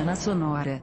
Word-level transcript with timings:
Semana 0.00 0.16
Sonora. 0.16 0.82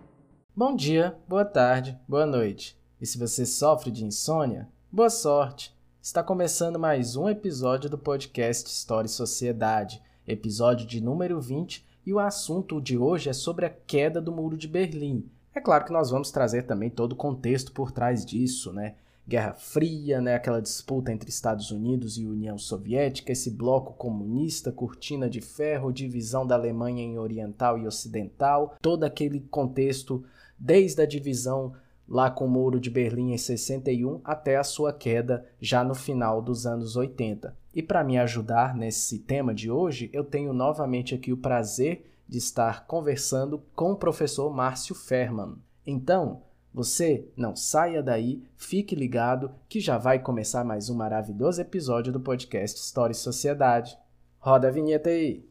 Bom 0.55 0.75
dia, 0.75 1.17
boa 1.27 1.43
tarde, 1.43 1.97
boa 2.07 2.23
noite. 2.23 2.79
E 3.01 3.05
se 3.05 3.17
você 3.17 3.47
sofre 3.47 3.89
de 3.89 4.05
insônia, 4.05 4.69
boa 4.91 5.09
sorte. 5.09 5.75
Está 5.99 6.21
começando 6.21 6.77
mais 6.77 7.15
um 7.15 7.27
episódio 7.27 7.89
do 7.89 7.97
podcast 7.97 8.69
História 8.69 9.07
e 9.07 9.09
Sociedade, 9.09 10.03
episódio 10.27 10.85
de 10.85 11.01
número 11.01 11.41
20, 11.41 11.83
e 12.05 12.13
o 12.13 12.19
assunto 12.19 12.79
de 12.79 12.95
hoje 12.95 13.27
é 13.27 13.33
sobre 13.33 13.65
a 13.65 13.71
queda 13.71 14.21
do 14.21 14.31
Muro 14.31 14.55
de 14.55 14.67
Berlim. 14.67 15.27
É 15.51 15.59
claro 15.59 15.85
que 15.85 15.91
nós 15.91 16.11
vamos 16.11 16.29
trazer 16.29 16.67
também 16.67 16.91
todo 16.91 17.13
o 17.13 17.17
contexto 17.17 17.71
por 17.71 17.91
trás 17.91 18.23
disso, 18.23 18.71
né? 18.71 18.93
Guerra 19.27 19.53
Fria, 19.53 20.21
né, 20.21 20.35
aquela 20.35 20.61
disputa 20.61 21.11
entre 21.11 21.29
Estados 21.29 21.69
Unidos 21.69 22.17
e 22.17 22.25
União 22.25 22.57
Soviética, 22.57 23.33
esse 23.33 23.51
bloco 23.51 23.93
comunista, 23.93 24.71
cortina 24.71 25.29
de 25.29 25.41
ferro, 25.41 25.91
divisão 25.91 26.47
da 26.47 26.55
Alemanha 26.55 27.03
em 27.03 27.19
oriental 27.19 27.77
e 27.77 27.85
ocidental, 27.85 28.77
todo 28.81 29.03
aquele 29.03 29.41
contexto 29.41 30.23
desde 30.57 31.01
a 31.01 31.05
divisão 31.05 31.73
lá 32.07 32.31
com 32.31 32.45
o 32.45 32.49
Muro 32.49 32.79
de 32.79 32.89
Berlim 32.89 33.33
em 33.33 33.37
61 33.37 34.21
até 34.23 34.55
a 34.55 34.63
sua 34.63 34.93
queda 34.93 35.45
já 35.59 35.83
no 35.83 35.93
final 35.93 36.41
dos 36.41 36.65
anos 36.65 36.95
80. 36.95 37.53
E 37.75 37.83
para 37.83 38.05
me 38.05 38.17
ajudar 38.17 38.73
nesse 38.73 39.19
tema 39.19 39.53
de 39.53 39.69
hoje, 39.69 40.09
eu 40.13 40.23
tenho 40.23 40.53
novamente 40.53 41.13
aqui 41.13 41.33
o 41.33 41.37
prazer 41.37 42.09
de 42.27 42.37
estar 42.37 42.87
conversando 42.87 43.61
com 43.75 43.91
o 43.91 43.97
professor 43.97 44.49
Márcio 44.53 44.95
Ferman. 44.95 45.55
Então, 45.85 46.41
você 46.77 47.27
não 47.35 47.55
saia 47.55 48.03
daí, 48.03 48.43
fique 48.55 48.93
ligado 48.93 49.49
que 49.67 49.79
já 49.79 49.97
vai 49.97 50.19
começar 50.19 50.63
mais 50.63 50.91
um 50.91 50.95
maravilhoso 50.95 51.59
episódio 51.59 52.13
do 52.13 52.19
podcast 52.19 52.79
História 52.79 53.13
e 53.13 53.15
Sociedade. 53.15 53.97
Roda 54.39 54.67
a 54.67 54.71
vinheta 54.71 55.09
aí! 55.09 55.43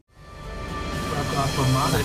a 1.35 1.47
tomada 1.53 1.97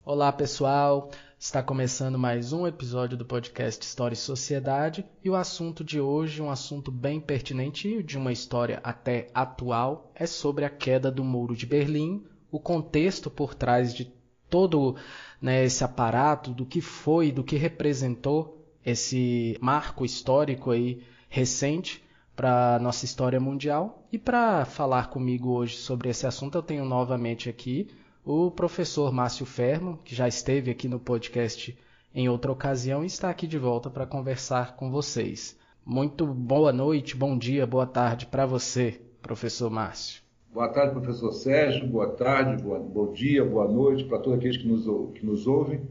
Olá 0.06 0.32
pessoal, 0.32 1.10
Está 1.44 1.62
começando 1.62 2.18
mais 2.18 2.54
um 2.54 2.66
episódio 2.66 3.18
do 3.18 3.26
podcast 3.26 3.86
História 3.86 4.14
e 4.14 4.18
Sociedade 4.18 5.06
e 5.22 5.30
o 5.30 5.36
assunto 5.36 5.84
de 5.84 6.00
hoje, 6.00 6.42
um 6.42 6.50
assunto 6.50 6.90
bem 6.90 7.20
pertinente 7.20 8.02
de 8.02 8.18
uma 8.18 8.32
história 8.32 8.80
até 8.82 9.28
atual, 9.34 10.10
é 10.16 10.26
sobre 10.26 10.64
a 10.64 10.70
queda 10.70 11.12
do 11.12 11.22
Muro 11.22 11.54
de 11.54 11.66
Berlim, 11.66 12.24
o 12.50 12.62
contexto 12.62 13.30
por 13.30 13.54
trás 13.54 13.94
de 13.94 14.10
todo 14.50 14.96
né, 15.42 15.66
esse 15.66 15.84
aparato, 15.84 16.52
do 16.52 16.66
que 16.66 16.80
foi, 16.80 17.30
do 17.30 17.44
que 17.44 17.58
representou 17.58 18.66
esse 18.86 19.58
marco 19.60 20.06
histórico 20.06 20.72
aí 20.72 21.04
recente 21.28 22.02
para 22.38 22.80
nossa 22.80 23.04
história 23.04 23.42
mundial. 23.42 24.08
E 24.14 24.18
para 24.18 24.64
falar 24.64 25.10
comigo 25.10 25.50
hoje 25.50 25.76
sobre 25.76 26.08
esse 26.08 26.26
assunto, 26.26 26.58
eu 26.58 26.64
tenho 26.64 26.86
novamente 26.86 27.50
aqui 27.50 27.90
o 28.26 28.50
professor 28.50 29.12
Márcio 29.12 29.46
Fermo, 29.46 30.00
que 30.04 30.16
já 30.16 30.28
esteve 30.28 30.72
aqui 30.72 30.88
no 30.88 31.00
podcast 31.00 31.78
em 32.16 32.30
outra 32.30 32.52
ocasião 32.52 33.04
e 33.04 33.08
está 33.08 33.30
aqui 33.30 33.46
de 33.46 33.58
volta 33.58 33.90
para 33.90 34.06
conversar 34.06 34.76
com 34.76 34.90
vocês. 34.90 35.58
Muito 35.86 36.26
boa 36.26 36.72
noite, 36.72 37.18
bom 37.18 37.38
dia, 37.38 37.68
boa 37.68 37.86
tarde 37.86 38.26
para 38.26 38.46
você, 38.46 39.02
professor 39.22 39.70
Márcio. 39.70 40.22
Boa 40.54 40.70
tarde, 40.70 40.94
professor 40.94 41.34
Sérgio, 41.34 41.88
boa 41.88 42.12
tarde, 42.12 42.64
boa, 42.64 42.80
bom 42.80 43.12
dia, 43.12 43.44
boa 43.44 43.68
noite 43.68 44.06
para 44.06 44.20
todos 44.20 44.40
aqueles 44.40 44.58
que 44.58 44.68
nos, 44.68 44.86
que 45.14 45.26
nos 45.26 45.46
ouvem. 45.46 45.82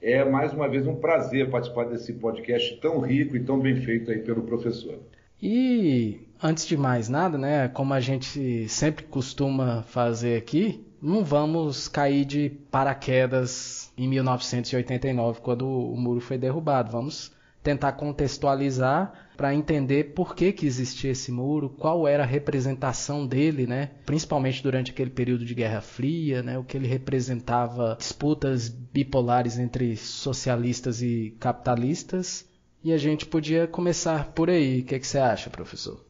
É 0.00 0.24
mais 0.24 0.52
uma 0.52 0.68
vez 0.68 0.86
um 0.86 0.94
prazer 0.94 1.50
participar 1.50 1.84
desse 1.84 2.14
podcast 2.14 2.80
tão 2.80 3.00
rico 3.00 3.36
e 3.36 3.44
tão 3.44 3.60
bem 3.60 3.76
feito 3.76 4.10
aí 4.10 4.20
pelo 4.20 4.42
professor. 4.42 4.98
E 5.40 6.20
antes 6.42 6.66
de 6.66 6.76
mais 6.76 7.08
nada, 7.08 7.36
né, 7.36 7.68
como 7.68 7.92
a 7.92 8.00
gente 8.00 8.68
sempre 8.68 9.04
costuma 9.04 9.82
fazer 9.82 10.38
aqui, 10.38 10.84
não 11.02 11.24
vamos 11.24 11.88
cair 11.88 12.24
de 12.24 12.48
paraquedas 12.70 13.92
em 13.98 14.06
1989, 14.06 15.40
quando 15.40 15.66
o 15.66 15.96
muro 15.96 16.20
foi 16.20 16.38
derrubado. 16.38 16.92
Vamos 16.92 17.32
tentar 17.62 17.92
contextualizar 17.92 19.12
para 19.36 19.54
entender 19.54 20.14
por 20.14 20.36
que, 20.36 20.52
que 20.52 20.66
existia 20.66 21.10
esse 21.10 21.32
muro, 21.32 21.70
qual 21.70 22.06
era 22.06 22.22
a 22.22 22.26
representação 22.26 23.26
dele, 23.26 23.66
né? 23.66 23.90
principalmente 24.06 24.62
durante 24.62 24.92
aquele 24.92 25.10
período 25.10 25.44
de 25.44 25.54
Guerra 25.54 25.80
Fria, 25.80 26.42
né? 26.42 26.56
o 26.58 26.64
que 26.64 26.76
ele 26.76 26.86
representava 26.86 27.96
disputas 27.98 28.68
bipolares 28.68 29.58
entre 29.58 29.96
socialistas 29.96 31.02
e 31.02 31.36
capitalistas. 31.40 32.48
E 32.84 32.92
a 32.92 32.98
gente 32.98 33.26
podia 33.26 33.66
começar 33.66 34.32
por 34.32 34.50
aí. 34.50 34.80
O 34.80 34.84
que, 34.84 34.98
que 34.98 35.06
você 35.06 35.18
acha, 35.18 35.50
professor? 35.50 36.04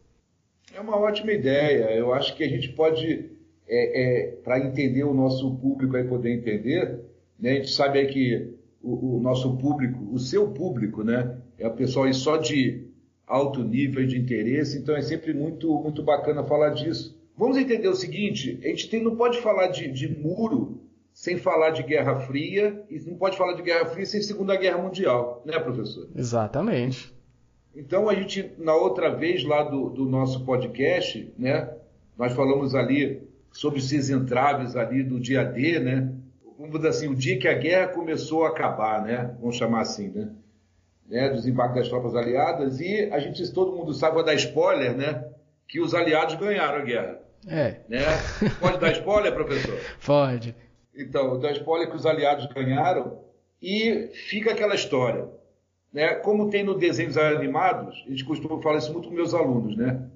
É 0.74 0.80
uma 0.80 0.96
ótima 0.96 1.32
ideia. 1.32 1.90
Eu 1.94 2.12
acho 2.14 2.34
que 2.34 2.42
a 2.42 2.48
gente 2.48 2.70
pode 2.70 3.30
é, 3.74 4.02
é, 4.02 4.26
para 4.44 4.58
entender 4.58 5.02
o 5.02 5.14
nosso 5.14 5.50
público 5.56 5.96
aí 5.96 6.04
poder 6.04 6.30
entender, 6.30 7.00
né? 7.40 7.52
A 7.52 7.54
gente 7.54 7.70
sabe 7.70 8.00
aí 8.00 8.06
que 8.06 8.54
o, 8.82 9.16
o, 9.16 9.20
nosso 9.20 9.56
público, 9.56 9.98
o 10.12 10.18
seu 10.18 10.48
público, 10.48 11.02
né? 11.02 11.38
É 11.58 11.66
o 11.66 11.72
pessoal 11.72 12.04
aí 12.04 12.12
só 12.12 12.36
de 12.36 12.86
alto 13.26 13.64
nível 13.64 14.06
de 14.06 14.18
interesse, 14.18 14.76
então 14.76 14.94
é 14.94 15.00
sempre 15.00 15.32
muito, 15.32 15.72
muito 15.80 16.02
bacana 16.02 16.44
falar 16.44 16.70
disso. 16.70 17.18
Vamos 17.34 17.56
entender 17.56 17.88
o 17.88 17.94
seguinte: 17.94 18.60
a 18.62 18.68
gente 18.68 18.90
tem, 18.90 19.02
não 19.02 19.16
pode 19.16 19.40
falar 19.40 19.68
de, 19.68 19.90
de 19.90 20.06
muro 20.06 20.82
sem 21.14 21.38
falar 21.38 21.70
de 21.70 21.82
Guerra 21.82 22.20
Fria 22.20 22.84
e 22.90 22.98
não 23.00 23.16
pode 23.16 23.38
falar 23.38 23.54
de 23.54 23.62
Guerra 23.62 23.86
Fria 23.86 24.04
sem 24.04 24.20
Segunda 24.20 24.54
Guerra 24.54 24.82
Mundial, 24.82 25.42
né, 25.46 25.58
professor? 25.58 26.08
Exatamente. 26.14 27.10
Então 27.74 28.06
a 28.06 28.14
gente, 28.14 28.52
na 28.58 28.74
outra 28.74 29.08
vez 29.08 29.42
lá 29.44 29.62
do, 29.62 29.88
do 29.88 30.04
nosso 30.04 30.44
podcast, 30.44 31.32
né, 31.38 31.70
nós 32.18 32.34
falamos 32.34 32.74
ali 32.74 33.31
sobre 33.52 33.78
esses 33.78 34.10
entraves 34.10 34.74
ali 34.74 35.02
do 35.02 35.20
dia 35.20 35.44
D, 35.44 35.78
né? 35.78 36.12
Vamos 36.58 36.76
dizer 36.76 36.88
assim, 36.88 37.08
o 37.08 37.14
dia 37.14 37.38
que 37.38 37.48
a 37.48 37.54
guerra 37.54 37.88
começou 37.88 38.44
a 38.44 38.48
acabar, 38.48 39.02
né? 39.02 39.34
Vamos 39.40 39.56
chamar 39.56 39.82
assim, 39.82 40.08
né? 40.08 40.30
né? 41.08 41.28
Desembarque 41.30 41.78
das 41.78 41.88
tropas 41.88 42.14
aliadas 42.14 42.80
e 42.80 43.08
a 43.12 43.18
gente, 43.18 43.52
todo 43.52 43.76
mundo 43.76 43.92
sabe, 43.92 44.16
vai 44.16 44.24
dar 44.24 44.34
spoiler, 44.34 44.96
né? 44.96 45.24
Que 45.68 45.80
os 45.80 45.94
aliados 45.94 46.34
ganharam 46.36 46.78
a 46.78 46.84
guerra. 46.84 47.20
É. 47.46 47.80
Né? 47.88 48.00
Pode 48.60 48.78
dar 48.78 48.92
spoiler, 48.92 49.32
professor? 49.34 49.78
Pode. 50.04 50.54
Então, 50.94 51.38
dá 51.40 51.50
spoiler 51.52 51.90
que 51.90 51.96
os 51.96 52.06
aliados 52.06 52.46
ganharam 52.46 53.18
e 53.60 54.10
fica 54.28 54.52
aquela 54.52 54.74
história. 54.74 55.28
Né? 55.92 56.14
Como 56.16 56.50
tem 56.50 56.64
no 56.64 56.74
desenhos 56.74 57.16
animados, 57.16 58.02
a 58.06 58.10
gente 58.10 58.24
costuma 58.24 58.60
falar 58.62 58.78
isso 58.78 58.92
muito 58.92 59.08
com 59.08 59.14
meus 59.14 59.34
alunos, 59.34 59.76
né? 59.76 60.08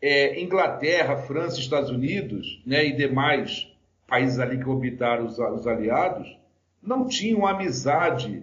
É, 0.00 0.40
Inglaterra, 0.40 1.16
França, 1.16 1.58
Estados 1.58 1.90
Unidos 1.90 2.62
né, 2.66 2.84
e 2.84 2.92
demais 2.92 3.72
países 4.06 4.38
ali 4.38 4.58
que 4.58 4.68
orbitaram 4.68 5.26
os, 5.26 5.38
os 5.38 5.66
aliados 5.66 6.36
não 6.82 7.06
tinham 7.06 7.46
amizade 7.46 8.42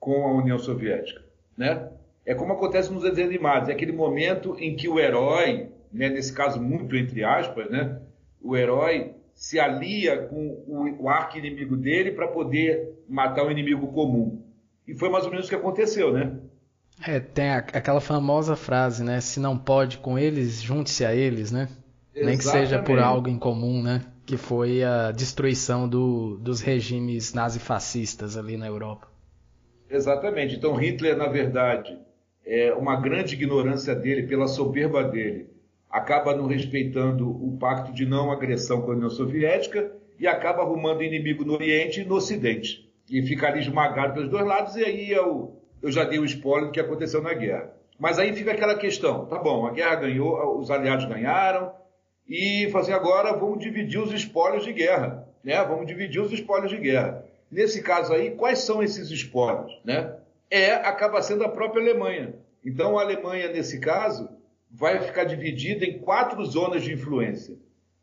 com 0.00 0.26
a 0.26 0.32
União 0.32 0.58
Soviética. 0.58 1.22
Né? 1.56 1.90
É 2.24 2.34
como 2.34 2.52
acontece 2.52 2.92
nos 2.92 3.02
desenhos 3.02 3.30
animados, 3.30 3.68
é 3.68 3.72
aquele 3.72 3.92
momento 3.92 4.56
em 4.58 4.74
que 4.74 4.88
o 4.88 4.98
herói, 4.98 5.68
né, 5.92 6.08
nesse 6.08 6.32
caso 6.32 6.60
muito 6.60 6.96
entre 6.96 7.22
aspas, 7.22 7.70
né, 7.70 8.00
o 8.40 8.56
herói 8.56 9.14
se 9.34 9.60
alia 9.60 10.16
com 10.26 10.48
o, 10.66 11.04
o 11.04 11.08
arqui-inimigo 11.08 11.76
dele 11.76 12.12
para 12.12 12.28
poder 12.28 12.94
matar 13.08 13.44
o 13.46 13.50
inimigo 13.50 13.92
comum. 13.92 14.42
E 14.88 14.94
foi 14.94 15.10
mais 15.10 15.24
ou 15.24 15.30
menos 15.30 15.46
o 15.46 15.48
que 15.48 15.54
aconteceu, 15.54 16.12
né? 16.12 16.38
É, 17.04 17.20
tem 17.20 17.50
a, 17.50 17.58
aquela 17.58 18.00
famosa 18.00 18.56
frase, 18.56 19.04
né? 19.04 19.20
Se 19.20 19.38
não 19.40 19.56
pode 19.56 19.98
com 19.98 20.18
eles, 20.18 20.62
junte-se 20.62 21.04
a 21.04 21.14
eles, 21.14 21.50
né? 21.50 21.68
Exatamente. 22.14 22.26
Nem 22.26 22.38
que 22.38 22.44
seja 22.44 22.82
por 22.82 22.98
algo 22.98 23.28
em 23.28 23.38
comum, 23.38 23.82
né? 23.82 24.02
Que 24.24 24.36
foi 24.36 24.82
a 24.82 25.12
destruição 25.12 25.88
do, 25.88 26.36
dos 26.38 26.60
regimes 26.60 27.34
nazifascistas 27.34 28.36
ali 28.36 28.56
na 28.56 28.66
Europa. 28.66 29.08
Exatamente. 29.90 30.56
Então 30.56 30.74
Hitler, 30.74 31.16
na 31.16 31.28
verdade, 31.28 31.96
é 32.44 32.72
uma 32.72 32.96
grande 32.96 33.34
ignorância 33.34 33.94
dele, 33.94 34.26
pela 34.26 34.48
soberba 34.48 35.04
dele, 35.04 35.50
acaba 35.90 36.34
não 36.34 36.46
respeitando 36.46 37.28
o 37.28 37.56
pacto 37.58 37.92
de 37.92 38.06
não 38.06 38.30
agressão 38.30 38.82
com 38.82 38.92
a 38.92 38.94
União 38.94 39.10
Soviética 39.10 39.92
e 40.18 40.26
acaba 40.26 40.62
arrumando 40.62 41.02
inimigo 41.02 41.44
no 41.44 41.54
Oriente 41.54 42.00
e 42.00 42.04
no 42.04 42.16
Ocidente. 42.16 42.90
E 43.10 43.22
fica 43.22 43.48
ali 43.48 43.60
esmagado 43.60 44.14
pelos 44.14 44.30
dois 44.30 44.44
lados, 44.44 44.74
e 44.76 44.84
aí 44.84 45.12
é 45.12 45.22
o, 45.22 45.52
eu 45.86 45.92
já 45.92 46.02
dei 46.02 46.18
o 46.18 46.24
spoiler 46.24 46.66
do 46.66 46.72
que 46.72 46.80
aconteceu 46.80 47.22
na 47.22 47.32
guerra. 47.32 47.72
Mas 47.98 48.18
aí 48.18 48.34
fica 48.34 48.50
aquela 48.50 48.76
questão, 48.76 49.24
tá 49.26 49.38
bom, 49.38 49.66
a 49.66 49.70
guerra 49.70 49.94
ganhou, 49.94 50.58
os 50.58 50.70
aliados 50.70 51.06
ganharam, 51.06 51.72
e 52.28 52.68
fazer 52.72 52.92
agora 52.92 53.32
vamos 53.32 53.60
dividir 53.60 54.00
os 54.00 54.12
espólios 54.12 54.64
de 54.64 54.72
guerra, 54.72 55.26
né? 55.44 55.62
Vamos 55.64 55.86
dividir 55.86 56.20
os 56.20 56.32
espólios 56.32 56.70
de 56.70 56.76
guerra. 56.76 57.24
Nesse 57.50 57.80
caso 57.82 58.12
aí, 58.12 58.32
quais 58.32 58.58
são 58.58 58.82
esses 58.82 59.10
espólios, 59.10 59.80
né? 59.84 60.16
É, 60.50 60.72
acaba 60.72 61.22
sendo 61.22 61.44
a 61.44 61.48
própria 61.48 61.80
Alemanha. 61.80 62.34
Então 62.64 62.98
a 62.98 63.02
Alemanha, 63.02 63.48
nesse 63.52 63.78
caso, 63.78 64.28
vai 64.68 65.00
ficar 65.00 65.22
dividida 65.22 65.84
em 65.84 66.00
quatro 66.00 66.44
zonas 66.44 66.82
de 66.82 66.92
influência. 66.92 67.56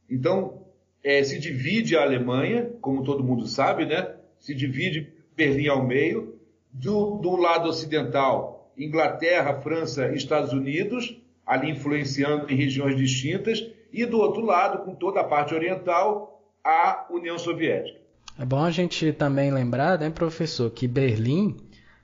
Então, 0.09 0.63
é, 1.03 1.21
se 1.21 1.37
divide 1.37 1.97
a 1.97 2.01
Alemanha, 2.01 2.71
como 2.79 3.03
todo 3.03 3.23
mundo 3.23 3.45
sabe, 3.45 3.85
né? 3.85 4.15
Se 4.39 4.55
divide 4.55 5.11
Berlim 5.35 5.67
ao 5.67 5.83
meio, 5.83 6.32
Do, 6.73 7.17
do 7.17 7.35
lado 7.35 7.69
ocidental, 7.69 8.71
Inglaterra, 8.77 9.61
França 9.61 10.07
e 10.07 10.15
Estados 10.15 10.51
Unidos, 10.51 11.15
ali 11.45 11.69
influenciando 11.69 12.51
em 12.51 12.55
regiões 12.55 12.97
distintas, 12.97 13.63
e 13.91 14.05
do 14.05 14.17
outro 14.17 14.43
lado, 14.43 14.83
com 14.83 14.95
toda 14.95 15.21
a 15.21 15.23
parte 15.23 15.53
oriental, 15.53 16.41
a 16.63 17.05
União 17.11 17.37
Soviética. 17.37 17.99
É 18.39 18.43
bom 18.43 18.63
a 18.63 18.71
gente 18.71 19.13
também 19.13 19.51
lembrar, 19.51 19.99
né, 19.99 20.09
professor, 20.09 20.71
que 20.71 20.87
Berlim 20.87 21.55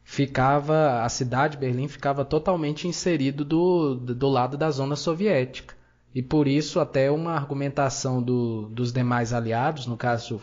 ficava, 0.04 1.02
a 1.02 1.10
cidade 1.10 1.54
de 1.54 1.62
Berlim 1.62 1.88
ficava 1.88 2.24
totalmente 2.24 2.88
inserido 2.88 3.44
do, 3.44 3.96
do 3.96 4.28
lado 4.28 4.56
da 4.56 4.70
zona 4.70 4.96
soviética. 4.96 5.76
E 6.14 6.22
por 6.22 6.48
isso 6.48 6.80
até 6.80 7.10
uma 7.10 7.34
argumentação 7.34 8.22
do, 8.22 8.68
dos 8.70 8.92
demais 8.92 9.34
aliados, 9.34 9.88
no 9.88 9.98
caso 9.98 10.42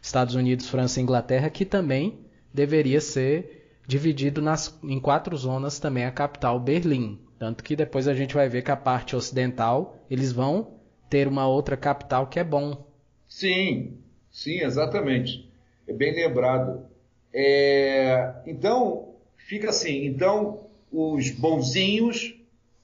Estados 0.00 0.34
Unidos, 0.34 0.68
França 0.68 1.00
e 1.00 1.02
Inglaterra, 1.02 1.50
que 1.50 1.64
também 1.64 2.18
deveria 2.52 3.00
ser 3.00 3.57
dividido 3.88 4.42
nas, 4.42 4.78
em 4.84 5.00
quatro 5.00 5.34
zonas 5.34 5.78
também 5.80 6.04
a 6.04 6.10
capital 6.10 6.60
Berlim. 6.60 7.18
Tanto 7.38 7.64
que 7.64 7.74
depois 7.74 8.06
a 8.06 8.12
gente 8.12 8.34
vai 8.34 8.46
ver 8.46 8.62
que 8.62 8.70
a 8.70 8.76
parte 8.76 9.16
ocidental 9.16 9.96
eles 10.10 10.30
vão 10.30 10.74
ter 11.08 11.26
uma 11.26 11.48
outra 11.48 11.74
capital 11.74 12.26
que 12.26 12.38
é 12.38 12.44
bom. 12.44 12.86
Sim, 13.26 13.96
sim, 14.30 14.60
exatamente. 14.60 15.50
É 15.86 15.92
bem 15.94 16.14
lembrado. 16.14 16.82
É, 17.32 18.34
então, 18.46 19.14
fica 19.38 19.70
assim, 19.70 20.04
então 20.04 20.66
os 20.92 21.30
bonzinhos, 21.30 22.34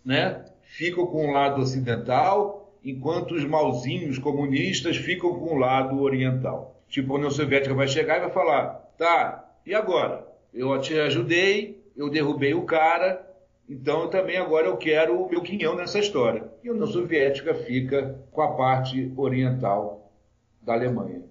né, 0.02 0.42
ficam 0.62 1.06
com 1.06 1.28
o 1.28 1.32
lado 1.32 1.60
ocidental, 1.60 2.72
enquanto 2.82 3.34
os 3.34 3.44
malzinhos 3.44 4.18
comunistas 4.18 4.96
ficam 4.96 5.38
com 5.38 5.54
o 5.54 5.58
lado 5.58 6.00
oriental. 6.00 6.80
Tipo, 6.88 7.12
a 7.12 7.16
União 7.16 7.30
Soviética 7.30 7.74
vai 7.74 7.88
chegar 7.88 8.16
e 8.16 8.20
vai 8.20 8.30
falar: 8.30 8.90
tá, 8.96 9.52
e 9.66 9.74
agora? 9.74 10.33
Eu 10.54 10.80
te 10.80 10.96
ajudei, 11.00 11.82
eu 11.96 12.08
derrubei 12.08 12.54
o 12.54 12.62
cara, 12.62 13.28
então 13.68 14.08
também 14.08 14.36
agora 14.36 14.68
eu 14.68 14.76
quero 14.76 15.20
o 15.20 15.28
meu 15.28 15.42
quinhão 15.42 15.74
nessa 15.74 15.98
história. 15.98 16.48
E 16.62 16.68
a 16.68 16.72
União 16.72 16.86
Soviética 16.86 17.52
fica 17.54 18.24
com 18.30 18.40
a 18.40 18.52
parte 18.52 19.12
oriental 19.16 20.12
da 20.62 20.74
Alemanha. 20.74 21.22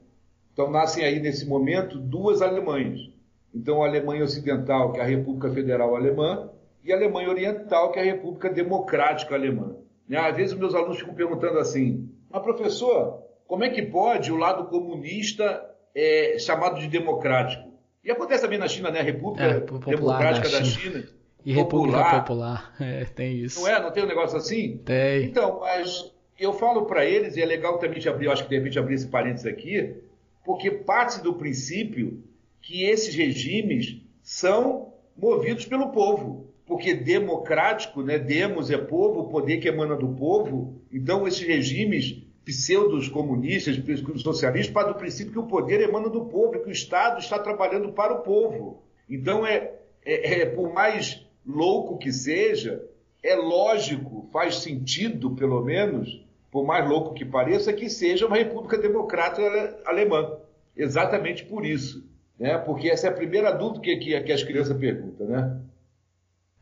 Então 0.51 0.69
nascem 0.69 1.05
aí 1.05 1.21
nesse 1.21 1.47
momento 1.47 1.97
duas 1.97 2.41
Alemanhas. 2.41 3.09
Então 3.55 3.81
a 3.81 3.87
Alemanha 3.87 4.25
Ocidental, 4.25 4.91
que 4.91 4.99
é 4.99 5.03
a 5.03 5.07
República 5.07 5.49
Federal 5.51 5.95
Alemã, 5.95 6.49
e 6.83 6.91
a 6.91 6.95
Alemanha 6.97 7.29
Oriental, 7.29 7.91
que 7.91 7.99
é 7.99 8.01
a 8.01 8.05
República 8.05 8.49
Democrática 8.49 9.35
Alemã. 9.35 9.77
Né? 10.07 10.17
Às 10.17 10.35
vezes 10.35 10.53
meus 10.53 10.75
alunos 10.75 10.99
ficam 10.99 11.13
perguntando 11.13 11.59
assim, 11.59 12.09
mas 12.29 12.43
professor, 12.43 13.23
como 13.47 13.63
é 13.63 13.69
que 13.69 13.81
pode 13.83 14.33
o 14.33 14.37
lado 14.37 14.65
comunista 14.65 15.63
é 15.95 16.37
chamado 16.39 16.77
de 16.79 16.87
democrático? 16.87 17.72
E 18.03 18.11
acontece 18.11 18.44
também 18.44 18.59
na 18.59 18.67
China, 18.67 18.91
né? 18.91 19.00
A 19.00 19.03
República 19.03 19.44
é, 19.44 19.59
Democrática 19.95 20.50
da, 20.50 20.59
da 20.59 20.65
China. 20.65 21.00
China. 21.00 21.09
E 21.45 21.53
República 21.53 22.19
Popular, 22.19 22.73
é, 22.79 23.05
tem 23.05 23.38
isso. 23.38 23.61
Não 23.61 23.67
é? 23.67 23.81
Não 23.81 23.91
tem 23.91 24.03
um 24.03 24.07
negócio 24.07 24.38
assim? 24.38 24.77
Tem. 24.77 25.25
Então, 25.25 25.59
mas 25.59 26.11
eu 26.39 26.53
falo 26.53 26.85
para 26.85 27.05
eles, 27.05 27.35
e 27.35 27.41
é 27.41 27.45
legal 27.45 27.77
também 27.79 28.00
de 28.00 28.07
abrir, 28.07 28.27
eu 28.27 28.31
acho 28.31 28.44
que 28.44 28.50
de 28.50 28.57
repente 28.57 28.79
abrir 28.79 28.95
esse 28.95 29.07
parênteses 29.07 29.45
aqui, 29.45 29.95
porque 30.44 30.71
parte 30.71 31.21
do 31.21 31.33
princípio 31.33 32.23
que 32.61 32.85
esses 32.85 33.13
regimes 33.13 33.97
são 34.21 34.94
movidos 35.17 35.65
pelo 35.65 35.89
povo 35.89 36.53
porque 36.65 36.94
democrático, 36.94 38.01
né, 38.01 38.17
demos 38.17 38.71
é 38.71 38.77
povo, 38.77 39.21
o 39.21 39.27
poder 39.29 39.57
que 39.57 39.67
emana 39.67 39.95
do 39.95 40.07
povo. 40.09 40.81
Então, 40.91 41.27
esses 41.27 41.45
regimes 41.45 42.22
pseudos 42.45 43.07
comunistas, 43.07 43.77
socialistas, 44.21 44.73
partem 44.73 44.93
do 44.93 44.99
princípio 44.99 45.33
que 45.33 45.39
o 45.39 45.47
poder 45.47 45.81
emana 45.81 46.09
do 46.09 46.25
povo, 46.25 46.59
que 46.59 46.69
o 46.69 46.71
Estado 46.71 47.19
está 47.19 47.39
trabalhando 47.39 47.91
para 47.93 48.13
o 48.13 48.21
povo. 48.21 48.83
Então, 49.09 49.45
é, 49.45 49.71
é, 50.05 50.41
é 50.41 50.45
por 50.45 50.73
mais 50.73 51.25
louco 51.45 51.97
que 51.97 52.11
seja, 52.11 52.83
é 53.21 53.35
lógico, 53.35 54.27
faz 54.31 54.57
sentido, 54.57 55.31
pelo 55.31 55.61
menos, 55.61 56.23
por 56.51 56.65
mais 56.65 56.87
louco 56.87 57.13
que 57.13 57.25
pareça, 57.25 57.73
que 57.73 57.89
seja 57.89 58.27
uma 58.27 58.35
república 58.35 58.77
democrática 58.77 59.81
alemã. 59.85 60.37
Exatamente 60.75 61.45
por 61.45 61.65
isso. 61.65 62.05
Né? 62.37 62.57
Porque 62.57 62.89
essa 62.89 63.07
é 63.07 63.09
a 63.09 63.13
primeira 63.13 63.51
dúvida 63.51 63.81
que, 63.81 63.95
que, 63.97 64.21
que 64.21 64.31
as 64.31 64.43
crianças 64.43 64.77
perguntam, 64.77 65.27
né? 65.27 65.61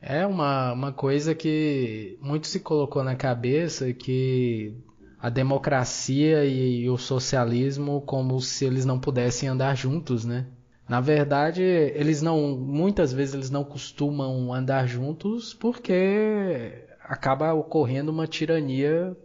É 0.01 0.25
uma, 0.25 0.73
uma 0.73 0.91
coisa 0.91 1.35
que 1.35 2.17
muito 2.19 2.47
se 2.47 2.59
colocou 2.59 3.03
na 3.03 3.15
cabeça 3.15 3.93
que 3.93 4.75
a 5.21 5.29
democracia 5.29 6.43
e, 6.45 6.89
o 6.89 6.97
socialismo 6.97 8.01
como 8.01 8.39
se 8.41 8.65
eles 8.65 8.85
não 8.85 8.99
pudessem 8.99 9.47
andar 9.47 9.75
juntos, 9.75 10.25
né? 10.25 10.47
Na 10.89 10.99
verdade, 10.99 11.61
eles 11.61 12.21
não, 12.21 12.57
muitas 12.57 13.13
vezes 13.13 13.33
eles 13.33 13.49
não 13.49 13.63
costumam 13.63 14.53
andar 14.53 14.87
juntos 14.87 15.53
porque 15.53 16.85
acaba 17.03 17.53
ocorrendo 17.53 18.11
uma 18.11 18.27
tirania 18.27 19.15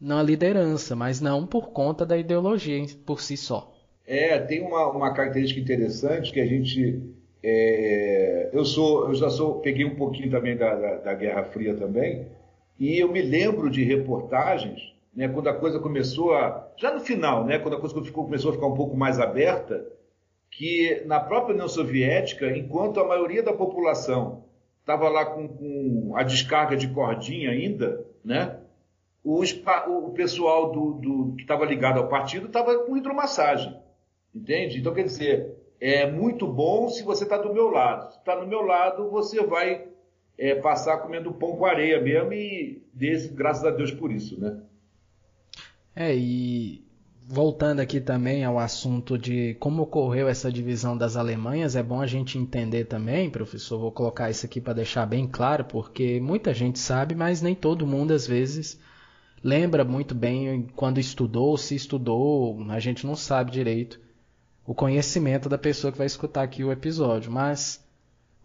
na 0.00 0.22
liderança, 0.22 0.94
mas 0.94 1.20
não 1.20 1.46
por 1.46 1.70
conta 1.70 2.06
da 2.06 2.16
ideologia 2.16 2.84
por 3.04 3.20
si 3.20 3.36
só. 3.36 3.74
É, 4.06 4.38
tem 4.38 4.60
uma, 4.60 4.90
uma 4.90 5.12
característica 5.12 5.60
interessante 5.60 6.32
que 6.32 6.40
a 6.40 6.46
gente 6.46 7.02
é, 7.42 8.50
eu 8.52 8.64
sou, 8.64 9.08
eu 9.08 9.14
já 9.14 9.30
sou, 9.30 9.60
peguei 9.60 9.84
um 9.84 9.94
pouquinho 9.94 10.30
também 10.30 10.56
da, 10.56 10.74
da, 10.74 10.94
da, 10.96 11.14
Guerra 11.14 11.44
Fria 11.44 11.74
também, 11.74 12.26
e 12.78 12.98
eu 12.98 13.10
me 13.10 13.22
lembro 13.22 13.70
de 13.70 13.84
reportagens, 13.84 14.92
né, 15.14 15.28
quando 15.28 15.48
a 15.48 15.54
coisa 15.54 15.78
começou 15.78 16.34
a, 16.34 16.68
já 16.76 16.92
no 16.92 17.00
final, 17.00 17.44
né, 17.44 17.58
quando 17.58 17.76
a 17.76 17.80
coisa 17.80 18.02
ficou, 18.02 18.24
começou 18.24 18.50
a 18.50 18.54
ficar 18.54 18.66
um 18.66 18.74
pouco 18.74 18.96
mais 18.96 19.18
aberta, 19.18 19.86
que 20.50 21.02
na 21.06 21.20
própria 21.20 21.54
União 21.54 21.68
Soviética, 21.68 22.50
enquanto 22.56 23.00
a 23.00 23.06
maioria 23.06 23.42
da 23.42 23.52
população 23.52 24.44
estava 24.80 25.08
lá 25.08 25.26
com, 25.26 25.48
com, 25.48 26.12
a 26.16 26.22
descarga 26.22 26.76
de 26.76 26.88
cordinha 26.88 27.50
ainda, 27.50 28.04
né, 28.24 28.58
os, 29.22 29.52
o 29.88 30.10
pessoal 30.10 30.72
do, 30.72 30.92
do 30.92 31.34
que 31.36 31.42
estava 31.42 31.64
ligado 31.64 31.98
ao 31.98 32.08
partido 32.08 32.46
estava 32.46 32.78
com 32.78 32.96
hidromassagem, 32.96 33.76
entende? 34.34 34.78
Então 34.78 34.94
quer 34.94 35.02
dizer 35.02 35.58
é 35.80 36.10
muito 36.10 36.46
bom 36.46 36.88
se 36.88 37.02
você 37.02 37.24
está 37.24 37.36
do 37.38 37.52
meu 37.52 37.68
lado. 37.68 38.12
Se 38.12 38.18
está 38.18 38.34
do 38.34 38.46
meu 38.46 38.62
lado, 38.62 39.10
você 39.10 39.44
vai 39.44 39.86
é, 40.36 40.54
passar 40.56 40.98
comendo 40.98 41.32
pão 41.32 41.56
com 41.56 41.64
areia 41.64 42.00
mesmo 42.00 42.32
e 42.32 42.82
desse, 42.92 43.28
graças 43.28 43.64
a 43.64 43.70
Deus 43.70 43.92
por 43.92 44.10
isso, 44.10 44.40
né? 44.40 44.60
É, 46.00 46.14
e 46.14 46.86
voltando 47.26 47.80
aqui 47.80 48.00
também 48.00 48.44
ao 48.44 48.56
assunto 48.56 49.18
de 49.18 49.54
como 49.54 49.82
ocorreu 49.82 50.28
essa 50.28 50.50
divisão 50.50 50.96
das 50.96 51.16
Alemanhas, 51.16 51.74
é 51.74 51.82
bom 51.82 52.00
a 52.00 52.06
gente 52.06 52.38
entender 52.38 52.84
também, 52.84 53.28
professor, 53.28 53.80
vou 53.80 53.90
colocar 53.90 54.30
isso 54.30 54.46
aqui 54.46 54.60
para 54.60 54.74
deixar 54.74 55.06
bem 55.06 55.26
claro, 55.26 55.64
porque 55.64 56.20
muita 56.20 56.54
gente 56.54 56.78
sabe, 56.78 57.16
mas 57.16 57.42
nem 57.42 57.52
todo 57.52 57.84
mundo 57.84 58.12
às 58.12 58.28
vezes 58.28 58.78
lembra 59.42 59.84
muito 59.84 60.14
bem 60.14 60.68
quando 60.76 61.00
estudou, 61.00 61.56
se 61.58 61.74
estudou, 61.74 62.64
a 62.68 62.78
gente 62.78 63.04
não 63.04 63.16
sabe 63.16 63.50
direito 63.50 63.98
o 64.64 64.76
conhecimento 64.76 65.48
da 65.48 65.58
pessoa 65.58 65.90
que 65.90 65.98
vai 65.98 66.06
escutar 66.06 66.44
aqui 66.44 66.62
o 66.62 66.70
episódio. 66.70 67.32
Mas 67.32 67.84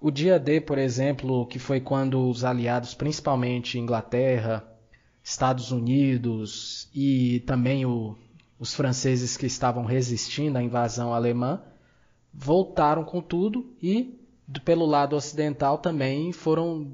o 0.02 0.10
dia 0.10 0.40
D, 0.40 0.60
por 0.60 0.80
exemplo, 0.80 1.46
que 1.46 1.60
foi 1.60 1.80
quando 1.80 2.28
os 2.28 2.44
aliados, 2.44 2.96
principalmente 2.96 3.78
Inglaterra, 3.78 4.73
Estados 5.24 5.72
Unidos 5.72 6.90
e 6.94 7.40
também 7.42 7.86
o, 7.86 8.16
os 8.60 8.74
franceses 8.74 9.38
que 9.38 9.46
estavam 9.46 9.86
resistindo 9.86 10.58
à 10.58 10.64
invasão 10.64 11.14
alemã, 11.14 11.62
voltaram 12.34 13.04
com 13.04 13.22
tudo 13.22 13.74
e, 13.82 14.20
pelo 14.66 14.86
lado 14.86 15.16
ocidental, 15.16 15.78
também 15.78 16.32
foram 16.32 16.92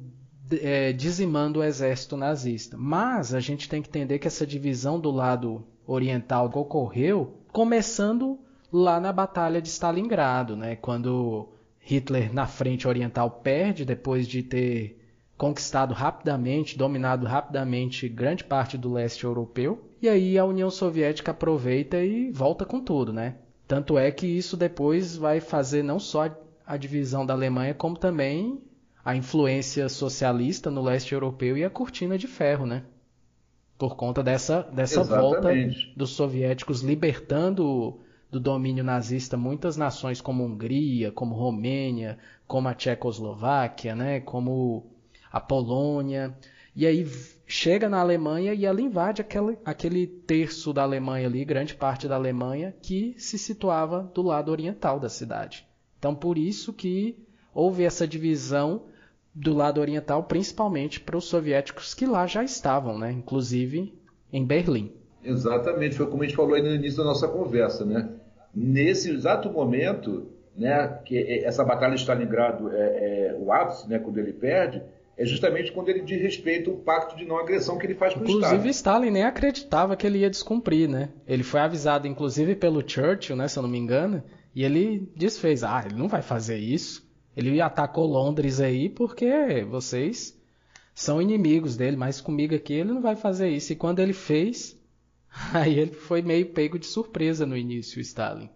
é, 0.51 0.93
dizimando 0.93 1.59
o 1.59 1.63
exército 1.63 2.15
nazista. 2.15 2.77
Mas 2.77 3.33
a 3.33 3.39
gente 3.39 3.67
tem 3.67 3.81
que 3.81 3.89
entender 3.89 4.19
que 4.19 4.27
essa 4.27 4.45
divisão 4.45 4.99
do 4.99 5.11
lado 5.11 5.65
oriental 5.87 6.51
ocorreu 6.53 7.39
começando 7.51 8.39
lá 8.71 8.99
na 8.99 9.11
Batalha 9.11 9.61
de 9.61 9.69
Stalingrado, 9.69 10.55
né, 10.55 10.75
quando 10.75 11.49
Hitler 11.79 12.31
na 12.31 12.45
frente 12.45 12.87
oriental 12.87 13.31
perde 13.31 13.83
depois 13.83 14.27
de 14.27 14.43
ter 14.43 14.98
conquistado 15.39 15.93
rapidamente, 15.93 16.77
dominado 16.77 17.25
rapidamente 17.25 18.09
grande 18.09 18.43
parte 18.43 18.77
do 18.77 18.91
leste 18.91 19.23
europeu, 19.23 19.89
e 20.01 20.09
aí 20.09 20.37
a 20.37 20.43
União 20.43 20.69
Soviética 20.69 21.31
aproveita 21.31 22.03
e 22.03 22.29
volta 22.29 22.65
com 22.65 22.81
tudo, 22.81 23.13
né? 23.13 23.37
Tanto 23.65 23.97
é 23.97 24.11
que 24.11 24.27
isso 24.27 24.57
depois 24.57 25.15
vai 25.15 25.39
fazer 25.39 25.81
não 25.81 25.97
só 25.97 26.29
a 26.67 26.75
divisão 26.75 27.25
da 27.25 27.33
Alemanha, 27.33 27.73
como 27.73 27.97
também 27.97 28.61
a 29.03 29.15
influência 29.15 29.87
socialista 29.87 30.69
no 30.69 30.83
leste 30.83 31.13
europeu 31.13 31.57
e 31.57 31.63
a 31.63 31.69
cortina 31.69 32.17
de 32.17 32.27
ferro, 32.27 32.65
né? 32.65 32.83
Por 33.77 33.95
conta 33.95 34.21
dessa, 34.21 34.63
dessa 34.63 35.05
volta 35.05 35.51
dos 35.95 36.09
soviéticos 36.09 36.81
libertando 36.81 37.97
do 38.29 38.41
domínio 38.41 38.83
nazista 38.83 39.37
muitas 39.37 39.77
nações 39.77 40.19
como 40.19 40.43
Hungria, 40.43 41.13
como 41.13 41.33
Romênia, 41.33 42.17
como 42.45 42.67
a 42.67 42.73
Tchecoslováquia, 42.73 43.95
né, 43.95 44.19
como 44.19 44.98
a 45.31 45.39
Polônia. 45.39 46.35
E 46.75 46.85
aí 46.85 47.05
chega 47.45 47.89
na 47.89 47.99
Alemanha 47.99 48.53
e 48.53 48.65
ela 48.65 48.81
invade 48.81 49.21
aquele, 49.21 50.07
terço 50.07 50.71
da 50.71 50.83
Alemanha 50.83 51.27
ali, 51.27 51.43
grande 51.43 51.75
parte 51.75 52.07
da 52.07 52.15
Alemanha, 52.15 52.75
que 52.81 53.15
se 53.17 53.37
situava 53.37 54.09
do 54.13 54.21
lado 54.21 54.51
oriental 54.51 54.99
da 54.99 55.09
cidade. 55.09 55.67
Então 55.97 56.13
por 56.15 56.37
isso 56.37 56.71
que 56.71 57.17
houve 57.53 57.83
essa 57.83 58.07
divisão 58.07 58.83
do 59.33 59.53
lado 59.53 59.81
oriental, 59.81 60.23
principalmente 60.23 60.99
para 60.99 61.17
os 61.17 61.25
soviéticos 61.25 61.93
que 61.93 62.05
lá 62.05 62.27
já 62.27 62.43
estavam, 62.43 62.97
né? 62.97 63.11
inclusive 63.11 63.93
em 64.31 64.45
Berlim. 64.45 64.93
Exatamente, 65.23 65.95
foi 65.95 66.07
como 66.07 66.23
a 66.23 66.25
gente 66.25 66.35
falou 66.35 66.53
aí 66.53 66.61
no 66.61 66.73
início 66.73 66.99
da 66.99 67.03
nossa 67.03 67.27
conversa. 67.27 67.83
Né? 67.83 68.09
Nesse 68.53 69.11
exato 69.11 69.49
momento, 69.49 70.27
né, 70.55 70.99
que 71.05 71.17
essa 71.43 71.63
batalha 71.63 71.95
de 71.95 72.01
Stalingrado 72.01 72.71
é, 72.71 72.77
é 73.29 73.37
o 73.39 73.51
ápice, 73.51 73.89
né, 73.89 73.99
quando 73.99 74.17
ele 74.17 74.33
perde, 74.33 74.81
é 75.19 75.25
justamente 75.25 75.73
quando 75.73 75.89
ele 75.89 75.99
desrespeita 75.99 76.71
o 76.71 76.77
pacto 76.77 77.17
de 77.17 77.25
não 77.25 77.37
agressão 77.37 77.77
que 77.77 77.85
ele 77.85 77.93
faz 77.93 78.13
com 78.13 78.21
o 78.21 78.23
Estado. 78.23 78.37
Inclusive, 78.37 78.69
Stalin 78.69 79.11
nem 79.11 79.23
acreditava 79.23 79.97
que 79.97 80.07
ele 80.07 80.19
ia 80.19 80.29
descumprir, 80.29 80.87
né? 80.87 81.09
Ele 81.27 81.43
foi 81.43 81.59
avisado, 81.59 82.07
inclusive, 82.07 82.55
pelo 82.55 82.81
Churchill, 82.87 83.35
né, 83.35 83.49
se 83.49 83.59
eu 83.59 83.63
não 83.63 83.69
me 83.69 83.77
engano, 83.77 84.23
e 84.55 84.63
ele 84.63 85.11
desfez. 85.17 85.61
Ah, 85.61 85.83
ele 85.85 85.95
não 85.95 86.07
vai 86.07 86.21
fazer 86.21 86.57
isso. 86.57 87.05
Ele 87.35 87.59
atacou 87.59 88.05
Londres 88.05 88.61
aí 88.61 88.87
porque 88.87 89.65
vocês 89.69 90.39
são 90.95 91.21
inimigos 91.21 91.75
dele, 91.75 91.97
mas 91.97 92.21
comigo 92.21 92.55
aqui 92.55 92.75
ele 92.75 92.93
não 92.93 93.01
vai 93.01 93.17
fazer 93.17 93.49
isso. 93.49 93.73
E 93.73 93.75
quando 93.75 93.99
ele 93.99 94.13
fez, 94.13 94.81
aí 95.53 95.77
ele 95.77 95.91
foi 95.91 96.21
meio 96.21 96.45
pego 96.53 96.79
de 96.79 96.85
surpresa 96.85 97.45
no 97.45 97.57
início, 97.57 97.97
o 97.97 98.01
Stalin. 98.01 98.49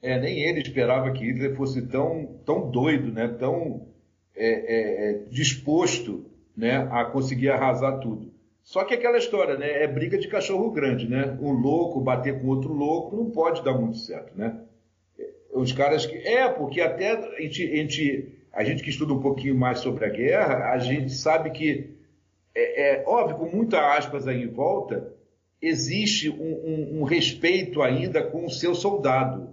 É, 0.00 0.20
nem 0.20 0.38
ele 0.48 0.60
esperava 0.60 1.10
que 1.10 1.24
Hitler 1.24 1.56
fosse 1.56 1.82
tão, 1.88 2.38
tão 2.46 2.70
doido, 2.70 3.10
né? 3.10 3.26
Tão 3.26 3.88
é, 4.36 4.48
é, 4.48 5.10
é, 5.10 5.12
disposto 5.30 6.26
né, 6.56 6.88
a 6.90 7.04
conseguir 7.04 7.50
arrasar 7.50 7.98
tudo. 8.00 8.32
Só 8.62 8.84
que 8.84 8.94
aquela 8.94 9.18
história, 9.18 9.56
né, 9.56 9.82
é 9.82 9.86
briga 9.86 10.18
de 10.18 10.28
cachorro 10.28 10.70
grande, 10.70 11.08
né? 11.08 11.38
Um 11.40 11.52
louco 11.52 12.00
bater 12.00 12.40
com 12.40 12.48
outro 12.48 12.72
louco 12.72 13.16
não 13.16 13.30
pode 13.30 13.62
dar 13.62 13.74
muito 13.74 13.98
certo, 13.98 14.36
né? 14.36 14.60
Os 15.52 15.72
caras 15.72 16.04
que 16.04 16.16
é 16.16 16.48
porque 16.48 16.80
até 16.80 17.12
a 17.12 17.40
gente, 17.40 17.62
a 17.62 17.76
gente, 17.76 18.32
a 18.52 18.64
gente 18.64 18.82
que 18.82 18.90
estuda 18.90 19.14
um 19.14 19.20
pouquinho 19.20 19.54
mais 19.54 19.78
sobre 19.78 20.04
a 20.04 20.08
guerra, 20.08 20.72
a 20.72 20.78
gente 20.78 21.12
sabe 21.12 21.50
que 21.50 21.94
é, 22.54 22.96
é 22.96 23.04
óbvio 23.06 23.36
com 23.36 23.56
muitas 23.56 23.80
aspas 23.80 24.26
aí 24.26 24.42
em 24.42 24.48
volta 24.48 25.14
existe 25.60 26.28
um, 26.28 26.34
um, 26.34 27.00
um 27.00 27.04
respeito 27.04 27.82
ainda 27.82 28.22
com 28.22 28.44
o 28.44 28.50
seu 28.50 28.74
soldado, 28.74 29.50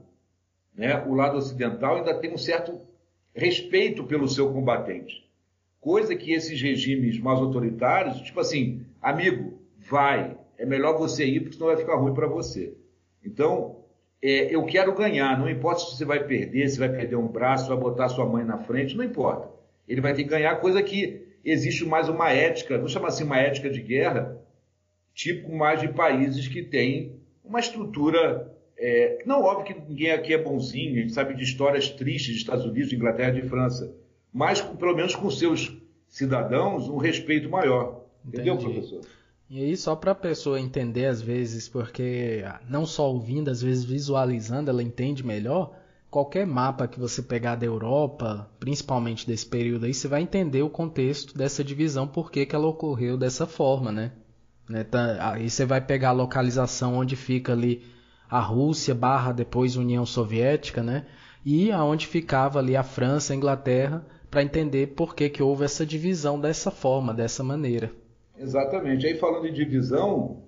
né? 0.76 1.04
O 1.08 1.14
lado 1.14 1.38
ocidental 1.38 1.98
ainda 1.98 2.20
tem 2.20 2.34
um 2.34 2.38
certo 2.38 2.80
respeito 3.36 4.04
pelo 4.04 4.28
seu 4.28 4.52
combatente. 4.52 5.24
Coisa 5.80 6.16
que 6.16 6.32
esses 6.32 6.62
regimes 6.62 7.20
mais 7.20 7.40
autoritários, 7.40 8.22
tipo 8.22 8.40
assim, 8.40 8.86
amigo, 9.02 9.60
vai, 9.78 10.38
é 10.58 10.66
melhor 10.66 10.98
você 10.98 11.26
ir 11.26 11.42
porque 11.42 11.56
senão 11.56 11.68
vai 11.68 11.78
ficar 11.78 11.96
ruim 11.96 12.14
para 12.14 12.28
você. 12.28 12.74
Então, 13.26 13.84
é, 14.22 14.56
eu 14.56 14.64
quero 14.66 14.96
ganhar, 14.96 15.38
não 15.38 15.50
importa 15.50 15.82
se 15.82 15.98
você 15.98 16.06
vai 16.06 16.24
perder, 16.24 16.70
se 16.70 16.80
vai 16.80 16.90
perder 16.90 17.18
um 17.18 17.28
braço, 17.28 17.68
vai 17.68 17.78
botar 17.78 18.08
sua 18.08 18.26
mãe 18.26 18.46
na 18.46 18.58
frente, 18.60 18.96
não 18.96 19.04
importa. 19.04 19.50
Ele 19.88 20.00
vai 20.00 20.14
ter 20.14 20.24
que 20.24 20.30
ganhar, 20.30 20.56
coisa 20.62 20.82
que 20.82 21.28
existe 21.44 21.86
mais 21.86 22.08
uma 22.08 22.32
ética, 22.32 22.78
vamos 22.78 22.94
chamar 22.94 23.10
assim 23.10 23.26
uma 23.26 23.38
ética 23.38 23.70
de 23.70 23.82
guerra, 23.82 24.42
tipo 25.14 25.54
mais 25.54 25.82
de 25.82 25.90
países 25.90 26.48
que 26.48 26.64
têm 26.64 27.20
uma 27.44 27.60
estrutura 27.60 28.53
é, 28.86 29.24
não, 29.26 29.42
óbvio 29.44 29.64
que 29.64 29.90
ninguém 29.90 30.12
aqui 30.12 30.34
é 30.34 30.38
bonzinho, 30.38 30.98
a 30.98 31.02
gente 31.04 31.14
sabe 31.14 31.34
de 31.34 31.42
histórias 31.42 31.90
tristes 31.90 32.34
de 32.34 32.42
Estados 32.42 32.66
Unidos, 32.66 32.90
de 32.90 32.98
Inglaterra 32.98 33.38
e 33.38 33.42
de 33.42 33.48
França, 33.48 33.96
mas 34.34 34.60
pelo 34.60 34.94
menos 34.94 35.16
com 35.16 35.32
seus 35.32 35.72
cidadãos 36.10 36.90
um 36.90 36.98
respeito 36.98 37.50
maior. 37.50 38.04
Entendi. 38.26 38.50
Entendeu, 38.50 38.58
professor? 38.58 39.02
E 39.50 39.64
aí, 39.64 39.78
só 39.78 39.96
para 39.96 40.12
a 40.12 40.16
pessoa 40.16 40.60
entender 40.60 41.06
às 41.06 41.22
vezes, 41.22 41.70
porque 41.70 42.44
não 42.68 42.86
só 42.86 43.10
ouvindo, 43.10 43.50
às 43.50 43.62
vezes 43.62 43.86
visualizando, 43.86 44.70
ela 44.70 44.84
entende 44.84 45.26
melhor. 45.26 45.80
Qualquer 46.12 46.46
mapa 46.46 46.86
que 46.86 47.00
você 47.00 47.22
pegar 47.22 47.56
da 47.56 47.66
Europa, 47.66 48.52
principalmente 48.60 49.26
desse 49.26 49.46
período 49.46 49.86
aí, 49.86 49.94
você 49.94 50.10
vai 50.10 50.22
entender 50.22 50.62
o 50.62 50.70
contexto 50.70 51.38
dessa 51.38 51.64
divisão, 51.64 52.06
por 52.06 52.30
que 52.30 52.46
ela 52.52 52.68
ocorreu 52.68 53.18
dessa 53.18 53.48
forma, 53.48 53.94
né? 53.94 54.12
né 54.68 54.84
tá, 54.84 55.32
aí 55.32 55.50
você 55.50 55.66
vai 55.66 55.80
pegar 55.80 56.10
a 56.10 56.14
localização 56.14 56.96
onde 56.96 57.16
fica 57.16 57.54
ali 57.54 57.93
a 58.34 58.40
Rússia 58.40 58.96
barra 58.96 59.32
depois 59.32 59.76
União 59.76 60.08
Soviética, 60.08 60.82
né? 60.82 61.06
E 61.46 61.72
aonde 61.72 62.08
ficava 62.08 62.58
ali 62.58 62.76
a 62.76 62.82
França, 62.82 63.32
a 63.32 63.36
Inglaterra, 63.36 64.04
para 64.32 64.42
entender 64.42 64.88
por 64.96 65.14
que, 65.14 65.30
que 65.30 65.44
houve 65.44 65.66
essa 65.66 65.86
divisão 65.86 66.40
dessa 66.40 66.72
forma, 66.72 67.14
dessa 67.14 67.44
maneira. 67.44 67.92
Exatamente. 68.36 69.06
Aí 69.06 69.16
falando 69.20 69.46
em 69.46 69.54
divisão, 69.54 70.42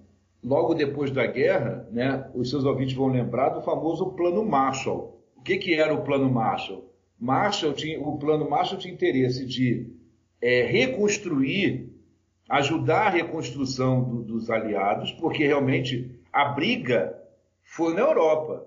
logo 0.44 0.74
depois 0.74 1.12
da 1.12 1.28
guerra, 1.28 1.88
né, 1.92 2.28
os 2.34 2.50
seus 2.50 2.66
ouvintes 2.66 2.96
vão 2.96 3.06
lembrar 3.06 3.50
do 3.50 3.62
famoso 3.62 4.14
Plano 4.14 4.44
Marshall. 4.44 5.22
O 5.38 5.44
que, 5.44 5.58
que 5.60 5.76
era 5.76 5.94
o 5.94 6.02
Plano 6.02 6.28
Marshall? 6.28 6.92
Marshall 7.20 7.74
tinha, 7.74 8.00
o 8.02 8.18
Plano 8.18 8.50
Marshall 8.50 8.80
tinha 8.80 8.96
interesse 8.96 9.46
de 9.46 9.94
é, 10.42 10.64
reconstruir, 10.64 11.94
ajudar 12.50 13.06
a 13.06 13.10
reconstrução 13.12 14.04
do, 14.04 14.24
dos 14.24 14.50
aliados, 14.50 15.12
porque 15.12 15.46
realmente 15.46 16.20
a 16.34 16.46
briga 16.46 17.24
foi 17.66 17.94
na 17.94 18.02
Europa. 18.02 18.66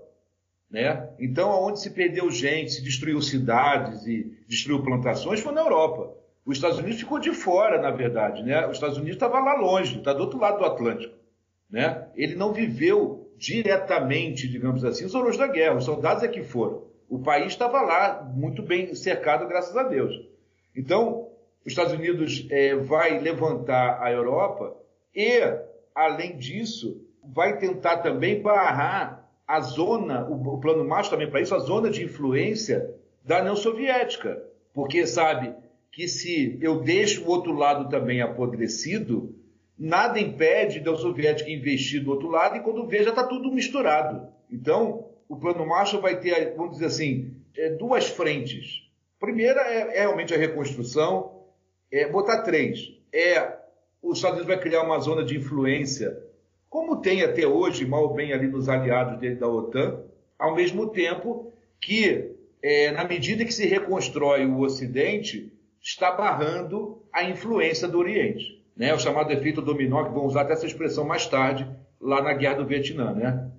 Né? 0.71 1.09
Então, 1.19 1.50
aonde 1.50 1.81
se 1.81 1.90
perdeu 1.90 2.31
gente, 2.31 2.73
se 2.73 2.83
destruiu 2.83 3.23
cidades 3.23 4.07
e 4.07 4.37
destruiu 4.47 4.83
plantações, 4.83 5.40
foi 5.40 5.52
na 5.52 5.62
Europa. 5.62 6.14
Os 6.45 6.59
Estados 6.59 6.78
Unidos 6.78 6.99
ficou 6.99 7.19
de 7.19 7.33
fora, 7.33 7.81
na 7.81 7.90
verdade. 7.90 8.43
Né? 8.43 8.67
Os 8.67 8.75
Estados 8.75 8.97
Unidos 8.99 9.17
estava 9.17 9.38
lá 9.40 9.55
longe, 9.55 9.99
está 9.99 10.12
do 10.12 10.21
outro 10.21 10.38
lado 10.38 10.59
do 10.59 10.64
Atlântico. 10.64 11.14
Né? 11.71 12.09
Ele 12.14 12.35
não 12.35 12.52
viveu 12.52 13.31
diretamente, 13.37 14.49
digamos 14.49 14.85
assim, 14.85 15.05
os 15.05 15.14
horrores 15.14 15.38
da 15.38 15.47
guerra. 15.47 15.76
Os 15.76 15.85
soldados 15.85 16.23
é 16.23 16.28
que 16.28 16.43
foram. 16.43 16.83
O 17.09 17.21
país 17.21 17.47
estava 17.49 17.81
lá, 17.81 18.23
muito 18.35 18.62
bem 18.62 18.95
cercado, 18.95 19.49
graças 19.49 19.76
a 19.76 19.85
Deus. 19.85 20.14
Então, 20.76 21.28
os 21.64 21.73
Estados 21.73 21.93
Unidos 21.93 22.47
é, 22.50 22.75
vai 22.76 23.19
levantar 23.19 24.02
a 24.02 24.11
Europa 24.11 24.76
e, 25.14 25.40
além 25.95 26.37
disso, 26.37 27.08
vai 27.32 27.58
tentar 27.58 27.99
também 27.99 28.40
barrar 28.40 29.28
a 29.47 29.61
zona, 29.61 30.28
o, 30.28 30.58
plano 30.58 30.85
Marshall 30.85 31.12
também 31.12 31.30
para 31.30 31.40
isso, 31.40 31.54
a 31.54 31.58
zona 31.58 31.90
de 31.90 32.04
influência 32.04 32.94
da 33.25 33.40
União 33.40 33.56
Soviética. 33.56 34.42
Porque 34.75 35.06
sabe 35.06 35.54
que 35.90 36.06
se 36.06 36.58
eu 36.61 36.80
deixo 36.80 37.25
o 37.25 37.28
outro 37.28 37.52
lado 37.52 37.88
também 37.88 38.20
apodrecido, 38.20 39.35
nada 39.78 40.20
impede 40.20 40.80
da 40.80 40.90
União 40.90 41.02
Soviética 41.02 41.50
investir 41.50 42.02
do 42.02 42.11
outro 42.11 42.28
lado 42.28 42.56
e 42.56 42.61
quando 42.61 42.87
vê 42.87 43.02
já 43.02 43.11
está 43.11 43.25
tudo 43.25 43.50
misturado. 43.50 44.28
Então, 44.50 45.08
o 45.28 45.37
plano 45.37 45.66
Marshall 45.66 46.02
vai 46.02 46.20
ter, 46.20 46.54
vamos 46.56 46.75
dizer 46.75 46.87
assim, 46.87 47.35
é, 47.56 47.70
duas 47.70 48.08
frentes. 48.08 48.82
Primeira 49.18 49.61
é, 49.62 49.97
é 49.97 50.00
realmente 50.00 50.35
a 50.35 50.38
reconstrução, 50.38 51.42
é 51.90 52.06
botar 52.08 52.42
três. 52.42 52.92
É 53.12 53.58
os 54.02 54.18
Estados 54.18 54.38
Unidos 54.38 54.54
vai 54.54 54.62
criar 54.62 54.82
uma 54.82 54.99
zona 55.00 55.25
de 55.25 55.37
influência 55.37 56.27
como 56.69 57.01
tem 57.01 57.23
até 57.23 57.47
hoje, 57.47 57.87
mal 57.87 58.13
bem 58.13 58.33
ali 58.33 58.47
nos 58.47 58.69
aliados 58.69 59.19
dele 59.19 59.37
da 59.37 59.49
OTAN, 59.49 60.03
ao 60.39 60.55
mesmo 60.55 60.89
tempo 60.89 61.53
que, 61.81 62.33
é, 62.63 62.91
na 62.93 63.05
medida 63.05 63.45
que 63.45 63.53
se 63.53 63.67
reconstrói 63.67 64.45
o 64.47 64.61
Ocidente, 64.61 65.53
está 65.81 66.13
barrando 66.13 67.03
a 67.13 67.25
influência 67.25 67.89
do 67.89 67.99
Oriente. 67.99 68.63
Né? 68.77 68.95
O 68.95 68.99
chamado 68.99 69.33
efeito 69.33 69.63
dominó, 69.63 70.05
que 70.05 70.15
vão 70.15 70.27
usar 70.27 70.43
até 70.43 70.53
essa 70.53 70.67
expressão 70.67 71.05
mais 71.05 71.27
tarde, 71.27 71.69
lá 72.01 72.23
na 72.23 72.33
Guerra 72.35 72.57
do 72.57 72.67
Vietnã, 72.67 73.13
né? 73.13 73.51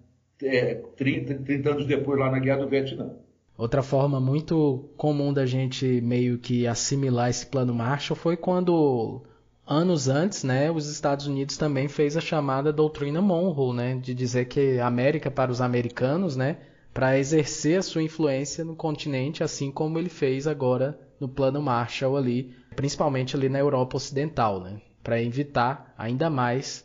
É, 0.41 0.75
30, 0.95 1.35
30 1.43 1.69
anos 1.69 1.85
depois, 1.85 2.17
lá 2.17 2.31
na 2.31 2.39
Guerra 2.39 2.61
do 2.61 2.69
Vietnã. 2.69 3.13
Outra 3.57 3.83
forma 3.83 4.21
muito 4.21 4.89
comum 4.95 5.33
da 5.33 5.45
gente 5.45 5.99
meio 5.99 6.37
que 6.37 6.65
assimilar 6.65 7.29
esse 7.29 7.45
plano 7.45 7.73
Marshall 7.73 8.15
foi 8.15 8.37
quando 8.37 9.21
anos 9.69 10.09
antes, 10.09 10.43
né, 10.43 10.71
os 10.71 10.87
Estados 10.87 11.27
Unidos 11.27 11.55
também 11.55 11.87
fez 11.87 12.17
a 12.17 12.21
chamada 12.21 12.73
doutrina 12.73 13.21
Monroe, 13.21 13.75
né, 13.75 13.95
de 13.95 14.15
dizer 14.15 14.45
que 14.45 14.79
a 14.79 14.87
América 14.87 15.29
para 15.29 15.51
os 15.51 15.61
americanos, 15.61 16.35
né, 16.35 16.57
para 16.91 17.19
exercer 17.19 17.77
a 17.77 17.83
sua 17.83 18.01
influência 18.01 18.65
no 18.65 18.75
continente, 18.75 19.43
assim 19.43 19.71
como 19.71 19.99
ele 19.99 20.09
fez 20.09 20.47
agora 20.47 20.99
no 21.19 21.29
Plano 21.29 21.61
Marshall 21.61 22.17
ali, 22.17 22.51
principalmente 22.75 23.35
ali 23.35 23.47
na 23.47 23.59
Europa 23.59 23.97
Ocidental, 23.97 24.59
né, 24.59 24.81
para 25.03 25.21
evitar 25.21 25.93
ainda 25.95 26.31
mais 26.31 26.83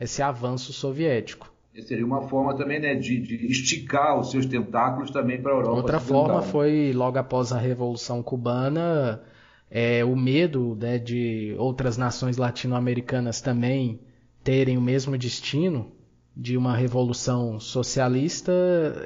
esse 0.00 0.20
avanço 0.20 0.72
soviético. 0.72 1.54
Seria 1.82 2.06
uma 2.06 2.22
forma 2.22 2.56
também 2.56 2.80
né, 2.80 2.94
de, 2.94 3.18
de 3.20 3.46
esticar 3.46 4.18
os 4.18 4.30
seus 4.30 4.46
tentáculos 4.46 5.10
também 5.10 5.40
para 5.40 5.52
a 5.52 5.56
Europa. 5.56 5.76
Outra 5.76 6.00
forma 6.00 6.42
foi 6.42 6.92
logo 6.92 7.18
após 7.18 7.52
a 7.52 7.58
Revolução 7.58 8.22
Cubana 8.22 9.22
é, 9.76 10.04
o 10.04 10.14
medo 10.14 10.76
né, 10.80 10.98
de 10.98 11.56
outras 11.58 11.96
nações 11.96 12.36
latino-americanas 12.36 13.40
também 13.40 13.98
terem 14.44 14.78
o 14.78 14.80
mesmo 14.80 15.18
destino 15.18 15.90
de 16.36 16.56
uma 16.56 16.76
revolução 16.76 17.58
socialista, 17.58 18.52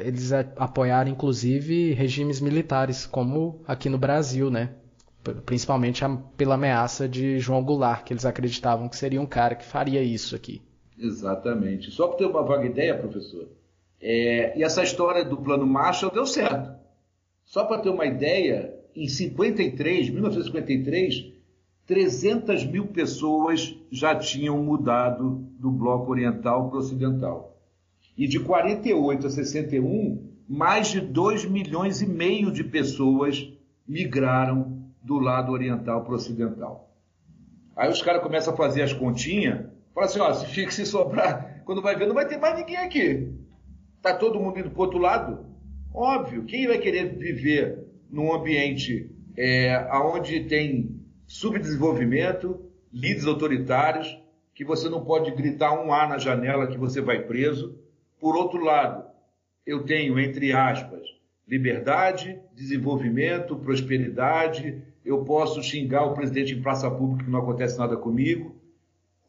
eles 0.04 0.30
apoiaram 0.30 1.10
inclusive 1.10 1.94
regimes 1.94 2.38
militares, 2.38 3.06
como 3.06 3.62
aqui 3.66 3.88
no 3.88 3.96
Brasil, 3.96 4.50
né? 4.50 4.74
Principalmente 5.46 6.02
pela 6.36 6.56
ameaça 6.56 7.08
de 7.08 7.38
João 7.38 7.64
Goulart, 7.64 8.04
que 8.04 8.12
eles 8.12 8.26
acreditavam 8.26 8.90
que 8.90 8.96
seria 8.96 9.22
um 9.22 9.26
cara 9.26 9.54
que 9.54 9.64
faria 9.64 10.02
isso 10.02 10.36
aqui. 10.36 10.60
Exatamente. 10.98 11.90
Só 11.90 12.08
para 12.08 12.18
ter 12.18 12.26
uma 12.26 12.42
vaga 12.42 12.66
ideia, 12.66 12.96
professor, 12.96 13.48
é... 14.02 14.58
e 14.58 14.62
essa 14.62 14.82
história 14.82 15.24
do 15.24 15.36
plano 15.38 15.66
Marshall 15.66 16.12
deu 16.12 16.26
certo. 16.26 16.78
Só 17.44 17.64
para 17.64 17.80
ter 17.80 17.88
uma 17.88 18.04
ideia, 18.04 18.77
em 18.98 19.08
53, 19.08 20.10
1953, 20.10 21.32
300 21.86 22.64
mil 22.64 22.88
pessoas 22.88 23.76
já 23.92 24.14
tinham 24.16 24.60
mudado 24.62 25.46
do 25.58 25.70
bloco 25.70 26.10
oriental 26.10 26.68
para 26.68 26.76
o 26.76 26.80
ocidental. 26.80 27.56
E 28.16 28.26
de 28.26 28.40
48 28.40 29.26
a 29.26 29.30
61, 29.30 30.28
mais 30.48 30.88
de 30.88 31.00
2 31.00 31.44
milhões 31.44 32.02
e 32.02 32.06
meio 32.06 32.50
de 32.50 32.64
pessoas 32.64 33.48
migraram 33.86 34.82
do 35.00 35.18
lado 35.18 35.52
oriental 35.52 36.02
para 36.02 36.12
o 36.12 36.16
ocidental. 36.16 36.92
Aí 37.76 37.88
os 37.88 38.02
caras 38.02 38.20
começam 38.20 38.52
a 38.52 38.56
fazer 38.56 38.82
as 38.82 38.92
continhas, 38.92 39.64
falam 39.94 40.08
assim, 40.08 40.18
ó, 40.18 40.34
se 40.34 40.46
fica 40.46 40.72
se 40.72 40.84
sobrar, 40.84 41.62
quando 41.64 41.80
vai 41.80 41.94
ver, 41.94 42.08
não 42.08 42.14
vai 42.14 42.26
ter 42.26 42.38
mais 42.38 42.58
ninguém 42.58 42.78
aqui. 42.78 43.32
Tá 44.02 44.12
todo 44.12 44.40
mundo 44.40 44.58
indo 44.58 44.70
para 44.70 44.82
outro 44.82 44.98
lado? 44.98 45.46
Óbvio, 45.94 46.44
quem 46.44 46.66
vai 46.66 46.78
querer 46.78 47.16
viver 47.16 47.77
num 48.10 48.32
ambiente 48.32 49.10
é, 49.36 49.88
onde 49.92 50.44
tem 50.44 51.00
subdesenvolvimento, 51.26 52.60
líderes 52.92 53.26
autoritários, 53.26 54.18
que 54.54 54.64
você 54.64 54.88
não 54.88 55.04
pode 55.04 55.30
gritar 55.30 55.72
um 55.72 55.92
A 55.92 56.08
na 56.08 56.18
janela 56.18 56.66
que 56.66 56.76
você 56.76 57.00
vai 57.00 57.22
preso. 57.22 57.78
Por 58.18 58.34
outro 58.34 58.64
lado, 58.64 59.04
eu 59.64 59.84
tenho, 59.84 60.18
entre 60.18 60.52
aspas, 60.52 61.02
liberdade, 61.46 62.40
desenvolvimento, 62.54 63.56
prosperidade, 63.56 64.82
eu 65.04 65.24
posso 65.24 65.62
xingar 65.62 66.04
o 66.04 66.14
presidente 66.14 66.54
em 66.54 66.60
praça 66.60 66.90
pública 66.90 67.24
que 67.24 67.30
não 67.30 67.38
acontece 67.38 67.78
nada 67.78 67.96
comigo. 67.96 68.56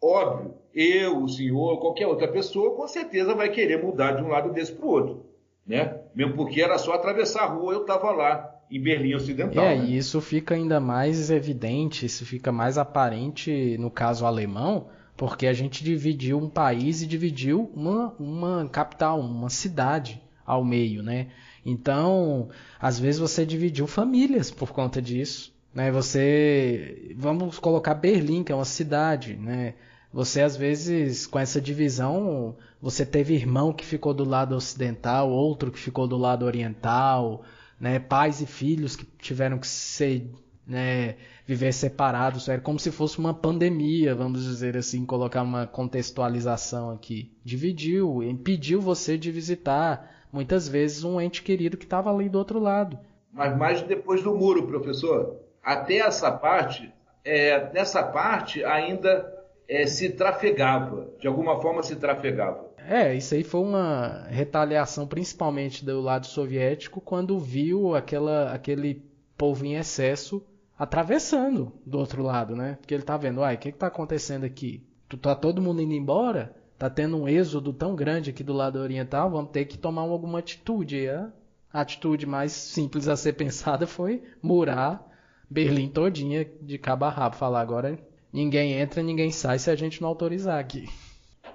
Óbvio, 0.01 0.55
eu, 0.73 1.23
o 1.23 1.29
senhor, 1.29 1.79
qualquer 1.79 2.07
outra 2.07 2.27
pessoa, 2.27 2.75
com 2.75 2.87
certeza 2.87 3.35
vai 3.35 3.49
querer 3.49 3.83
mudar 3.83 4.13
de 4.13 4.23
um 4.23 4.27
lado 4.27 4.51
desse 4.51 4.73
para 4.73 4.85
o 4.85 4.89
outro. 4.89 5.25
Né? 5.65 6.01
Mesmo 6.15 6.35
porque 6.35 6.61
era 6.61 6.77
só 6.77 6.93
atravessar 6.93 7.43
a 7.43 7.47
rua, 7.47 7.73
eu 7.73 7.81
estava 7.81 8.11
lá, 8.11 8.58
em 8.71 8.81
Berlim 8.81 9.15
Ocidental. 9.15 9.63
É, 9.63 9.77
né? 9.77 9.85
e 9.85 9.97
isso 9.97 10.21
fica 10.21 10.55
ainda 10.55 10.79
mais 10.79 11.29
evidente, 11.29 12.05
isso 12.05 12.25
fica 12.25 12.51
mais 12.51 12.77
aparente 12.77 13.77
no 13.79 13.89
caso 13.89 14.25
alemão, 14.25 14.87
porque 15.17 15.47
a 15.47 15.53
gente 15.53 15.83
dividiu 15.83 16.37
um 16.37 16.49
país 16.49 17.01
e 17.01 17.07
dividiu 17.07 17.71
uma, 17.75 18.13
uma 18.19 18.69
capital, 18.69 19.19
uma 19.19 19.49
cidade 19.49 20.21
ao 20.45 20.63
meio, 20.63 21.03
né? 21.03 21.27
Então, 21.65 22.49
às 22.79 22.99
vezes 22.99 23.19
você 23.19 23.45
dividiu 23.45 23.85
famílias 23.85 24.49
por 24.49 24.71
conta 24.71 25.01
disso. 25.01 25.53
Né? 25.73 25.91
Você, 25.91 27.13
vamos 27.15 27.59
colocar 27.59 27.93
Berlim, 27.93 28.43
que 28.43 28.51
é 28.51 28.55
uma 28.55 28.65
cidade, 28.65 29.35
né? 29.35 29.75
Você 30.11 30.41
às 30.41 30.57
vezes 30.57 31.27
com 31.27 31.37
essa 31.37 31.61
divisão, 31.61 32.55
você 32.81 33.05
teve 33.05 33.35
irmão 33.35 33.71
que 33.71 33.85
ficou 33.85 34.11
do 34.13 34.23
lado 34.23 34.55
ocidental, 34.55 35.29
outro 35.29 35.71
que 35.71 35.77
ficou 35.77 36.07
do 36.07 36.17
lado 36.17 36.45
oriental, 36.45 37.43
né? 37.79 37.99
Pais 37.99 38.41
e 38.41 38.45
filhos 38.45 38.95
que 38.95 39.05
tiveram 39.05 39.57
que 39.57 39.67
ser, 39.67 40.29
né, 40.65 41.15
viver 41.45 41.71
separados, 41.73 42.47
era 42.47 42.61
como 42.61 42.79
se 42.79 42.91
fosse 42.91 43.17
uma 43.17 43.33
pandemia, 43.33 44.13
vamos 44.13 44.43
dizer 44.43 44.77
assim, 44.77 45.05
colocar 45.05 45.41
uma 45.41 45.65
contextualização 45.65 46.91
aqui. 46.91 47.31
Dividiu, 47.43 48.21
impediu 48.21 48.79
você 48.79 49.17
de 49.17 49.31
visitar 49.31 50.27
muitas 50.31 50.67
vezes 50.67 51.03
um 51.03 51.19
ente 51.19 51.41
querido 51.41 51.77
que 51.77 51.85
estava 51.85 52.13
ali 52.13 52.29
do 52.29 52.37
outro 52.37 52.59
lado. 52.59 52.99
Mas 53.31 53.57
mais 53.57 53.81
depois 53.81 54.21
do 54.21 54.35
muro, 54.35 54.67
professor 54.67 55.39
até 55.63 55.97
essa 55.97 56.31
parte, 56.31 56.91
é, 57.23 57.71
nessa 57.73 58.03
parte 58.03 58.63
ainda 58.63 59.31
é, 59.67 59.85
se 59.85 60.09
trafegava, 60.09 61.09
de 61.19 61.27
alguma 61.27 61.61
forma 61.61 61.83
se 61.83 61.95
trafegava. 61.95 62.68
É, 62.87 63.15
isso 63.15 63.33
aí 63.33 63.43
foi 63.43 63.61
uma 63.61 64.25
retaliação 64.29 65.07
principalmente 65.07 65.85
do 65.85 66.01
lado 66.01 66.25
soviético 66.25 67.01
quando 67.01 67.39
viu 67.39 67.95
aquela, 67.95 68.51
aquele 68.51 69.03
povo 69.37 69.65
em 69.65 69.75
excesso 69.75 70.43
atravessando 70.77 71.73
do 71.85 71.97
outro 71.97 72.23
lado, 72.23 72.55
né? 72.55 72.77
Porque 72.79 72.93
ele 72.93 73.03
tá 73.03 73.17
vendo, 73.17 73.41
uai, 73.41 73.55
o 73.55 73.57
que 73.57 73.71
que 73.71 73.77
tá 73.77 73.87
acontecendo 73.87 74.45
aqui? 74.45 74.83
Tá 75.21 75.35
todo 75.35 75.61
mundo 75.61 75.81
indo 75.81 75.93
embora? 75.93 76.55
Tá 76.77 76.89
tendo 76.89 77.17
um 77.17 77.27
êxodo 77.27 77.73
tão 77.73 77.95
grande 77.95 78.29
aqui 78.29 78.43
do 78.43 78.53
lado 78.53 78.79
oriental, 78.79 79.29
vamos 79.29 79.51
ter 79.51 79.65
que 79.65 79.77
tomar 79.77 80.03
alguma 80.03 80.39
atitude. 80.39 80.95
E 80.95 81.09
a 81.09 81.31
atitude 81.73 82.25
mais 82.25 82.51
simples 82.51 83.07
a 83.07 83.17
ser 83.17 83.33
pensada 83.39 83.85
foi 83.85 84.23
murar 84.41 85.09
Berlim 85.49 85.89
todinha 85.89 86.47
de 86.61 86.77
cabo 86.77 87.05
a 87.05 87.09
rabo. 87.09 87.35
Falar 87.35 87.61
agora 87.61 87.97
ninguém 88.31 88.73
entra, 88.73 89.01
ninguém 89.01 89.31
sai 89.31 89.57
se 89.57 89.71
a 89.71 89.75
gente 89.75 90.01
não 90.01 90.09
autorizar 90.09 90.59
aqui. 90.59 90.87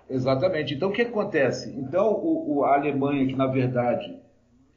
Exatamente. 0.08 0.74
Então 0.74 0.90
o 0.90 0.92
que 0.92 1.02
acontece? 1.02 1.70
Então 1.76 2.12
o, 2.12 2.56
o 2.56 2.64
a 2.64 2.74
Alemanha, 2.74 3.26
que 3.26 3.34
na 3.34 3.46
verdade 3.46 4.18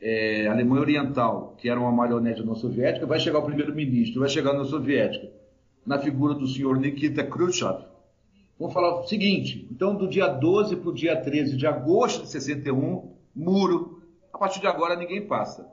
é, 0.02 0.48
a 0.48 0.52
Alemanha 0.52 0.82
Oriental, 0.82 1.56
que 1.58 1.70
era 1.70 1.80
uma 1.80 1.92
marionete 1.92 2.44
não 2.44 2.56
soviética, 2.56 3.06
vai 3.06 3.20
chegar 3.20 3.40
o 3.40 3.46
primeiro-ministro, 3.46 4.22
vai 4.22 4.30
chegar 4.30 4.54
na 4.54 4.64
soviética, 4.64 5.30
na 5.86 6.00
figura 6.00 6.34
do 6.34 6.48
senhor 6.48 6.78
Nikita 6.78 7.24
Khrushchev. 7.24 7.86
Vamos 8.60 8.74
falar 8.74 9.00
o 9.00 9.08
seguinte: 9.08 9.68
então 9.72 9.96
do 9.96 10.08
dia 10.08 10.28
12 10.28 10.76
para 10.78 10.90
o 10.90 10.94
dia 10.94 11.16
13 11.16 11.58
de 11.58 11.68
agosto 11.68 12.24
de 12.24 12.30
61, 12.30 13.12
muro. 13.36 14.02
A 14.34 14.38
partir 14.38 14.60
de 14.60 14.68
agora 14.68 14.96
ninguém 14.96 15.26
passa. 15.26 15.68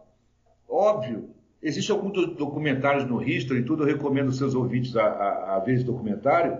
Óbvio 0.68 1.34
Existem 1.64 1.96
alguns 1.96 2.12
documentários 2.36 3.06
no 3.06 3.22
History, 3.22 3.64
tudo 3.64 3.84
eu 3.84 3.86
recomendo 3.86 4.26
aos 4.26 4.36
seus 4.36 4.54
ouvintes 4.54 4.94
a, 4.94 5.02
a, 5.02 5.56
a 5.56 5.58
ver 5.60 5.76
esse 5.76 5.84
documentário, 5.84 6.58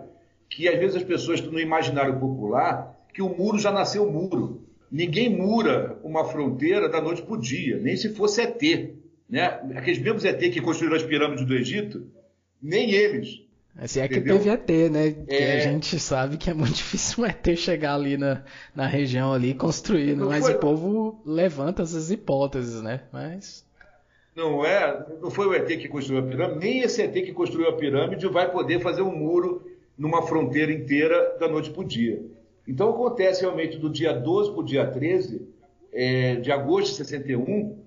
que 0.55 0.69
às 0.69 0.79
vezes 0.79 0.97
as 0.97 1.03
pessoas 1.03 1.41
no 1.41 1.59
imaginário 1.59 2.19
popular, 2.21 2.97
que 3.13 3.21
o 3.21 3.29
muro 3.29 3.59
já 3.59 3.73
nasceu 3.73 4.09
muro. 4.11 4.63
Ninguém 4.91 5.29
mura 5.29 5.99
uma 6.05 6.25
fronteira 6.25 6.89
da 6.89 7.01
noite 7.01 7.23
para 7.23 7.35
o 7.35 7.41
dia, 7.41 7.79
nem 7.79 7.97
se 7.97 8.15
fosse 8.15 8.41
ET. 8.41 8.95
Né? 9.29 9.47
Aqueles 9.75 9.99
mesmos 9.99 10.25
ET 10.25 10.39
que 10.39 10.61
construíram 10.61 10.97
as 10.97 11.03
pirâmides 11.03 11.45
do 11.45 11.55
Egito, 11.55 12.07
nem 12.63 12.93
eles. 12.93 13.43
Assim 13.77 13.99
é 13.99 14.07
que 14.07 14.21
teve 14.21 14.49
ET, 14.49 14.71
né? 14.93 15.11
Que 15.11 15.35
é... 15.35 15.57
a 15.57 15.59
gente 15.59 15.99
sabe 15.99 16.37
que 16.37 16.49
é 16.49 16.55
muito 16.55 16.75
difícil 16.79 17.25
um 17.25 17.27
ET 17.27 17.57
chegar 17.57 17.97
ali 17.97 18.17
na, 18.17 18.45
na 18.77 18.87
região 18.87 19.33
ali 19.33 19.51
e 19.51 19.55
construir, 19.55 20.17
né? 20.17 20.25
mas 20.25 20.45
foi... 20.45 20.55
o 20.55 20.59
povo 20.61 21.21
levanta 21.27 21.83
essas 21.83 22.13
hipóteses, 22.13 22.81
né? 22.81 23.01
Mas 23.13 23.67
não 24.37 24.65
é, 24.65 25.05
não 25.21 25.33
foi 25.33 25.47
o 25.47 25.55
ET 25.55 25.67
que 25.67 25.89
construiu 25.89 26.23
a 26.23 26.27
pirâmide, 26.27 26.61
nem 26.61 26.81
esse 26.81 27.03
ET 27.03 27.13
que 27.13 27.33
construiu 27.33 27.69
a 27.69 27.73
pirâmide 27.73 28.29
vai 28.29 28.49
poder 28.49 28.81
fazer 28.81 29.03
um 29.03 29.17
muro 29.17 29.64
numa 29.97 30.23
fronteira 30.23 30.73
inteira 30.73 31.37
da 31.39 31.49
noite 31.49 31.71
para 31.71 31.81
o 31.81 31.85
dia. 31.85 32.25
Então 32.67 32.91
acontece 32.91 33.43
realmente 33.43 33.79
do 33.79 33.91
dia 33.91 34.13
12 34.13 34.53
para 34.53 34.61
o 34.61 34.65
dia 34.65 34.87
13 34.87 35.49
é, 35.93 36.37
de 36.37 36.51
agosto 36.51 36.91
de 36.91 36.97
61, 36.97 37.79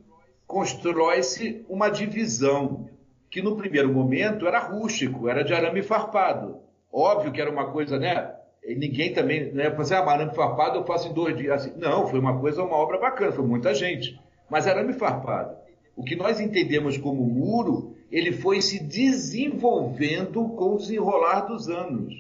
constrói-se 0.46 1.66
uma 1.68 1.90
divisão 1.90 2.90
que 3.30 3.42
no 3.42 3.58
primeiro 3.58 3.92
momento 3.92 4.48
era 4.48 4.60
rústico, 4.60 5.28
era 5.28 5.44
de 5.44 5.54
arame 5.54 5.82
farpado. 5.82 6.60
Óbvio 6.92 7.32
que 7.32 7.42
era 7.42 7.52
uma 7.52 7.72
coisa, 7.72 8.00
né? 8.00 8.34
Ninguém 8.66 9.14
também, 9.14 9.52
né? 9.52 9.72
Fazer 9.72 9.96
ah, 9.96 10.06
arame 10.06 10.34
farpado 10.34 10.80
eu 10.80 10.86
faço 10.86 11.10
em 11.10 11.14
dois 11.14 11.36
dias. 11.36 11.66
Assim, 11.66 11.78
não, 11.78 12.08
foi 12.08 12.20
uma 12.20 12.40
coisa, 12.40 12.64
uma 12.64 12.78
obra 12.78 12.98
bacana, 12.98 13.32
foi 13.32 13.46
muita 13.46 13.74
gente. 13.74 14.18
Mas 14.50 14.66
arame 14.66 14.94
farpado 14.94 15.58
o 15.98 16.04
que 16.04 16.16
nós 16.16 16.40
entendemos 16.40 16.96
como 16.96 17.26
muro, 17.26 17.97
ele 18.12 18.32
foi 18.32 18.62
se 18.62 18.84
desenvolvendo 18.84 20.48
com 20.50 20.76
o 20.76 20.78
desenrolar 20.78 21.42
dos 21.42 21.70
anos. 21.70 22.14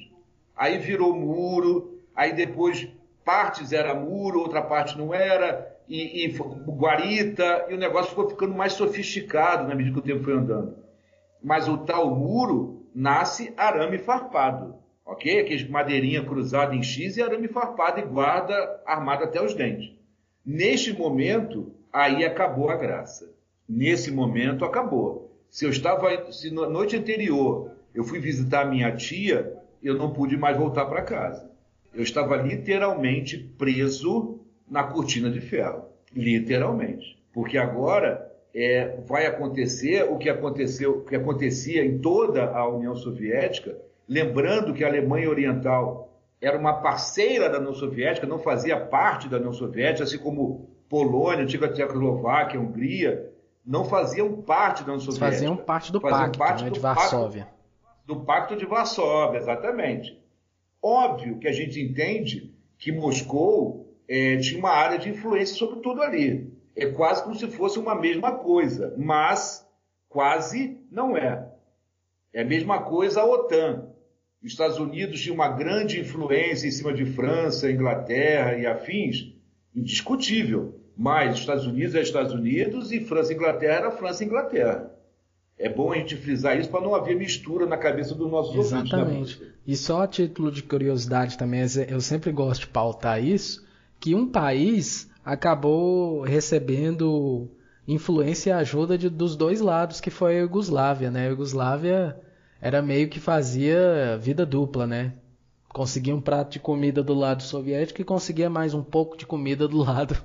Aí 0.56 0.78
virou 0.78 1.16
muro, 1.16 2.00
aí 2.16 2.34
depois 2.34 2.88
partes 3.24 3.72
era 3.72 3.94
muro, 3.94 4.40
outra 4.40 4.62
parte 4.62 4.98
não 4.98 5.14
era, 5.14 5.76
e, 5.88 6.26
e 6.26 6.38
guarita, 6.68 7.68
e 7.70 7.74
o 7.74 7.78
negócio 7.78 8.10
ficou 8.10 8.30
ficando 8.30 8.56
mais 8.56 8.74
sofisticado 8.74 9.68
na 9.68 9.76
medida 9.76 9.94
que 9.94 10.00
o 10.00 10.14
tempo 10.14 10.24
foi 10.24 10.34
andando. 10.34 10.76
Mas 11.44 11.68
o 11.68 11.78
tal 11.78 12.16
muro 12.16 12.86
nasce 12.94 13.54
arame 13.56 13.98
farpado, 13.98 14.76
ok? 15.06 15.40
Aquele 15.40 15.70
madeirinha 15.70 16.26
cruzada 16.26 16.76
em 16.76 16.84
X 16.84 17.18
e 17.18 17.22
arame 17.22 17.48
farpado 17.48 18.00
e 18.00 18.04
guarda 18.04 18.82
armada 18.86 19.26
até 19.26 19.42
os 19.42 19.54
dentes. 19.54 19.94
Neste 20.46 20.92
momento, 20.94 21.72
aí 21.94 22.26
acabou 22.26 22.70
a 22.70 22.76
graça 22.76 23.38
nesse 23.68 24.12
momento 24.12 24.64
acabou. 24.64 25.27
Se 25.50 25.66
eu 25.66 25.70
estava, 25.70 26.32
se 26.32 26.54
na 26.54 26.68
noite 26.68 26.96
anterior 26.96 27.72
eu 27.94 28.04
fui 28.04 28.20
visitar 28.20 28.66
minha 28.66 28.96
tia, 28.96 29.54
eu 29.82 29.96
não 29.96 30.12
pude 30.12 30.38
mais 30.38 30.58
voltar 30.58 30.86
para 30.86 31.02
casa. 31.02 31.50
Eu 31.94 32.04
estava 32.04 32.36
literalmente 32.38 33.38
preso 33.58 34.40
na 34.70 34.84
cortina 34.84 35.30
de 35.30 35.42
ferro, 35.42 35.86
literalmente, 36.14 37.18
porque 37.34 37.58
agora 37.58 38.32
é, 38.54 38.98
vai 39.06 39.26
acontecer 39.26 40.04
o 40.04 40.18
que 40.18 40.30
aconteceu, 40.30 40.98
o 40.98 41.06
que 41.06 41.16
acontecia 41.16 41.84
em 41.86 42.00
toda 42.00 42.52
a 42.52 42.68
União 42.68 42.96
Soviética, 42.96 43.78
lembrando 44.08 44.74
que 44.74 44.84
a 44.84 44.88
Alemanha 44.88 45.30
Oriental 45.30 46.08
era 46.42 46.58
uma 46.58 46.74
parceira 46.82 47.50
da 47.50 47.60
União 47.60 47.74
Soviética, 47.74 48.28
não 48.28 48.40
fazia 48.40 48.80
parte 48.80 49.28
da 49.28 49.38
União 49.38 49.54
Soviética, 49.54 50.04
assim 50.04 50.18
como 50.18 50.70
Polônia, 50.90 51.44
antiga 51.44 51.68
Tchecoslováquia, 51.68 52.60
Hungria, 52.60 53.32
não 53.68 53.86
faziam 53.86 54.42
parte 54.42 54.84
da 54.84 54.94
União 54.94 55.00
Soviética. 55.00 55.32
Faziam 55.32 55.58
parte 55.58 55.92
do 55.92 56.00
faziam 56.00 56.20
pacto 56.20 56.40
parte 56.40 56.64
né, 56.64 56.70
do 56.70 56.74
de 56.74 56.80
Varsóvia. 56.80 57.44
Pacto, 57.44 57.58
do 58.06 58.16
pacto 58.22 58.56
de 58.56 58.66
Varsóvia, 58.66 59.38
exatamente. 59.40 60.18
Óbvio 60.82 61.38
que 61.38 61.48
a 61.48 61.52
gente 61.52 61.80
entende 61.82 62.56
que 62.78 62.92
Moscou 62.92 63.94
é, 64.08 64.38
tinha 64.38 64.58
uma 64.58 64.72
área 64.72 64.98
de 64.98 65.10
influência 65.10 65.56
sobre 65.56 65.82
tudo 65.82 66.02
ali. 66.02 66.56
É 66.76 66.86
quase 66.86 67.24
como 67.24 67.36
se 67.36 67.48
fosse 67.48 67.78
uma 67.78 67.94
mesma 67.94 68.32
coisa. 68.32 68.96
Mas, 68.98 69.68
Quase 70.10 70.80
não 70.90 71.18
é. 71.18 71.48
É 72.34 72.42
a 72.42 72.46
mesma 72.46 72.84
coisa 72.84 73.22
a 73.22 73.26
OTAN. 73.26 73.90
Os 74.42 74.52
Estados 74.52 74.78
Unidos 74.78 75.22
tinham 75.22 75.36
uma 75.36 75.50
grande 75.50 76.00
influência 76.00 76.68
em 76.68 76.72
cima 76.72 76.94
de 76.94 77.06
França, 77.06 77.70
Inglaterra 77.70 78.58
e 78.58 78.66
afins, 78.66 79.34
indiscutível. 79.76 80.77
Mas 80.98 81.36
os 81.36 81.40
Estados 81.42 81.68
Unidos 81.68 81.94
é 81.94 82.02
Estados 82.02 82.34
Unidos 82.34 82.92
e 82.92 83.00
França 83.02 83.32
e 83.32 83.36
Inglaterra 83.36 83.74
era 83.76 83.92
França 83.92 84.24
e 84.24 84.28
Inglaterra. 84.28 84.92
É 85.60 85.70
bom 85.70 85.92
a 85.92 85.96
gente 85.96 86.16
frisar 86.16 86.60
isso 86.60 86.70
para 86.70 86.82
não 86.82 86.96
haver 86.96 87.16
mistura 87.16 87.66
na 87.66 87.78
cabeça 87.78 88.16
dos 88.16 88.30
nossos 88.30 88.56
Exatamente. 88.56 88.96
ouvintes. 88.96 89.32
Exatamente. 89.32 89.44
Né? 89.44 89.52
E 89.66 89.76
só 89.76 90.04
a 90.04 90.08
título 90.08 90.52
de 90.52 90.64
curiosidade 90.64 91.38
também, 91.38 91.62
eu 91.88 92.02
sempre 92.02 92.32
gosto 92.32 92.62
de 92.62 92.68
pautar 92.68 93.24
isso, 93.24 93.66
que 94.00 94.16
um 94.16 94.28
país 94.28 95.10
acabou 95.26 96.22
recebendo 96.22 97.50
influência 97.88 98.52
e 98.52 98.54
ajuda 98.54 98.98
de, 98.98 99.10
dos 99.10 99.36
dois 99.36 99.62
lados, 99.62 100.00
que 100.00 100.10
foi 100.10 100.38
a 100.38 100.42
Iugoslávia, 100.42 101.10
né? 101.10 101.26
A 101.26 101.30
Iugoslávia 101.30 102.20
era 102.62 102.82
meio 102.82 103.10
que 103.10 103.20
fazia 103.20 104.18
vida 104.20 104.46
dupla, 104.46 104.86
né? 104.86 105.14
Conseguia 105.70 106.16
um 106.16 106.22
prato 106.22 106.54
de 106.54 106.60
comida 106.60 107.04
do 107.04 107.14
lado 107.14 107.44
soviético 107.44 108.02
e 108.02 108.06
conseguia 108.06 108.50
mais 108.50 108.74
um 108.74 108.84
pouco 108.84 109.18
de 109.18 109.26
comida 109.26 109.68
do 109.68 109.78
lado 109.78 110.16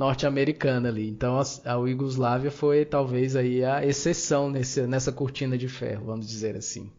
norte-americana 0.00 0.88
ali. 0.88 1.10
Então 1.10 1.38
a, 1.38 1.42
a 1.66 1.74
Iugoslávia 1.86 2.50
foi 2.50 2.86
talvez 2.86 3.36
aí 3.36 3.62
a 3.62 3.84
exceção 3.84 4.48
nesse, 4.48 4.86
nessa 4.86 5.12
cortina 5.12 5.58
de 5.58 5.68
ferro, 5.68 6.06
vamos 6.06 6.26
dizer 6.26 6.56
assim. 6.56 6.90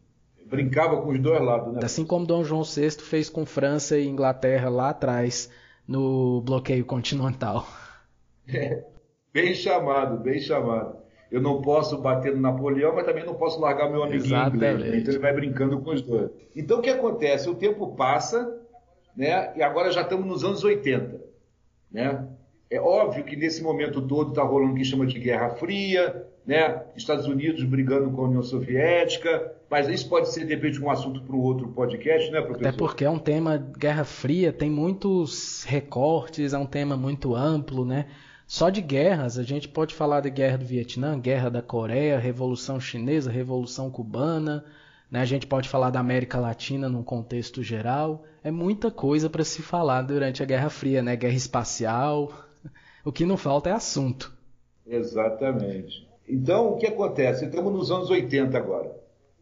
Brincava 0.46 1.02
com 1.02 1.10
os 1.10 1.20
dois 1.20 1.42
lados, 1.42 1.74
né? 1.74 1.80
Assim 1.82 2.06
como 2.06 2.28
Dom 2.28 2.44
João 2.44 2.62
VI 2.62 2.92
fez 2.92 3.28
com 3.28 3.44
França 3.44 3.98
e 3.98 4.08
Inglaterra 4.08 4.70
lá 4.70 4.90
atrás 4.90 5.50
no 5.88 6.42
bloqueio 6.42 6.86
continental. 6.86 7.68
É, 8.54 8.84
bem 9.32 9.54
chamado, 9.54 10.18
bem 10.18 10.40
chamado. 10.40 10.98
Eu 11.32 11.40
não 11.42 11.62
posso 11.62 11.98
bater 12.00 12.36
no 12.36 12.42
Napoleão, 12.42 12.94
mas 12.94 13.06
também 13.06 13.24
não 13.24 13.36
posso 13.36 13.62
largar 13.62 13.90
meu 13.90 14.04
amiguinho 14.04 14.48
inglês. 14.48 14.80
Né? 14.80 14.98
Então 14.98 15.14
ele 15.14 15.20
vai 15.20 15.32
brincando 15.32 15.80
com 15.80 15.92
os 15.92 16.02
dois. 16.02 16.32
Então 16.54 16.80
o 16.80 16.82
que 16.82 16.90
acontece? 16.90 17.48
O 17.50 17.56
tempo 17.56 17.96
passa, 17.96 18.60
né? 19.16 19.56
E 19.56 19.64
agora 19.64 19.92
já 19.92 20.02
estamos 20.02 20.26
nos 20.26 20.44
anos 20.44 20.64
80, 20.64 21.22
né? 21.90 22.28
É 22.72 22.80
óbvio 22.80 23.26
que 23.26 23.36
nesse 23.36 23.62
momento 23.62 24.02
todo 24.02 24.30
está 24.30 24.42
rolando 24.44 24.72
o 24.72 24.76
que 24.76 24.86
chama 24.86 25.06
de 25.06 25.20
Guerra 25.20 25.50
Fria, 25.50 26.26
né? 26.46 26.84
Estados 26.96 27.28
Unidos 27.28 27.66
brigando 27.66 28.10
com 28.12 28.22
a 28.22 28.28
União 28.30 28.42
Soviética, 28.42 29.54
mas 29.70 29.90
isso 29.90 30.08
pode 30.08 30.32
ser, 30.32 30.46
de 30.46 30.56
repente, 30.56 30.82
um 30.82 30.90
assunto 30.90 31.22
para 31.22 31.36
um 31.36 31.42
outro 31.42 31.68
podcast, 31.68 32.32
né, 32.32 32.40
professor? 32.40 32.70
Até 32.70 32.78
porque 32.78 33.04
é 33.04 33.10
um 33.10 33.20
tema, 33.20 33.58
Guerra 33.58 34.06
Fria, 34.06 34.54
tem 34.54 34.70
muitos 34.70 35.66
recortes, 35.66 36.54
é 36.54 36.58
um 36.58 36.66
tema 36.66 36.96
muito 36.96 37.36
amplo, 37.36 37.86
né? 37.86 38.08
Só 38.48 38.70
de 38.70 38.82
guerras, 38.82 39.38
a 39.38 39.44
gente 39.44 39.68
pode 39.68 39.94
falar 39.94 40.22
de 40.22 40.30
Guerra 40.30 40.58
do 40.58 40.66
Vietnã, 40.66 41.20
Guerra 41.20 41.50
da 41.50 41.62
Coreia, 41.62 42.20
Revolução 42.20 42.80
Chinesa, 42.80 43.30
Revolução 43.30 43.92
Cubana, 43.92 44.64
né? 45.10 45.20
a 45.20 45.26
gente 45.26 45.46
pode 45.46 45.68
falar 45.68 45.90
da 45.90 46.00
América 46.00 46.40
Latina 46.40 46.88
num 46.88 47.04
contexto 47.04 47.62
geral. 47.62 48.24
É 48.42 48.52
muita 48.52 48.90
coisa 48.90 49.30
para 49.30 49.44
se 49.44 49.62
falar 49.62 50.04
durante 50.04 50.42
a 50.42 50.46
Guerra 50.46 50.70
Fria, 50.70 51.02
né? 51.02 51.16
Guerra 51.16 51.36
espacial, 51.36 52.32
o 53.04 53.12
que 53.12 53.26
não 53.26 53.38
falta 53.38 53.70
é 53.70 53.74
assunto. 53.74 54.34
Exatamente. 54.86 56.08
Então, 56.28 56.74
o 56.74 56.78
que 56.78 56.88
acontece? 56.88 57.46
Estamos 57.46 57.74
nos 57.74 57.92
anos 57.92 58.10
80 58.10 58.58
agora. 58.58 58.96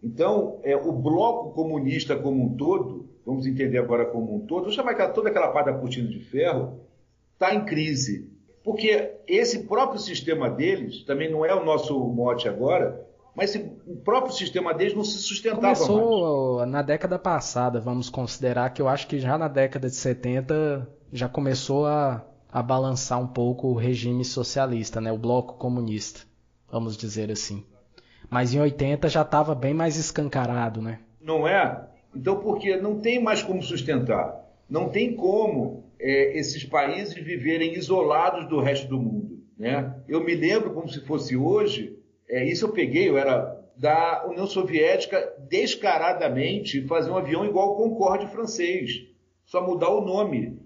Então, 0.03 0.59
é, 0.63 0.75
o 0.75 0.91
bloco 0.91 1.51
comunista 1.51 2.15
como 2.15 2.43
um 2.43 2.55
todo, 2.55 3.09
vamos 3.25 3.45
entender 3.45 3.77
agora 3.77 4.05
como 4.05 4.35
um 4.35 4.39
todo, 4.39 4.63
vou 4.63 4.71
chamar 4.71 4.95
toda 5.13 5.29
aquela 5.29 5.49
parte 5.49 5.67
da 5.67 5.77
cortina 5.77 6.07
de 6.07 6.19
ferro, 6.19 6.79
está 7.33 7.53
em 7.53 7.65
crise. 7.65 8.29
Porque 8.63 9.15
esse 9.27 9.63
próprio 9.63 9.99
sistema 9.99 10.49
deles, 10.49 11.03
também 11.03 11.31
não 11.31 11.45
é 11.45 11.53
o 11.53 11.63
nosso 11.63 11.97
mote 11.99 12.47
agora, 12.47 13.05
mas 13.35 13.55
esse, 13.55 13.71
o 13.87 13.95
próprio 13.97 14.33
sistema 14.33 14.73
deles 14.73 14.93
não 14.93 15.03
se 15.03 15.17
sustentava 15.17 15.61
Começou 15.61 16.57
mais. 16.57 16.71
na 16.71 16.81
década 16.81 17.17
passada, 17.17 17.79
vamos 17.79 18.09
considerar 18.09 18.69
que 18.71 18.81
eu 18.81 18.87
acho 18.87 19.07
que 19.07 19.19
já 19.19 19.37
na 19.37 19.47
década 19.47 19.89
de 19.89 19.95
70 19.95 20.87
já 21.11 21.27
começou 21.27 21.85
a 21.85 22.25
a 22.51 22.63
balançar 22.63 23.21
um 23.21 23.27
pouco 23.27 23.67
o 23.67 23.75
regime 23.75 24.25
socialista, 24.25 24.99
né, 24.99 25.11
o 25.11 25.17
bloco 25.17 25.53
comunista, 25.55 26.21
vamos 26.69 26.97
dizer 26.97 27.31
assim. 27.31 27.63
Mas 28.29 28.53
em 28.53 28.59
80 28.59 29.07
já 29.09 29.21
estava 29.21 29.55
bem 29.55 29.73
mais 29.73 29.97
escancarado, 29.97 30.81
né? 30.81 30.99
Não 31.21 31.47
é? 31.47 31.87
Então, 32.15 32.39
porque 32.39 32.75
não 32.75 32.99
tem 32.99 33.21
mais 33.21 33.41
como 33.41 33.61
sustentar. 33.61 34.39
Não 34.69 34.89
tem 34.89 35.15
como 35.15 35.83
é, 35.99 36.37
esses 36.37 36.63
países 36.63 37.13
viverem 37.13 37.73
isolados 37.73 38.47
do 38.47 38.59
resto 38.59 38.87
do 38.87 38.99
mundo. 38.99 39.39
Né? 39.57 39.95
Eu 40.07 40.23
me 40.23 40.35
lembro 40.35 40.73
como 40.73 40.87
se 40.87 41.01
fosse 41.01 41.35
hoje, 41.35 41.97
é, 42.27 42.45
isso 42.45 42.65
eu 42.65 42.71
peguei, 42.71 43.09
eu 43.09 43.17
era 43.17 43.57
da 43.75 44.25
União 44.27 44.45
Soviética 44.45 45.33
descaradamente 45.49 46.85
fazer 46.85 47.09
um 47.09 47.17
avião 47.17 47.45
igual 47.45 47.69
ao 47.69 47.77
Concorde 47.77 48.27
francês. 48.27 49.07
Só 49.45 49.65
mudar 49.65 49.89
o 49.89 50.05
nome 50.05 50.59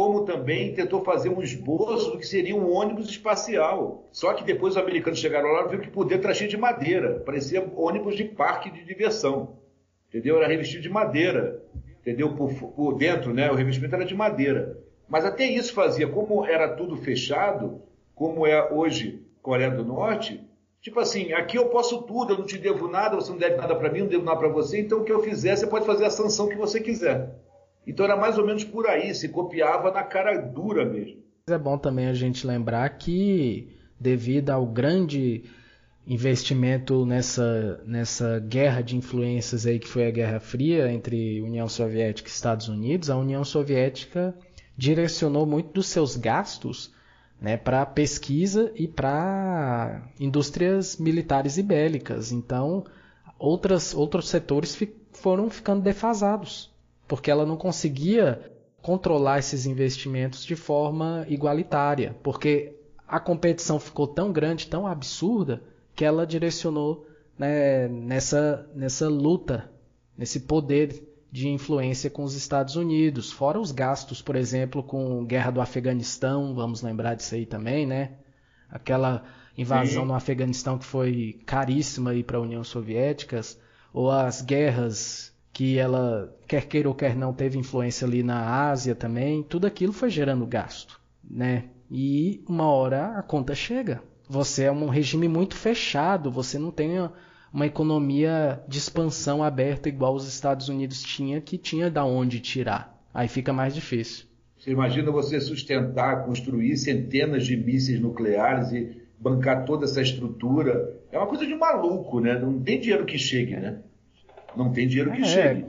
como 0.00 0.24
também 0.24 0.72
tentou 0.72 1.04
fazer 1.04 1.28
um 1.28 1.42
esboço 1.42 2.12
do 2.12 2.18
que 2.18 2.26
seria 2.26 2.56
um 2.56 2.72
ônibus 2.72 3.10
espacial. 3.10 4.08
Só 4.10 4.32
que 4.32 4.42
depois 4.42 4.72
os 4.72 4.82
americanos 4.82 5.18
chegaram 5.18 5.50
lá 5.50 5.66
e 5.66 5.68
viram 5.68 5.82
que 5.82 5.90
poder 5.90 6.16
dentro 6.16 6.34
cheio 6.34 6.48
de 6.48 6.56
madeira, 6.56 7.20
parecia 7.20 7.70
ônibus 7.76 8.16
de 8.16 8.24
parque 8.24 8.70
de 8.70 8.82
diversão. 8.82 9.58
Entendeu? 10.08 10.38
Era 10.38 10.48
revestido 10.48 10.82
de 10.82 10.88
madeira. 10.88 11.62
Entendeu? 12.00 12.34
Por, 12.34 12.50
por 12.50 12.96
dentro, 12.96 13.34
né? 13.34 13.50
O 13.50 13.54
revestimento 13.54 13.94
era 13.94 14.06
de 14.06 14.14
madeira. 14.14 14.78
Mas 15.06 15.26
até 15.26 15.44
isso 15.44 15.74
fazia, 15.74 16.08
como 16.08 16.46
era 16.46 16.66
tudo 16.66 16.96
fechado, 16.96 17.82
como 18.14 18.46
é 18.46 18.72
hoje 18.72 19.22
Coreia 19.42 19.70
do 19.70 19.84
Norte, 19.84 20.40
tipo 20.80 20.98
assim, 20.98 21.34
aqui 21.34 21.58
eu 21.58 21.66
posso 21.66 22.00
tudo, 22.04 22.32
eu 22.32 22.38
não 22.38 22.46
te 22.46 22.56
devo 22.56 22.88
nada, 22.88 23.16
você 23.16 23.32
não 23.32 23.38
deve 23.38 23.56
nada 23.56 23.76
para 23.76 23.92
mim, 23.92 24.00
não 24.00 24.06
devo 24.06 24.24
nada 24.24 24.38
para 24.38 24.48
você, 24.48 24.80
então 24.80 25.00
o 25.00 25.04
que 25.04 25.12
eu 25.12 25.22
fizer, 25.22 25.56
você 25.56 25.66
pode 25.66 25.84
fazer 25.84 26.06
a 26.06 26.10
sanção 26.10 26.48
que 26.48 26.56
você 26.56 26.80
quiser. 26.80 27.38
Então 27.90 28.06
era 28.06 28.16
mais 28.16 28.38
ou 28.38 28.46
menos 28.46 28.62
por 28.62 28.86
aí, 28.86 29.12
se 29.12 29.28
copiava 29.28 29.90
na 29.90 30.04
cara 30.04 30.40
dura 30.40 30.84
mesmo. 30.84 31.24
É 31.48 31.58
bom 31.58 31.76
também 31.76 32.06
a 32.06 32.14
gente 32.14 32.46
lembrar 32.46 32.88
que, 32.90 33.68
devido 33.98 34.50
ao 34.50 34.64
grande 34.64 35.42
investimento 36.06 37.04
nessa, 37.04 37.82
nessa 37.84 38.38
guerra 38.38 38.80
de 38.80 38.96
influências 38.96 39.66
aí 39.66 39.80
que 39.80 39.88
foi 39.88 40.06
a 40.06 40.10
Guerra 40.12 40.38
Fria 40.38 40.90
entre 40.92 41.42
União 41.42 41.68
Soviética 41.68 42.28
e 42.28 42.32
Estados 42.32 42.68
Unidos, 42.68 43.10
a 43.10 43.16
União 43.16 43.42
Soviética 43.42 44.36
direcionou 44.76 45.44
muito 45.44 45.72
dos 45.72 45.88
seus 45.88 46.16
gastos 46.16 46.94
né, 47.40 47.56
para 47.56 47.84
pesquisa 47.84 48.70
e 48.76 48.86
para 48.86 50.08
indústrias 50.20 50.96
militares 50.96 51.58
e 51.58 51.62
bélicas. 51.62 52.30
Então, 52.30 52.84
outras, 53.36 53.94
outros 53.94 54.28
setores 54.28 54.76
fi, 54.76 54.94
foram 55.12 55.50
ficando 55.50 55.82
defasados 55.82 56.69
porque 57.10 57.28
ela 57.28 57.44
não 57.44 57.56
conseguia 57.56 58.40
controlar 58.80 59.40
esses 59.40 59.66
investimentos 59.66 60.44
de 60.44 60.54
forma 60.54 61.26
igualitária, 61.28 62.16
porque 62.22 62.78
a 63.06 63.18
competição 63.18 63.80
ficou 63.80 64.06
tão 64.06 64.32
grande, 64.32 64.68
tão 64.68 64.86
absurda, 64.86 65.60
que 65.92 66.04
ela 66.04 66.24
direcionou 66.24 67.04
né, 67.36 67.88
nessa, 67.88 68.64
nessa 68.76 69.08
luta, 69.08 69.68
nesse 70.16 70.38
poder 70.38 71.04
de 71.32 71.48
influência 71.48 72.08
com 72.08 72.22
os 72.22 72.36
Estados 72.36 72.76
Unidos, 72.76 73.32
fora 73.32 73.58
os 73.58 73.72
gastos, 73.72 74.22
por 74.22 74.36
exemplo, 74.36 74.80
com 74.80 75.24
guerra 75.24 75.50
do 75.50 75.60
Afeganistão, 75.60 76.54
vamos 76.54 76.80
lembrar 76.80 77.16
disso 77.16 77.34
aí 77.34 77.44
também, 77.44 77.88
né? 77.88 78.12
Aquela 78.70 79.24
invasão 79.58 80.02
Sim. 80.02 80.08
no 80.08 80.14
Afeganistão 80.14 80.78
que 80.78 80.84
foi 80.84 81.40
caríssima 81.44 82.12
para 82.24 82.38
a 82.38 82.40
União 82.40 82.62
Soviética, 82.62 83.40
ou 83.92 84.12
as 84.12 84.42
guerras 84.42 85.30
que 85.52 85.78
ela, 85.78 86.34
quer 86.46 86.66
queira 86.66 86.88
ou 86.88 86.94
quer 86.94 87.16
não, 87.16 87.32
teve 87.32 87.58
influência 87.58 88.06
ali 88.06 88.22
na 88.22 88.68
Ásia 88.68 88.94
também, 88.94 89.42
tudo 89.42 89.66
aquilo 89.66 89.92
foi 89.92 90.10
gerando 90.10 90.46
gasto, 90.46 91.00
né? 91.28 91.64
E 91.90 92.44
uma 92.48 92.66
hora 92.66 93.18
a 93.18 93.22
conta 93.22 93.54
chega. 93.54 94.02
Você 94.28 94.64
é 94.64 94.72
um 94.72 94.88
regime 94.88 95.26
muito 95.26 95.56
fechado, 95.56 96.30
você 96.30 96.56
não 96.58 96.70
tem 96.70 96.90
uma 97.52 97.66
economia 97.66 98.62
de 98.68 98.78
expansão 98.78 99.42
aberta 99.42 99.88
igual 99.88 100.14
os 100.14 100.28
Estados 100.28 100.68
Unidos 100.68 101.02
tinha, 101.02 101.40
que 101.40 101.58
tinha 101.58 101.90
da 101.90 102.04
onde 102.04 102.38
tirar. 102.38 102.96
Aí 103.12 103.26
fica 103.26 103.52
mais 103.52 103.74
difícil. 103.74 104.26
Você 104.56 104.70
imagina 104.70 105.10
você 105.10 105.40
sustentar, 105.40 106.24
construir 106.24 106.76
centenas 106.76 107.44
de 107.44 107.56
mísseis 107.56 108.00
nucleares 108.00 108.70
e 108.72 109.02
bancar 109.18 109.64
toda 109.64 109.84
essa 109.84 110.00
estrutura. 110.00 110.96
É 111.10 111.18
uma 111.18 111.26
coisa 111.26 111.46
de 111.46 111.54
maluco, 111.54 112.20
né? 112.20 112.38
Não 112.38 112.60
tem 112.60 112.78
dinheiro 112.78 113.04
que 113.04 113.18
chegue, 113.18 113.56
né? 113.56 113.80
Não 114.56 114.72
tem 114.72 114.86
dinheiro 114.86 115.12
que 115.12 115.22
é. 115.22 115.24
chegue. 115.24 115.66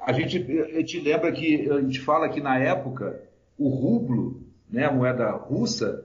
A 0.00 0.12
gente, 0.12 0.60
a 0.60 0.78
gente 0.78 1.00
lembra 1.00 1.30
que 1.30 1.70
a 1.70 1.80
gente 1.80 2.00
fala 2.00 2.28
que 2.28 2.40
na 2.40 2.58
época 2.58 3.22
o 3.58 3.68
rublo, 3.68 4.42
né, 4.68 4.86
a 4.86 4.92
moeda 4.92 5.30
russa, 5.30 6.04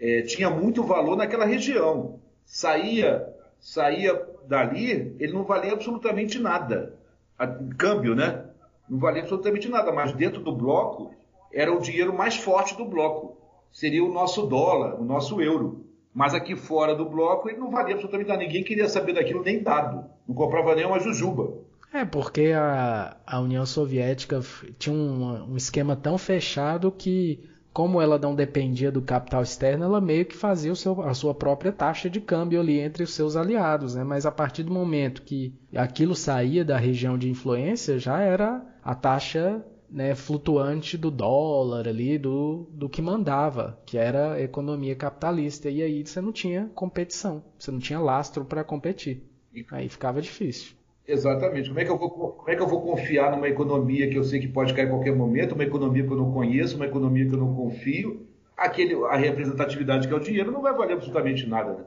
é, 0.00 0.22
tinha 0.22 0.50
muito 0.50 0.82
valor 0.82 1.16
naquela 1.16 1.44
região. 1.44 2.18
Saía, 2.44 3.26
saía 3.60 4.20
dali, 4.48 5.14
ele 5.18 5.32
não 5.32 5.44
valia 5.44 5.72
absolutamente 5.72 6.38
nada. 6.38 6.94
A, 7.38 7.46
câmbio, 7.46 8.14
né? 8.14 8.44
Não 8.88 8.98
valia 8.98 9.22
absolutamente 9.22 9.68
nada, 9.68 9.92
mas 9.92 10.12
dentro 10.12 10.42
do 10.42 10.54
bloco 10.54 11.14
era 11.52 11.72
o 11.72 11.80
dinheiro 11.80 12.12
mais 12.12 12.36
forte 12.36 12.76
do 12.76 12.84
bloco. 12.84 13.36
Seria 13.72 14.04
o 14.04 14.12
nosso 14.12 14.46
dólar, 14.46 15.00
o 15.00 15.04
nosso 15.04 15.40
euro. 15.40 15.85
Mas 16.16 16.32
aqui 16.32 16.56
fora 16.56 16.94
do 16.94 17.04
bloco 17.04 17.46
ele 17.46 17.58
não 17.58 17.70
valia 17.70 17.92
absolutamente 17.92 18.30
nada. 18.30 18.42
Ninguém 18.42 18.64
queria 18.64 18.88
saber 18.88 19.12
daquilo 19.12 19.44
nem 19.44 19.62
dado. 19.62 20.06
Não 20.26 20.34
comprava 20.34 20.74
nem 20.74 20.86
uma 20.86 20.98
jujuba. 20.98 21.52
É, 21.92 22.06
porque 22.06 22.54
a, 22.56 23.18
a 23.26 23.38
União 23.38 23.66
Soviética 23.66 24.40
tinha 24.78 24.96
um, 24.96 25.52
um 25.52 25.56
esquema 25.58 25.94
tão 25.94 26.16
fechado 26.16 26.90
que 26.90 27.46
como 27.70 28.00
ela 28.00 28.18
não 28.18 28.34
dependia 28.34 28.90
do 28.90 29.02
capital 29.02 29.42
externo, 29.42 29.84
ela 29.84 30.00
meio 30.00 30.24
que 30.24 30.34
fazia 30.34 30.74
seu, 30.74 31.02
a 31.02 31.12
sua 31.12 31.34
própria 31.34 31.70
taxa 31.70 32.08
de 32.08 32.18
câmbio 32.18 32.60
ali 32.60 32.80
entre 32.80 33.02
os 33.02 33.12
seus 33.12 33.36
aliados, 33.36 33.94
né? 33.94 34.02
Mas 34.02 34.24
a 34.24 34.32
partir 34.32 34.62
do 34.62 34.72
momento 34.72 35.20
que 35.20 35.52
aquilo 35.74 36.14
saía 36.14 36.64
da 36.64 36.78
região 36.78 37.18
de 37.18 37.28
influência, 37.28 37.98
já 37.98 38.20
era 38.20 38.64
a 38.82 38.94
taxa 38.94 39.62
né, 39.90 40.14
flutuante 40.14 40.96
do 40.96 41.10
dólar 41.10 41.88
ali, 41.88 42.18
do, 42.18 42.66
do 42.70 42.88
que 42.88 43.00
mandava, 43.00 43.78
que 43.86 43.96
era 43.96 44.34
a 44.34 44.42
economia 44.42 44.94
capitalista. 44.94 45.70
E 45.70 45.82
aí 45.82 46.06
você 46.06 46.20
não 46.20 46.32
tinha 46.32 46.70
competição, 46.74 47.42
você 47.58 47.70
não 47.70 47.78
tinha 47.78 48.00
lastro 48.00 48.44
para 48.44 48.64
competir. 48.64 49.22
Aí 49.70 49.88
ficava 49.88 50.20
difícil. 50.20 50.74
Exatamente. 51.06 51.68
Como 51.68 51.80
é, 51.80 51.84
que 51.84 51.90
eu 51.90 51.98
vou, 51.98 52.10
como 52.10 52.50
é 52.50 52.56
que 52.56 52.62
eu 52.62 52.66
vou 52.66 52.82
confiar 52.82 53.30
numa 53.30 53.48
economia 53.48 54.10
que 54.10 54.18
eu 54.18 54.24
sei 54.24 54.40
que 54.40 54.48
pode 54.48 54.74
cair 54.74 54.86
a 54.86 54.90
qualquer 54.90 55.14
momento, 55.14 55.52
uma 55.52 55.64
economia 55.64 56.04
que 56.04 56.12
eu 56.12 56.16
não 56.16 56.32
conheço, 56.32 56.76
uma 56.76 56.86
economia 56.86 57.26
que 57.26 57.34
eu 57.34 57.38
não 57.38 57.54
confio? 57.54 58.26
Aquele, 58.56 58.94
a 59.04 59.16
representatividade 59.16 60.08
que 60.08 60.14
é 60.14 60.16
o 60.16 60.20
dinheiro 60.20 60.50
não 60.50 60.62
vai 60.62 60.74
valer 60.74 60.94
absolutamente 60.94 61.46
nada. 61.46 61.74
Né? 61.74 61.84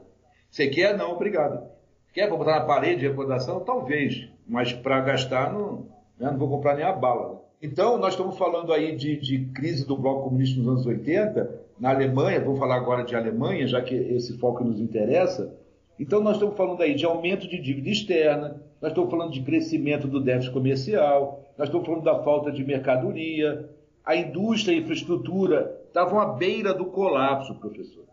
Você 0.50 0.68
quer? 0.68 0.96
Não, 0.96 1.12
obrigado. 1.12 1.68
Quer 2.12 2.28
para 2.28 2.36
botar 2.36 2.58
na 2.60 2.64
parede 2.64 3.00
de 3.00 3.08
recordação? 3.08 3.60
Talvez. 3.60 4.28
Mas 4.46 4.72
para 4.72 5.00
gastar, 5.00 5.52
não, 5.52 5.86
né? 6.18 6.30
não 6.30 6.38
vou 6.38 6.48
comprar 6.48 6.74
nem 6.74 6.84
a 6.84 6.92
bala. 6.92 7.42
Então, 7.62 7.98
nós 7.98 8.14
estamos 8.14 8.38
falando 8.38 8.72
aí 8.72 8.96
de, 8.96 9.16
de, 9.16 9.44
crise 9.52 9.86
do 9.86 9.94
bloco 9.94 10.24
comunista 10.24 10.58
nos 10.58 10.66
anos 10.66 10.86
80, 10.86 11.60
na 11.78 11.90
Alemanha, 11.90 12.40
vamos 12.40 12.58
falar 12.58 12.76
agora 12.76 13.04
de 13.04 13.14
Alemanha, 13.14 13.68
já 13.68 13.82
que 13.82 13.94
esse 13.94 14.38
foco 14.38 14.64
nos 14.64 14.80
interessa. 14.80 15.54
Então, 15.98 16.22
nós 16.22 16.36
estamos 16.36 16.56
falando 16.56 16.80
aí 16.82 16.94
de 16.94 17.04
aumento 17.04 17.46
de 17.46 17.60
dívida 17.60 17.90
externa, 17.90 18.62
nós 18.80 18.92
estamos 18.92 19.10
falando 19.10 19.32
de 19.32 19.42
crescimento 19.42 20.08
do 20.08 20.20
déficit 20.22 20.54
comercial, 20.54 21.44
nós 21.58 21.68
estamos 21.68 21.86
falando 21.86 22.02
da 22.02 22.22
falta 22.22 22.50
de 22.50 22.64
mercadoria, 22.64 23.68
a 24.06 24.16
indústria 24.16 24.72
e 24.72 24.78
a 24.78 24.80
infraestrutura 24.80 25.82
estavam 25.86 26.18
à 26.18 26.32
beira 26.32 26.72
do 26.72 26.86
colapso, 26.86 27.54
professor. 27.56 28.04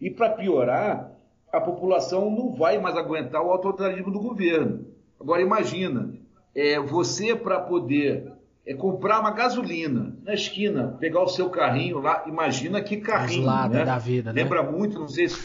E 0.00 0.10
para 0.10 0.30
piorar, 0.30 1.12
a 1.52 1.60
população 1.60 2.28
não 2.28 2.52
vai 2.52 2.80
mais 2.80 2.96
aguentar 2.96 3.40
o 3.40 3.50
autoritarismo 3.52 4.10
do 4.10 4.18
governo. 4.18 4.84
Agora 5.20 5.40
imagina, 5.40 6.12
é, 6.52 6.80
você 6.80 7.36
para 7.36 7.60
poder 7.60 8.34
é, 8.66 8.74
comprar 8.74 9.20
uma 9.20 9.30
gasolina 9.30 10.16
na 10.22 10.34
esquina, 10.34 10.96
pegar 10.98 11.22
o 11.22 11.28
seu 11.28 11.48
carrinho 11.48 12.00
lá, 12.00 12.24
imagina 12.26 12.82
que 12.82 12.96
carrinho, 12.96 13.46
né? 13.68 13.84
da 13.84 13.98
vida, 13.98 14.32
né? 14.32 14.42
Lembra 14.42 14.62
muito, 14.62 14.98
não 14.98 15.08
sei 15.08 15.28
se 15.28 15.38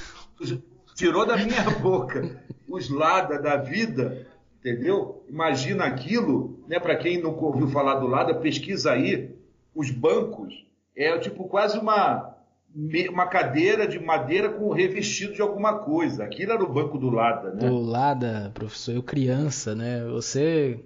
tirou 0.96 1.26
da 1.26 1.38
minha 1.38 1.70
boca 1.80 2.42
os 2.68 2.90
Lada 2.90 3.38
da 3.38 3.58
vida 3.58 4.28
entendeu? 4.62 5.26
Imagina 5.28 5.86
aquilo, 5.86 6.64
né? 6.68 6.80
Para 6.80 6.96
quem 6.96 7.22
não 7.22 7.36
ouviu 7.36 7.68
falar 7.68 7.96
do 7.96 8.08
Lada, 8.08 8.36
pesquisa 8.36 8.92
aí. 8.92 9.36
Os 9.76 9.90
bancos 9.90 10.54
é 10.96 11.18
tipo 11.18 11.46
quase 11.46 11.78
uma 11.78 12.30
uma 13.10 13.28
cadeira 13.28 13.86
de 13.86 14.00
madeira 14.00 14.48
com 14.48 14.72
revestido 14.72 15.34
de 15.34 15.42
alguma 15.42 15.80
coisa. 15.80 16.24
Aquilo 16.24 16.54
era 16.54 16.64
o 16.64 16.72
banco 16.72 16.98
do 16.98 17.10
Lada, 17.10 17.52
né? 17.52 17.68
Do 17.68 17.82
Lada, 17.82 18.50
professor, 18.54 18.96
eu 18.96 19.04
criança, 19.04 19.76
né? 19.76 20.06
Você, 20.06 20.80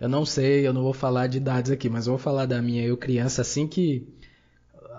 eu 0.00 0.08
não 0.08 0.24
sei, 0.24 0.66
eu 0.66 0.72
não 0.72 0.82
vou 0.82 0.92
falar 0.92 1.26
de 1.26 1.38
idades 1.38 1.70
aqui, 1.70 1.88
mas 1.88 2.06
eu 2.06 2.12
vou 2.12 2.18
falar 2.18 2.46
da 2.46 2.60
minha. 2.62 2.84
Eu 2.84 2.96
criança, 2.96 3.42
assim 3.42 3.66
que 3.66 4.06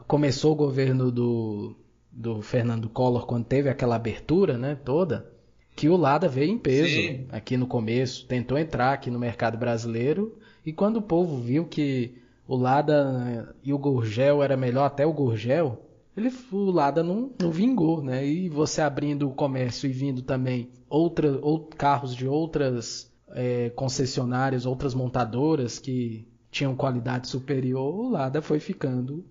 começou 0.08 0.54
o 0.54 0.56
governo 0.56 1.12
do 1.12 1.76
do 2.12 2.42
Fernando 2.42 2.90
Collor, 2.90 3.26
quando 3.26 3.46
teve 3.46 3.70
aquela 3.70 3.96
abertura, 3.96 4.58
né? 4.58 4.76
Toda 4.84 5.32
que 5.76 5.88
o 5.88 5.96
Lada 5.96 6.28
veio 6.28 6.52
em 6.52 6.58
peso 6.58 6.90
Sim. 6.90 7.26
aqui 7.32 7.56
no 7.56 7.66
começo, 7.66 8.26
tentou 8.26 8.58
entrar 8.58 8.92
aqui 8.92 9.10
no 9.10 9.18
mercado 9.18 9.58
brasileiro 9.58 10.38
e 10.66 10.74
quando 10.74 10.98
o 10.98 11.02
povo 11.02 11.38
viu 11.38 11.64
que 11.66 12.18
o 12.46 12.58
Lada 12.58 13.56
e 13.64 13.72
o 13.72 13.78
Gurgel 13.78 14.44
era 14.44 14.58
melhor 14.58 14.84
até 14.84 15.06
o 15.06 15.14
Gurgel, 15.14 15.82
ele, 16.18 16.34
o 16.52 16.70
Lada 16.70 17.02
não, 17.02 17.32
não 17.40 17.50
vingou, 17.50 18.04
né? 18.04 18.28
E 18.28 18.50
você 18.50 18.82
abrindo 18.82 19.30
o 19.30 19.34
comércio 19.34 19.90
e 19.90 19.94
vindo 19.94 20.22
também 20.22 20.68
outra, 20.90 21.40
ou, 21.42 21.60
carros 21.60 22.14
de 22.14 22.28
outras 22.28 23.09
é, 23.34 23.70
concessionárias, 23.72 24.66
outras 24.66 24.94
montadoras 24.94 25.80
que 25.80 26.28
tinham 26.52 26.76
qualidade 26.76 27.28
superior, 27.28 27.94
o 27.94 28.10
Lada 28.10 28.42
foi 28.42 28.60
ficando 28.60 29.26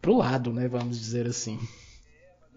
pro 0.00 0.16
lado, 0.16 0.52
né? 0.52 0.68
Vamos 0.68 0.98
dizer 0.98 1.26
assim. 1.26 1.58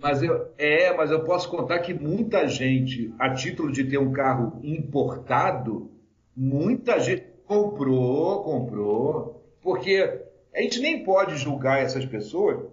Mas 0.01 0.21
eu, 0.21 0.49
é, 0.57 0.95
mas 0.95 1.09
eu 1.09 1.23
posso 1.23 1.49
contar 1.49 1.79
que 1.79 1.93
muita 1.93 2.47
gente, 2.47 3.13
a 3.17 3.33
título 3.33 3.71
de 3.71 3.85
ter 3.85 3.97
um 3.97 4.11
carro 4.11 4.59
importado, 4.63 5.89
muita 6.35 6.99
gente 6.99 7.25
comprou, 7.45 8.43
comprou, 8.43 9.43
porque 9.61 10.21
a 10.53 10.61
gente 10.61 10.79
nem 10.79 11.03
pode 11.03 11.37
julgar 11.37 11.81
essas 11.81 12.05
pessoas, 12.05 12.65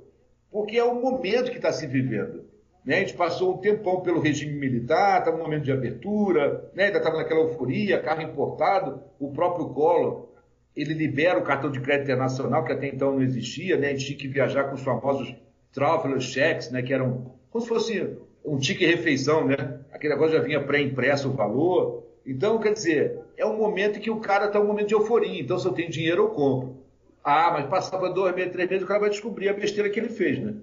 porque 0.50 0.76
é 0.76 0.84
o 0.84 1.00
momento 1.00 1.50
que 1.50 1.56
está 1.56 1.72
se 1.72 1.86
vivendo. 1.86 2.41
Né? 2.84 2.96
A 2.96 3.00
gente 3.00 3.14
passou 3.14 3.54
um 3.54 3.58
tempão 3.58 4.00
pelo 4.00 4.20
regime 4.20 4.52
militar, 4.52 5.18
estava 5.18 5.36
no 5.36 5.44
momento 5.44 5.64
de 5.64 5.72
abertura, 5.72 6.70
né? 6.74 6.86
ainda 6.86 6.98
estava 6.98 7.16
naquela 7.16 7.40
euforia, 7.40 8.00
carro 8.00 8.22
importado, 8.22 9.02
o 9.18 9.32
próprio 9.32 9.68
Collor, 9.68 10.28
ele 10.74 10.94
libera 10.94 11.38
o 11.38 11.42
cartão 11.42 11.70
de 11.70 11.80
crédito 11.80 12.04
internacional, 12.04 12.64
que 12.64 12.72
até 12.72 12.88
então 12.88 13.12
não 13.12 13.22
existia, 13.22 13.76
né? 13.76 13.88
a 13.88 13.90
gente 13.90 14.06
tinha 14.06 14.18
que 14.18 14.28
viajar 14.28 14.64
com 14.64 14.74
os 14.74 14.82
famosos 14.82 15.34
traveler 15.72 16.20
checks, 16.20 16.70
né, 16.70 16.82
que 16.82 16.92
eram 16.92 17.32
como 17.50 17.62
se 17.62 17.68
fosse 17.68 18.16
um 18.44 18.58
tique 18.58 18.84
refeição, 18.86 19.46
né? 19.46 19.80
Aquele 19.92 20.14
negócio 20.14 20.36
já 20.36 20.42
vinha 20.42 20.62
pré-impresso 20.62 21.28
o 21.28 21.32
valor. 21.32 22.04
Então, 22.26 22.58
quer 22.58 22.72
dizer, 22.72 23.20
é 23.36 23.44
um 23.44 23.56
momento 23.56 24.00
que 24.00 24.10
o 24.10 24.20
cara 24.20 24.46
está 24.46 24.58
um 24.58 24.66
momento 24.66 24.88
de 24.88 24.94
euforia. 24.94 25.40
Então, 25.40 25.58
se 25.58 25.66
eu 25.66 25.72
tenho 25.72 25.90
dinheiro, 25.90 26.22
eu 26.22 26.30
compro. 26.30 26.78
Ah, 27.22 27.50
mas 27.52 27.66
passava 27.66 28.10
dois 28.10 28.34
meses, 28.34 28.52
três 28.52 28.68
meses, 28.68 28.84
o 28.84 28.88
cara 28.88 29.00
vai 29.00 29.10
descobrir 29.10 29.48
a 29.48 29.52
besteira 29.52 29.90
que 29.90 30.00
ele 30.00 30.08
fez, 30.08 30.38
né? 30.38 30.54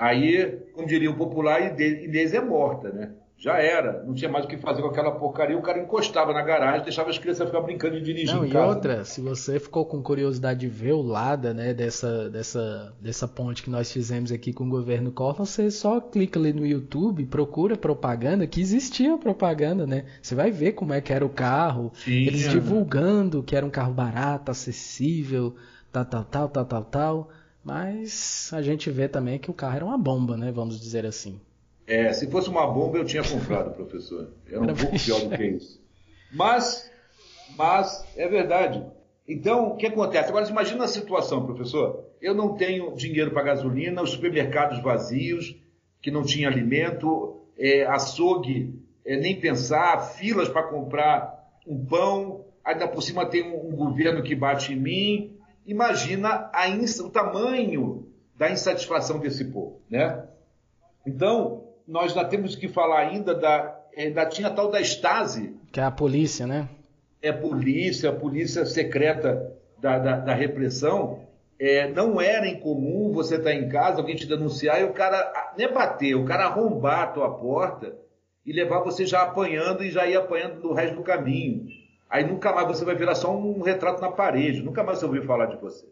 Aí, 0.00 0.58
como 0.72 0.88
diria 0.88 1.10
o 1.10 1.16
popular, 1.16 1.78
Inês 1.78 2.32
é 2.32 2.40
morta, 2.40 2.88
né? 2.90 3.12
já 3.40 3.56
era, 3.56 4.04
não 4.04 4.12
tinha 4.12 4.30
mais 4.30 4.44
o 4.44 4.48
que 4.48 4.58
fazer 4.58 4.82
com 4.82 4.88
aquela 4.88 5.12
porcaria, 5.12 5.56
o 5.56 5.62
cara 5.62 5.78
encostava 5.78 6.30
na 6.30 6.42
garagem, 6.42 6.82
deixava 6.82 7.08
as 7.08 7.16
crianças 7.16 7.46
ficar 7.46 7.62
brincando 7.62 7.96
de 7.96 8.02
dirigir 8.02 8.36
não, 8.36 8.44
em 8.44 8.50
casa. 8.50 8.66
E 8.66 8.68
outra, 8.68 9.04
se 9.06 9.22
você 9.22 9.58
ficou 9.58 9.86
com 9.86 10.02
curiosidade 10.02 10.60
de 10.60 10.68
ver 10.68 10.92
o 10.92 11.00
lado, 11.00 11.54
né, 11.54 11.72
dessa, 11.72 12.28
dessa, 12.28 12.94
dessa 13.00 13.26
ponte 13.26 13.62
que 13.62 13.70
nós 13.70 13.90
fizemos 13.90 14.30
aqui 14.30 14.52
com 14.52 14.64
o 14.64 14.68
governo 14.68 15.10
Collor, 15.10 15.36
você 15.36 15.70
só 15.70 16.02
clica 16.02 16.38
ali 16.38 16.52
no 16.52 16.66
YouTube, 16.66 17.24
procura 17.24 17.78
propaganda, 17.78 18.46
que 18.46 18.60
existia 18.60 19.16
propaganda, 19.16 19.86
né? 19.86 20.04
Você 20.20 20.34
vai 20.34 20.50
ver 20.50 20.72
como 20.72 20.92
é 20.92 21.00
que 21.00 21.10
era 21.10 21.24
o 21.24 21.30
carro, 21.30 21.92
Sim, 21.94 22.26
eles 22.26 22.46
é. 22.46 22.50
divulgando 22.50 23.42
que 23.42 23.56
era 23.56 23.64
um 23.64 23.70
carro 23.70 23.94
barato, 23.94 24.50
acessível, 24.50 25.56
tal, 25.90 26.04
tal, 26.04 26.24
tal, 26.24 26.48
tal, 26.50 26.64
tal, 26.66 26.84
tal. 26.84 27.30
Mas 27.64 28.50
a 28.52 28.62
gente 28.62 28.90
vê 28.90 29.08
também 29.08 29.38
que 29.38 29.50
o 29.50 29.54
carro 29.54 29.76
era 29.76 29.84
uma 29.84 29.98
bomba, 29.98 30.36
né? 30.36 30.50
Vamos 30.50 30.80
dizer 30.80 31.04
assim. 31.04 31.40
É, 31.86 32.12
se 32.12 32.30
fosse 32.30 32.48
uma 32.48 32.66
bomba, 32.66 32.98
eu 32.98 33.04
tinha 33.04 33.22
comprado, 33.22 33.74
professor. 33.74 34.28
Era 34.46 34.60
um 34.60 34.74
pouco 34.74 34.98
pior 34.98 35.20
do 35.20 35.36
que 35.36 35.44
isso. 35.44 35.80
Mas, 36.32 36.90
mas, 37.56 38.04
é 38.16 38.28
verdade. 38.28 38.84
Então, 39.26 39.72
o 39.72 39.76
que 39.76 39.86
acontece? 39.86 40.28
Agora, 40.28 40.48
imagina 40.48 40.84
a 40.84 40.88
situação, 40.88 41.44
professor. 41.44 42.04
Eu 42.20 42.34
não 42.34 42.56
tenho 42.56 42.94
dinheiro 42.94 43.32
para 43.32 43.42
gasolina, 43.42 44.02
os 44.02 44.10
supermercados 44.10 44.80
vazios, 44.82 45.56
que 46.00 46.10
não 46.10 46.22
tinha 46.22 46.48
alimento, 46.48 47.36
é, 47.58 47.84
açougue, 47.84 48.74
é, 49.04 49.16
nem 49.16 49.38
pensar, 49.38 49.98
filas 50.14 50.48
para 50.48 50.62
comprar 50.62 51.50
um 51.66 51.84
pão, 51.84 52.44
ainda 52.64 52.88
por 52.88 53.02
cima 53.02 53.26
tem 53.26 53.42
um, 53.42 53.68
um 53.68 53.76
governo 53.76 54.22
que 54.22 54.34
bate 54.34 54.72
em 54.72 54.76
mim. 54.76 55.39
Imagina 55.66 56.50
o 57.02 57.10
tamanho 57.10 58.06
da 58.36 58.50
insatisfação 58.50 59.18
desse 59.18 59.44
povo, 59.44 59.80
né? 59.88 60.26
Então, 61.06 61.64
nós 61.86 62.12
já 62.12 62.24
temos 62.24 62.56
que 62.56 62.68
falar 62.68 63.00
ainda 63.00 63.34
da. 63.34 63.78
Ainda 63.96 64.24
tinha 64.26 64.48
a 64.48 64.50
tal 64.50 64.70
da 64.70 64.80
Stasi. 64.80 65.56
Que 65.72 65.80
é 65.80 65.84
a 65.84 65.90
polícia, 65.90 66.46
né? 66.46 66.68
É 67.20 67.32
polícia, 67.32 68.10
a 68.10 68.14
polícia 68.14 68.64
secreta 68.64 69.54
da, 69.78 69.98
da, 69.98 70.16
da 70.18 70.34
repressão. 70.34 71.20
É, 71.58 71.88
não 71.88 72.18
era 72.18 72.48
incomum 72.48 73.12
você 73.12 73.36
estar 73.36 73.52
em 73.52 73.68
casa, 73.68 73.98
alguém 73.98 74.16
te 74.16 74.26
denunciar 74.26 74.80
e 74.80 74.84
o 74.84 74.94
cara 74.94 75.52
nem 75.58 75.70
bater, 75.70 76.14
o 76.14 76.24
cara 76.24 76.46
arrombar 76.46 77.02
a 77.02 77.06
tua 77.08 77.30
porta 77.34 77.94
e 78.46 78.52
levar 78.52 78.80
você 78.80 79.04
já 79.04 79.22
apanhando 79.22 79.84
e 79.84 79.90
já 79.90 80.06
ir 80.06 80.16
apanhando 80.16 80.62
no 80.62 80.72
resto 80.72 80.96
do 80.96 81.02
caminho. 81.02 81.66
Aí 82.10 82.26
nunca 82.26 82.52
mais 82.52 82.66
você 82.66 82.84
vai 82.84 82.96
virar 82.96 83.14
só 83.14 83.34
um 83.34 83.62
retrato 83.62 84.02
na 84.02 84.10
parede, 84.10 84.62
nunca 84.62 84.82
mais 84.82 84.98
você 84.98 85.06
ouviu 85.06 85.22
falar 85.22 85.46
de 85.46 85.56
você. 85.56 85.86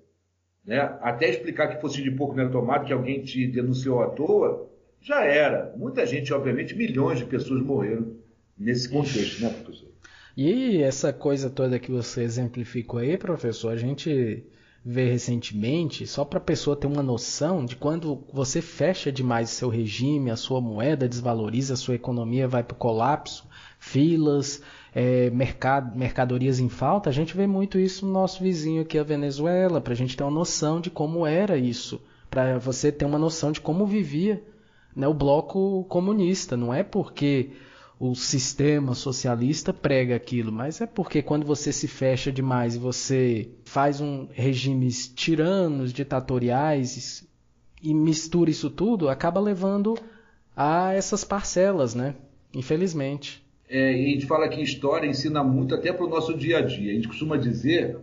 Né? 0.67 0.81
Até 1.01 1.31
explicar 1.31 1.69
que 1.69 1.81
fosse 1.81 2.03
de 2.03 2.11
pouco 2.11 2.35
no 2.35 2.51
tomate, 2.51 2.87
que 2.87 2.93
alguém 2.93 3.23
te 3.23 3.47
denunciou 3.47 4.03
à 4.03 4.09
toa, 4.09 4.69
já 5.01 5.25
era. 5.25 5.73
Muita 5.77 6.05
gente, 6.05 6.35
obviamente, 6.35 6.75
milhões 6.75 7.21
de 7.21 7.25
pessoas 7.25 7.63
morreram 7.63 8.17
nesse 8.59 8.89
contexto, 8.89 9.41
né, 9.41 9.51
professor? 9.51 9.89
E 10.37 10.83
essa 10.83 11.13
coisa 11.13 11.49
toda 11.49 11.79
que 11.79 11.91
você 11.91 12.23
exemplificou 12.23 13.01
aí, 13.01 13.17
professor, 13.17 13.73
a 13.73 13.77
gente 13.77 14.45
ver 14.85 15.11
recentemente, 15.11 16.07
só 16.07 16.25
para 16.25 16.39
a 16.39 16.43
pessoa 16.43 16.77
ter 16.77 16.87
uma 16.87 17.03
noção 17.03 17.65
de 17.65 17.77
quando 17.77 18.25
você 18.33 18.63
fecha 18.63 19.11
demais 19.11 19.51
seu 19.51 19.69
regime, 19.69 20.31
a 20.31 20.37
sua 20.37 20.61
moeda 20.61 21.09
desvaloriza, 21.09 21.75
a 21.75 21.77
sua 21.77 21.95
economia 21.95 22.49
vai 22.49 22.63
para 22.63 22.75
o 22.75 22.79
colapso, 22.79 23.47
filas, 23.79 24.63
é, 24.95 25.31
mercado, 25.31 25.97
mercadorias 25.97 26.61
em 26.61 26.69
falta, 26.69 27.11
a 27.11 27.13
gente 27.13 27.37
vê 27.37 27.47
muito 27.47 27.79
isso 27.79 28.07
no 28.07 28.13
nosso 28.13 28.43
vizinho 28.43 28.83
aqui, 28.83 28.99
a 28.99 29.03
Venezuela, 29.03 29.81
para 29.81 29.93
a 29.93 29.97
gente 29.97 30.17
ter 30.17 30.23
uma 30.23 30.31
noção 30.31 30.81
de 30.81 30.91
como 30.91 31.27
era 31.27 31.57
isso, 31.57 32.01
para 32.31 32.59
você 32.59 32.91
ter 32.91 33.05
uma 33.05 33.19
noção 33.19 33.53
de 33.53 33.61
como 33.61 33.87
vivia 33.87 34.43
né, 34.95 35.07
o 35.07 35.15
bloco 35.15 35.85
comunista. 35.85 36.57
Não 36.57 36.73
é 36.73 36.83
porque 36.83 37.53
o 38.01 38.15
sistema 38.15 38.95
socialista 38.95 39.73
prega 39.73 40.15
aquilo, 40.15 40.53
mas 40.53 40.81
é 40.81 40.87
porque 40.87 41.23
quando 41.23 41.45
você 41.45 41.73
se 41.73 41.89
fecha 41.89 42.31
demais 42.31 42.77
e 42.77 42.79
você 42.79 43.51
faz 43.65 44.01
um 44.01 44.29
regimes 44.33 45.09
tiranos, 45.09 45.93
ditatoriais 45.93 47.27
e 47.83 47.95
mistura 47.95 48.51
isso 48.51 48.71
tudo, 48.71 49.09
acaba 49.09 49.41
levando 49.41 49.97
a 50.57 50.93
essas 50.93 51.25
parcelas, 51.25 51.95
né? 51.95 52.15
Infelizmente. 52.55 53.48
É, 53.69 53.91
a 53.91 53.93
gente 53.93 54.27
fala 54.27 54.49
que 54.49 54.63
história 54.63 55.07
ensina 55.07 55.45
muito 55.45 55.75
até 55.75 55.93
para 55.93 56.05
o 56.05 56.09
nosso 56.09 56.37
dia 56.37 56.59
a 56.59 56.61
dia. 56.63 56.93
A 56.93 56.95
gente 56.95 57.09
costuma 57.09 57.37
dizer 57.37 57.99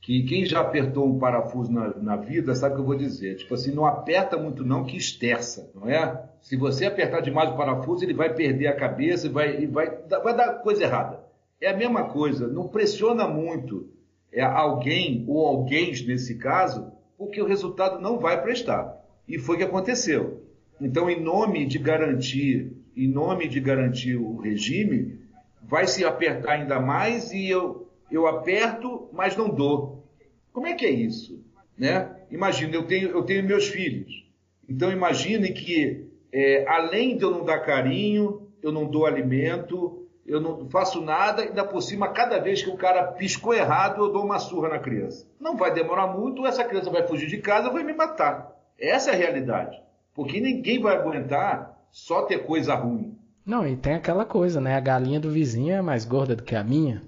que 0.00 0.22
quem 0.24 0.44
já 0.44 0.60
apertou 0.60 1.06
um 1.06 1.18
parafuso 1.18 1.72
na, 1.72 1.88
na, 1.96 2.16
vida 2.16 2.54
sabe 2.54 2.74
o 2.74 2.76
que 2.76 2.82
eu 2.82 2.86
vou 2.86 2.96
dizer. 2.96 3.36
Tipo 3.36 3.54
assim, 3.54 3.72
não 3.72 3.86
aperta 3.86 4.36
muito 4.36 4.64
não 4.64 4.84
que 4.84 4.96
esterça, 4.96 5.70
não 5.74 5.88
é? 5.88 6.22
Se 6.40 6.56
você 6.56 6.84
apertar 6.86 7.20
demais 7.22 7.50
o 7.50 7.56
parafuso, 7.56 8.04
ele 8.04 8.14
vai 8.14 8.32
perder 8.32 8.68
a 8.68 8.76
cabeça 8.76 9.26
e 9.26 9.30
vai, 9.30 9.62
e 9.62 9.66
vai, 9.66 9.90
vai 10.22 10.36
dar 10.36 10.54
coisa 10.60 10.84
errada. 10.84 11.24
É 11.60 11.70
a 11.70 11.76
mesma 11.76 12.04
coisa, 12.04 12.46
não 12.46 12.68
pressiona 12.68 13.26
muito 13.26 13.88
é, 14.30 14.42
alguém 14.42 15.24
ou 15.26 15.46
alguém 15.46 15.90
nesse 16.06 16.36
caso, 16.36 16.92
porque 17.16 17.40
o 17.40 17.46
resultado 17.46 18.00
não 18.00 18.18
vai 18.18 18.40
prestar. 18.42 19.02
E 19.26 19.38
foi 19.38 19.56
o 19.56 19.58
que 19.58 19.64
aconteceu. 19.64 20.42
Então, 20.80 21.08
em 21.08 21.20
nome 21.20 21.66
de 21.66 21.78
garantir 21.78 22.76
em 22.96 23.06
nome 23.06 23.46
de 23.46 23.60
garantir 23.60 24.16
o 24.16 24.38
regime, 24.38 25.20
vai 25.62 25.86
se 25.86 26.04
apertar 26.04 26.52
ainda 26.52 26.80
mais 26.80 27.30
e 27.32 27.48
eu, 27.48 27.88
eu 28.10 28.26
aperto, 28.26 29.08
mas 29.12 29.36
não 29.36 29.48
dou. 29.48 30.04
Como 30.52 30.66
é 30.66 30.74
que 30.74 30.86
é 30.86 30.90
isso? 30.90 31.44
Né? 31.76 32.10
Imagina, 32.30 32.74
eu 32.74 32.84
tenho, 32.84 33.10
eu 33.10 33.22
tenho 33.22 33.44
meus 33.44 33.68
filhos. 33.68 34.24
Então 34.68 34.90
imagine 34.90 35.52
que, 35.52 36.08
é, 36.32 36.64
além 36.66 37.16
de 37.16 37.24
eu 37.24 37.30
não 37.30 37.44
dar 37.44 37.60
carinho, 37.60 38.48
eu 38.62 38.72
não 38.72 38.86
dou 38.86 39.04
alimento, 39.04 40.06
eu 40.24 40.40
não 40.40 40.68
faço 40.68 41.00
nada, 41.02 41.42
ainda 41.42 41.64
por 41.64 41.80
cima, 41.80 42.08
cada 42.08 42.38
vez 42.38 42.62
que 42.62 42.70
o 42.70 42.76
cara 42.76 43.12
piscou 43.12 43.54
errado, 43.54 44.02
eu 44.02 44.12
dou 44.12 44.24
uma 44.24 44.38
surra 44.38 44.70
na 44.70 44.78
criança. 44.78 45.28
Não 45.38 45.56
vai 45.56 45.72
demorar 45.72 46.08
muito, 46.08 46.46
essa 46.46 46.64
criança 46.64 46.90
vai 46.90 47.06
fugir 47.06 47.28
de 47.28 47.38
casa, 47.38 47.70
vai 47.70 47.84
me 47.84 47.92
matar. 47.92 48.52
Essa 48.78 49.10
é 49.10 49.14
a 49.14 49.16
realidade. 49.16 49.80
Porque 50.14 50.40
ninguém 50.40 50.80
vai 50.80 50.96
aguentar 50.96 51.75
só 51.90 52.22
ter 52.22 52.46
coisa 52.46 52.74
ruim. 52.74 53.16
Não, 53.44 53.66
e 53.66 53.76
tem 53.76 53.94
aquela 53.94 54.24
coisa, 54.24 54.60
né? 54.60 54.74
A 54.74 54.80
galinha 54.80 55.20
do 55.20 55.30
vizinho 55.30 55.72
é 55.72 55.80
mais 55.80 56.04
gorda 56.04 56.34
do 56.34 56.42
que 56.42 56.56
a 56.56 56.64
minha. 56.64 57.02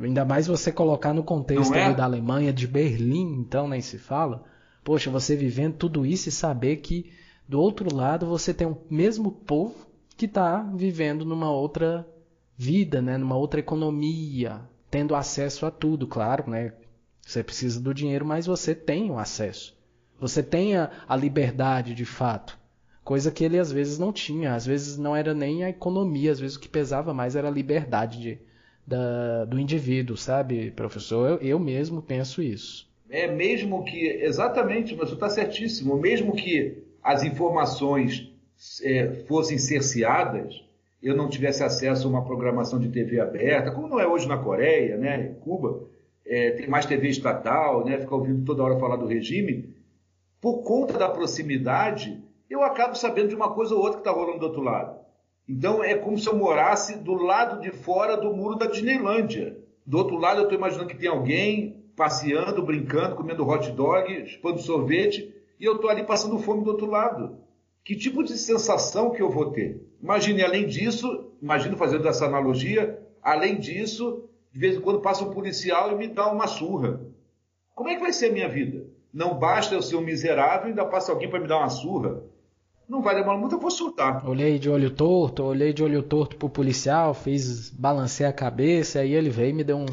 Ainda 0.00 0.24
mais 0.24 0.46
você 0.46 0.72
colocar 0.72 1.12
no 1.12 1.22
contexto 1.22 1.74
é? 1.74 1.92
da 1.92 2.04
Alemanha, 2.04 2.52
de 2.52 2.66
Berlim, 2.66 3.34
então 3.40 3.68
nem 3.68 3.80
se 3.80 3.98
fala. 3.98 4.42
Poxa, 4.82 5.10
você 5.10 5.36
vivendo 5.36 5.76
tudo 5.76 6.06
isso 6.06 6.28
e 6.28 6.32
saber 6.32 6.76
que 6.76 7.12
do 7.46 7.60
outro 7.60 7.94
lado 7.94 8.26
você 8.26 8.54
tem 8.54 8.66
o 8.66 8.78
mesmo 8.90 9.30
povo 9.30 9.74
que 10.16 10.24
está 10.24 10.62
vivendo 10.74 11.24
numa 11.24 11.50
outra 11.50 12.06
vida, 12.56 13.02
né? 13.02 13.18
numa 13.18 13.36
outra 13.36 13.60
economia, 13.60 14.60
tendo 14.90 15.14
acesso 15.14 15.66
a 15.66 15.70
tudo, 15.70 16.06
claro, 16.06 16.48
né? 16.50 16.72
Você 17.20 17.42
precisa 17.42 17.80
do 17.80 17.94
dinheiro, 17.94 18.24
mas 18.24 18.46
você 18.46 18.74
tem 18.74 19.10
o 19.10 19.18
acesso. 19.18 19.76
Você 20.18 20.42
tem 20.42 20.76
a, 20.76 20.90
a 21.08 21.16
liberdade 21.16 21.94
de 21.94 22.04
fato. 22.04 22.58
Coisa 23.04 23.30
que 23.30 23.44
ele 23.44 23.58
às 23.58 23.72
vezes 23.72 23.98
não 23.98 24.12
tinha, 24.12 24.54
às 24.54 24.64
vezes 24.64 24.96
não 24.96 25.16
era 25.16 25.34
nem 25.34 25.64
a 25.64 25.70
economia, 25.70 26.30
às 26.30 26.38
vezes 26.38 26.56
o 26.56 26.60
que 26.60 26.68
pesava 26.68 27.12
mais 27.12 27.34
era 27.34 27.48
a 27.48 27.50
liberdade 27.50 28.20
de, 28.20 28.38
da, 28.86 29.44
do 29.44 29.58
indivíduo, 29.58 30.16
sabe, 30.16 30.70
professor? 30.70 31.30
Eu, 31.30 31.38
eu 31.38 31.58
mesmo 31.58 32.00
penso 32.00 32.42
isso. 32.42 32.88
É 33.10 33.26
mesmo 33.26 33.84
que, 33.84 34.06
exatamente, 34.06 34.94
você 34.94 35.14
está 35.14 35.28
certíssimo, 35.28 35.98
mesmo 35.98 36.32
que 36.32 36.82
as 37.02 37.24
informações 37.24 38.32
é, 38.82 39.24
fossem 39.26 39.58
cerceadas, 39.58 40.62
eu 41.02 41.16
não 41.16 41.28
tivesse 41.28 41.64
acesso 41.64 42.06
a 42.06 42.10
uma 42.10 42.24
programação 42.24 42.78
de 42.78 42.88
TV 42.88 43.18
aberta, 43.20 43.72
como 43.72 43.88
não 43.88 43.98
é 43.98 44.06
hoje 44.06 44.28
na 44.28 44.38
Coreia, 44.38 44.96
né, 44.96 45.30
em 45.30 45.34
Cuba, 45.34 45.88
é, 46.24 46.52
tem 46.52 46.68
mais 46.68 46.86
TV 46.86 47.08
estatal, 47.08 47.84
né, 47.84 47.98
fica 47.98 48.14
ouvindo 48.14 48.44
toda 48.44 48.62
hora 48.62 48.78
falar 48.78 48.96
do 48.96 49.06
regime, 49.06 49.74
por 50.40 50.62
conta 50.62 50.96
da 50.96 51.08
proximidade, 51.08 52.22
eu 52.52 52.62
acabo 52.62 52.94
sabendo 52.94 53.28
de 53.28 53.34
uma 53.34 53.50
coisa 53.50 53.74
ou 53.74 53.80
outra 53.80 53.94
que 53.94 54.08
está 54.08 54.10
rolando 54.10 54.38
do 54.38 54.46
outro 54.46 54.60
lado. 54.60 55.00
Então 55.48 55.82
é 55.82 55.94
como 55.94 56.18
se 56.18 56.28
eu 56.28 56.36
morasse 56.36 56.98
do 56.98 57.14
lado 57.14 57.60
de 57.60 57.70
fora 57.70 58.16
do 58.16 58.34
muro 58.34 58.56
da 58.56 58.66
Disneylândia. 58.66 59.58
Do 59.86 59.98
outro 59.98 60.16
lado 60.16 60.40
eu 60.40 60.44
estou 60.44 60.58
imaginando 60.58 60.88
que 60.88 60.96
tem 60.96 61.08
alguém 61.08 61.82
passeando, 61.96 62.62
brincando, 62.62 63.16
comendo 63.16 63.46
hot 63.46 63.70
dog, 63.72 64.26
chupando 64.26 64.60
sorvete, 64.60 65.34
e 65.58 65.64
eu 65.64 65.76
estou 65.76 65.90
ali 65.90 66.04
passando 66.04 66.38
fome 66.38 66.62
do 66.62 66.70
outro 66.70 66.86
lado. 66.86 67.38
Que 67.84 67.96
tipo 67.96 68.22
de 68.22 68.36
sensação 68.38 69.10
que 69.10 69.20
eu 69.20 69.30
vou 69.30 69.50
ter? 69.50 69.80
Imagine, 70.00 70.42
além 70.42 70.66
disso, 70.66 71.32
imagino 71.40 71.76
fazendo 71.76 72.06
essa 72.06 72.26
analogia, 72.26 73.02
além 73.22 73.58
disso, 73.58 74.28
de 74.52 74.58
vez 74.58 74.76
em 74.76 74.80
quando 74.80 75.00
passa 75.00 75.24
um 75.24 75.30
policial 75.30 75.92
e 75.92 75.96
me 75.96 76.06
dá 76.06 76.30
uma 76.30 76.46
surra. 76.46 77.00
Como 77.74 77.88
é 77.88 77.94
que 77.94 78.00
vai 78.00 78.12
ser 78.12 78.26
a 78.26 78.32
minha 78.32 78.48
vida? 78.48 78.86
Não 79.12 79.38
basta 79.38 79.74
eu 79.74 79.82
ser 79.82 79.96
um 79.96 80.00
miserável, 80.00 80.68
ainda 80.68 80.84
passa 80.84 81.12
alguém 81.12 81.28
para 81.28 81.40
me 81.40 81.48
dar 81.48 81.58
uma 81.58 81.70
surra 81.70 82.22
não 82.92 83.00
vai 83.00 83.14
demorar 83.14 83.38
muito, 83.38 83.54
eu 83.54 83.58
vou 83.58 83.70
surtar. 83.70 84.28
Olhei 84.28 84.58
de 84.58 84.68
olho 84.68 84.90
torto, 84.90 85.42
olhei 85.42 85.72
de 85.72 85.82
olho 85.82 86.02
torto 86.02 86.36
pro 86.36 86.50
policial, 86.50 87.14
fiz, 87.14 87.70
balancei 87.70 88.26
a 88.26 88.32
cabeça, 88.32 89.00
aí 89.00 89.14
ele 89.14 89.30
veio 89.30 89.48
e 89.48 89.52
me 89.54 89.64
deu 89.64 89.78
um, 89.78 89.86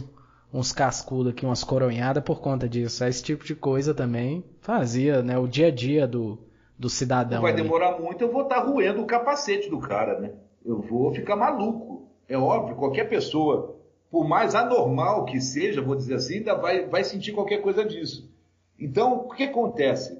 uns 0.53 0.73
cascudos 0.73 1.31
aqui, 1.31 1.45
umas 1.45 1.63
coronhadas 1.63 2.21
por 2.21 2.41
conta 2.41 2.67
disso. 2.67 3.05
Esse 3.05 3.23
tipo 3.23 3.45
de 3.45 3.55
coisa 3.55 3.93
também 3.93 4.43
fazia, 4.59 5.23
né, 5.23 5.39
o 5.39 5.47
dia 5.47 5.67
a 5.67 5.71
dia 5.71 6.05
do, 6.05 6.39
do 6.77 6.89
cidadão. 6.89 7.37
Não 7.37 7.43
vai 7.43 7.53
ali. 7.53 7.61
demorar 7.61 7.97
muito, 7.97 8.21
eu 8.21 8.31
vou 8.33 8.43
estar 8.43 8.59
tá 8.59 8.67
roendo 8.67 9.01
o 9.01 9.05
capacete 9.05 9.69
do 9.69 9.79
cara, 9.79 10.19
né? 10.19 10.33
Eu 10.65 10.81
vou 10.81 11.13
ficar 11.13 11.37
maluco. 11.37 12.05
É 12.27 12.37
óbvio, 12.37 12.75
qualquer 12.75 13.05
pessoa, 13.05 13.77
por 14.11 14.27
mais 14.27 14.53
anormal 14.53 15.23
que 15.23 15.39
seja, 15.39 15.81
vou 15.81 15.95
dizer 15.95 16.15
assim, 16.15 16.39
ainda 16.39 16.53
vai, 16.53 16.85
vai 16.85 17.05
sentir 17.05 17.31
qualquer 17.31 17.61
coisa 17.61 17.85
disso. 17.85 18.29
Então, 18.77 19.25
o 19.25 19.29
que 19.29 19.43
acontece? 19.43 20.18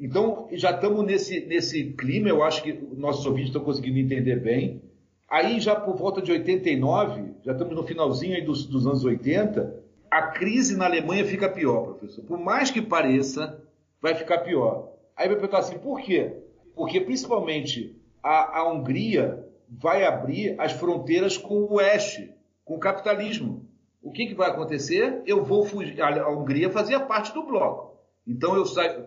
Então, 0.00 0.48
já 0.52 0.70
estamos 0.70 1.04
nesse, 1.04 1.40
nesse 1.46 1.92
clima, 1.92 2.28
eu 2.28 2.42
acho 2.42 2.62
que 2.62 2.72
nossos 2.96 3.26
ouvintes 3.26 3.48
estão 3.48 3.64
conseguindo 3.64 3.98
entender 3.98 4.36
bem. 4.36 4.80
Aí, 5.28 5.60
já 5.60 5.74
por 5.74 5.96
volta 5.96 6.22
de 6.22 6.30
89, 6.30 7.34
já 7.42 7.52
estamos 7.52 7.74
no 7.74 7.82
finalzinho 7.82 8.36
aí 8.36 8.42
dos, 8.42 8.64
dos 8.64 8.86
anos 8.86 9.04
80, 9.04 9.82
a 10.10 10.22
crise 10.22 10.76
na 10.76 10.86
Alemanha 10.86 11.24
fica 11.24 11.48
pior, 11.48 11.94
professor. 11.94 12.24
Por 12.24 12.38
mais 12.38 12.70
que 12.70 12.80
pareça, 12.80 13.60
vai 14.00 14.14
ficar 14.14 14.38
pior. 14.38 14.92
Aí 15.16 15.26
vai 15.26 15.36
perguntar 15.36 15.58
assim, 15.58 15.78
por 15.78 16.00
quê? 16.00 16.32
Porque 16.74 17.00
principalmente 17.00 18.00
a, 18.22 18.60
a 18.60 18.72
Hungria 18.72 19.44
vai 19.68 20.04
abrir 20.04 20.54
as 20.58 20.72
fronteiras 20.72 21.36
com 21.36 21.54
o 21.62 21.74
Oeste, 21.74 22.32
com 22.64 22.76
o 22.76 22.80
capitalismo. 22.80 23.68
O 24.00 24.12
que, 24.12 24.26
que 24.26 24.34
vai 24.34 24.48
acontecer? 24.48 25.22
Eu 25.26 25.44
vou 25.44 25.64
fugir. 25.64 26.00
A 26.00 26.30
Hungria 26.30 26.70
fazia 26.70 27.00
parte 27.00 27.34
do 27.34 27.42
bloco. 27.42 27.98
Então 28.26 28.54
eu 28.54 28.64
saio 28.64 29.06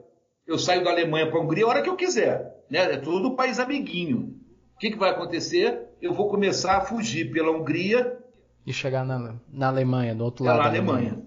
eu 0.51 0.59
saio 0.59 0.83
da 0.83 0.91
Alemanha 0.91 1.29
para 1.29 1.39
a 1.39 1.41
Hungria 1.41 1.65
a 1.65 1.69
hora 1.69 1.81
que 1.81 1.89
eu 1.89 1.95
quiser. 1.95 2.63
Né? 2.69 2.79
É 2.79 2.97
tudo 2.97 3.35
país 3.35 3.59
amiguinho. 3.59 4.35
O 4.75 4.79
que, 4.79 4.91
que 4.91 4.97
vai 4.97 5.11
acontecer? 5.11 5.87
Eu 6.01 6.13
vou 6.13 6.29
começar 6.29 6.77
a 6.77 6.81
fugir 6.81 7.31
pela 7.31 7.51
Hungria. 7.51 8.19
E 8.65 8.73
chegar 8.73 9.05
na, 9.05 9.35
na 9.51 9.67
Alemanha, 9.67 10.13
do 10.13 10.23
outro 10.23 10.43
lado. 10.43 10.57
Na 10.57 10.65
Alemanha. 10.65 11.09
Alemanha. 11.11 11.25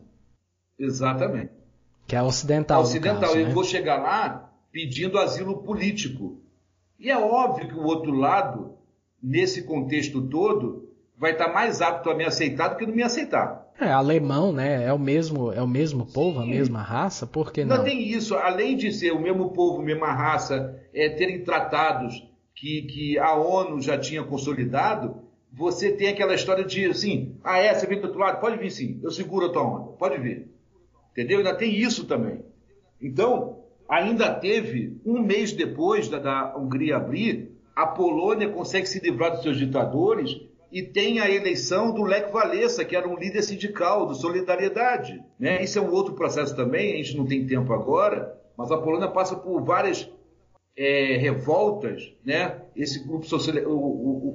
Exatamente. 0.79 1.53
Que 2.07 2.17
é 2.17 2.23
ocidental. 2.23 2.83
Ocidental. 2.83 3.21
Caso, 3.21 3.39
eu 3.39 3.47
né? 3.47 3.55
vou 3.55 3.65
chegar 3.65 4.03
lá 4.03 4.53
pedindo 4.71 5.19
asilo 5.19 5.63
político. 5.63 6.43
E 6.99 7.11
é 7.11 7.17
óbvio 7.17 7.69
que 7.69 7.75
o 7.75 7.85
outro 7.85 8.13
lado, 8.13 8.77
nesse 9.23 9.63
contexto 9.63 10.21
todo, 10.29 10.84
vai 11.17 11.33
estar 11.33 11.53
mais 11.53 11.81
apto 11.81 12.11
a 12.11 12.15
me 12.15 12.25
aceitar 12.25 12.69
do 12.69 12.77
que 12.77 12.87
não 12.87 12.95
me 12.95 13.03
aceitar. 13.03 13.65
É, 13.81 13.91
alemão, 13.91 14.53
né? 14.53 14.85
É 14.85 14.93
o 14.93 14.99
mesmo, 14.99 15.53
é 15.53 15.61
o 15.61 15.67
mesmo 15.67 16.07
povo, 16.07 16.41
Sim. 16.41 16.47
a 16.47 16.49
mesma 16.49 16.83
raça, 16.83 17.27
por 17.27 17.53
que 17.53 17.65
não? 17.65 17.79
Não 17.79 17.85
tem 17.85 18.09
isso, 18.09 18.37
além 18.37 18.77
de 18.77 18.93
ser 18.93 19.13
o 19.13 19.21
mesmo 19.21 19.51
povo, 19.51 19.83
mesma 19.83 20.13
raça, 20.13 20.81
é, 20.93 21.09
terem 21.09 21.43
tratados 21.43 22.25
que, 22.55 22.83
que 22.83 23.19
a 23.19 23.35
ONU 23.35 23.81
já 23.81 23.99
tinha 23.99 24.23
consolidado, 24.23 25.23
você 25.53 25.93
tem 25.93 26.09
aquela 26.09 26.35
história 26.35 26.65
de 26.65 26.87
assim, 26.87 27.37
ah 27.43 27.59
é, 27.59 27.75
você 27.75 27.87
vem 27.87 28.01
do 28.01 28.07
outro 28.07 28.21
lado? 28.21 28.41
Pode 28.41 28.59
vir 28.59 28.71
sim, 28.71 29.01
eu 29.03 29.11
seguro 29.11 29.47
a 29.47 29.53
tua 29.53 29.63
onda, 29.63 29.93
pode 29.93 30.19
vir. 30.19 30.49
Entendeu? 31.13 31.39
Ainda 31.39 31.55
tem 31.55 31.75
isso 31.75 32.07
também. 32.07 32.45
Então, 33.01 33.61
ainda 33.89 34.33
teve, 34.35 35.01
um 35.05 35.21
mês 35.21 35.53
depois 35.53 36.09
da, 36.09 36.19
da 36.19 36.57
Hungria 36.57 36.97
abrir, 36.97 37.53
a 37.75 37.87
Polônia 37.87 38.49
consegue 38.49 38.87
se 38.87 39.01
livrar 39.01 39.33
dos 39.33 39.43
seus 39.43 39.57
ditadores 39.57 40.41
e 40.75 40.83
tem 40.83 41.21
a 41.21 41.31
eleição 41.31 41.95
do 41.95 42.03
Lech 42.03 42.33
Walesa, 42.33 42.85
que 42.85 42.97
era 42.97 43.09
um 43.09 43.17
líder 43.17 43.43
sindical 43.45 44.07
do 44.07 44.15
Solidariedade. 44.17 45.23
Né? 45.39 45.63
Isso 45.63 45.79
é 45.79 45.81
um 45.81 45.93
outro 45.93 46.15
processo 46.15 46.57
também, 46.57 46.95
a 46.95 46.97
gente 46.97 47.17
não 47.17 47.25
tem 47.25 47.47
tempo 47.47 47.73
agora, 47.73 48.37
mas 48.59 48.73
a 48.73 48.79
Polônia 48.79 49.07
passa 49.07 49.37
por 49.37 49.63
várias 49.63 50.11
é, 50.77 51.17
revoltas. 51.17 52.13
Né? 52.25 52.61
Esse 52.75 53.07
grupo 53.07 53.25
social, 53.25 53.63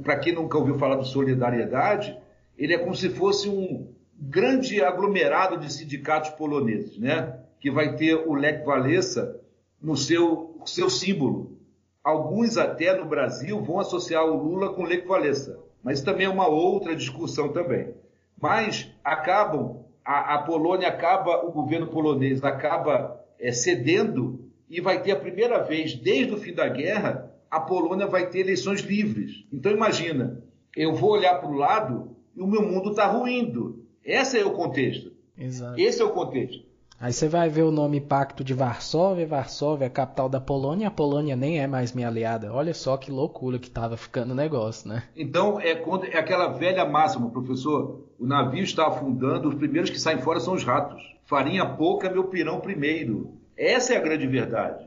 para 0.01 0.17
quem 0.17 0.33
nunca 0.33 0.57
ouviu 0.57 0.79
falar 0.79 0.95
do 0.95 1.03
Solidariedade, 1.03 2.17
ele 2.57 2.73
é 2.73 2.77
como 2.77 2.95
se 2.95 3.09
fosse 3.09 3.49
um 3.49 3.93
grande 4.17 4.81
aglomerado 4.81 5.57
de 5.57 5.69
sindicatos 5.69 6.29
poloneses, 6.29 6.97
né? 6.97 7.37
que 7.59 7.69
vai 7.69 7.97
ter 7.97 8.15
o 8.15 8.33
Lech 8.33 8.65
Walesa 8.65 9.41
no 9.81 9.97
seu, 9.97 10.57
seu 10.65 10.89
símbolo. 10.89 11.59
Alguns 12.01 12.57
até 12.57 12.95
no 12.95 13.03
Brasil 13.03 13.61
vão 13.61 13.77
associar 13.77 14.23
o 14.23 14.41
Lula 14.41 14.73
com 14.73 14.83
o 14.83 14.85
Lech 14.85 15.05
Walesa 15.05 15.67
mas 15.83 16.01
também 16.01 16.25
é 16.25 16.29
uma 16.29 16.47
outra 16.47 16.95
discussão 16.95 17.49
também. 17.49 17.93
Mas 18.41 18.89
acabam, 19.03 19.83
a, 20.03 20.35
a 20.35 20.37
Polônia 20.39 20.87
acaba, 20.87 21.45
o 21.45 21.51
governo 21.51 21.87
polonês 21.87 22.43
acaba 22.43 23.19
é, 23.39 23.51
cedendo 23.51 24.39
e 24.69 24.79
vai 24.79 25.01
ter 25.01 25.11
a 25.11 25.19
primeira 25.19 25.63
vez 25.63 25.95
desde 25.95 26.33
o 26.33 26.37
fim 26.37 26.53
da 26.53 26.67
guerra, 26.67 27.31
a 27.49 27.59
Polônia 27.59 28.07
vai 28.07 28.29
ter 28.29 28.39
eleições 28.39 28.81
livres. 28.81 29.45
Então 29.51 29.71
imagina, 29.71 30.43
eu 30.75 30.93
vou 30.93 31.11
olhar 31.11 31.39
para 31.39 31.49
o 31.49 31.55
lado 31.55 32.15
e 32.35 32.41
o 32.41 32.47
meu 32.47 32.61
mundo 32.61 32.91
está 32.91 33.07
ruindo. 33.07 33.83
Esse 34.03 34.39
é 34.39 34.45
o 34.45 34.51
contexto. 34.51 35.11
Exato. 35.37 35.79
Esse 35.79 36.01
é 36.01 36.05
o 36.05 36.11
contexto. 36.11 36.68
Aí 37.01 37.13
você 37.13 37.29
vai 37.29 37.47
ver 37.47 37.63
o 37.63 37.71
nome 37.71 38.01
Pacto 38.01 38.43
de 38.43 38.53
Varsóvia, 38.53 39.25
Varsóvia 39.25 39.85
é 39.85 39.89
capital 39.89 40.27
da 40.27 40.41
Polônia, 40.41 40.89
a 40.89 40.91
Polônia 40.91 41.33
nem 41.33 41.57
é 41.57 41.65
mais 41.65 41.93
minha 41.93 42.09
aliada. 42.09 42.51
Olha 42.51 42.73
só 42.73 42.97
que 42.97 43.09
loucura 43.09 43.57
que 43.57 43.69
estava 43.69 43.95
ficando 43.95 44.31
o 44.31 44.35
negócio, 44.35 44.89
né? 44.89 45.03
Então, 45.15 45.61
é, 45.61 45.81
é 46.11 46.17
aquela 46.17 46.49
velha 46.49 46.83
máxima, 46.83 47.29
professor, 47.29 48.05
o 48.19 48.25
navio 48.25 48.63
está 48.63 48.85
afundando, 48.85 49.47
os 49.47 49.55
primeiros 49.55 49.89
que 49.89 49.97
saem 49.97 50.19
fora 50.19 50.41
são 50.41 50.53
os 50.53 50.65
ratos. 50.65 51.01
Farinha 51.23 51.65
pouca, 51.65 52.09
meu 52.09 52.25
pirão 52.25 52.59
primeiro. 52.59 53.33
Essa 53.55 53.93
é 53.93 53.97
a 53.97 54.01
grande 54.01 54.27
verdade. 54.27 54.85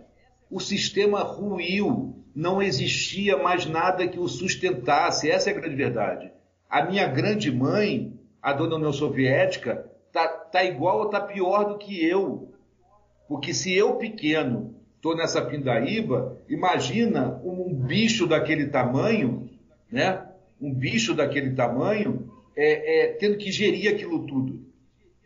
O 0.51 0.61
sistema 0.61 1.21
ruiu, 1.21 2.23
não 2.37 2.63
existia 2.63 3.39
mais 3.39 3.65
nada 3.65 4.07
que 4.07 4.19
o 4.19 4.29
sustentasse, 4.29 5.31
essa 5.31 5.49
é 5.49 5.55
a 5.55 5.59
grande 5.59 5.77
verdade. 5.77 6.31
A 6.69 6.85
minha 6.85 7.07
grande 7.07 7.51
mãe, 7.51 8.13
a 8.43 8.53
dona 8.53 8.77
União 8.77 8.93
Soviética, 8.93 9.91
tá, 10.53 10.65
igual 10.65 11.01
ou 11.01 11.09
tá 11.09 11.21
pior 11.21 11.65
do 11.65 11.79
que 11.79 12.05
eu. 12.05 12.53
Porque 13.27 13.55
se 13.55 13.75
eu 13.75 13.97
pequeno 13.97 14.75
estou 14.97 15.17
nessa 15.17 15.43
pindaíba, 15.43 16.39
imagina 16.49 17.41
um 17.43 17.75
bicho 17.75 18.27
daquele 18.27 18.67
tamanho, 18.67 19.51
né? 19.91 20.29
Um 20.61 20.73
bicho 20.73 21.15
daquele 21.15 21.55
tamanho 21.55 22.31
é, 22.55 23.07
é, 23.07 23.07
tendo 23.15 23.37
que 23.37 23.51
gerir 23.51 23.93
aquilo 23.93 24.27
tudo. 24.27 24.61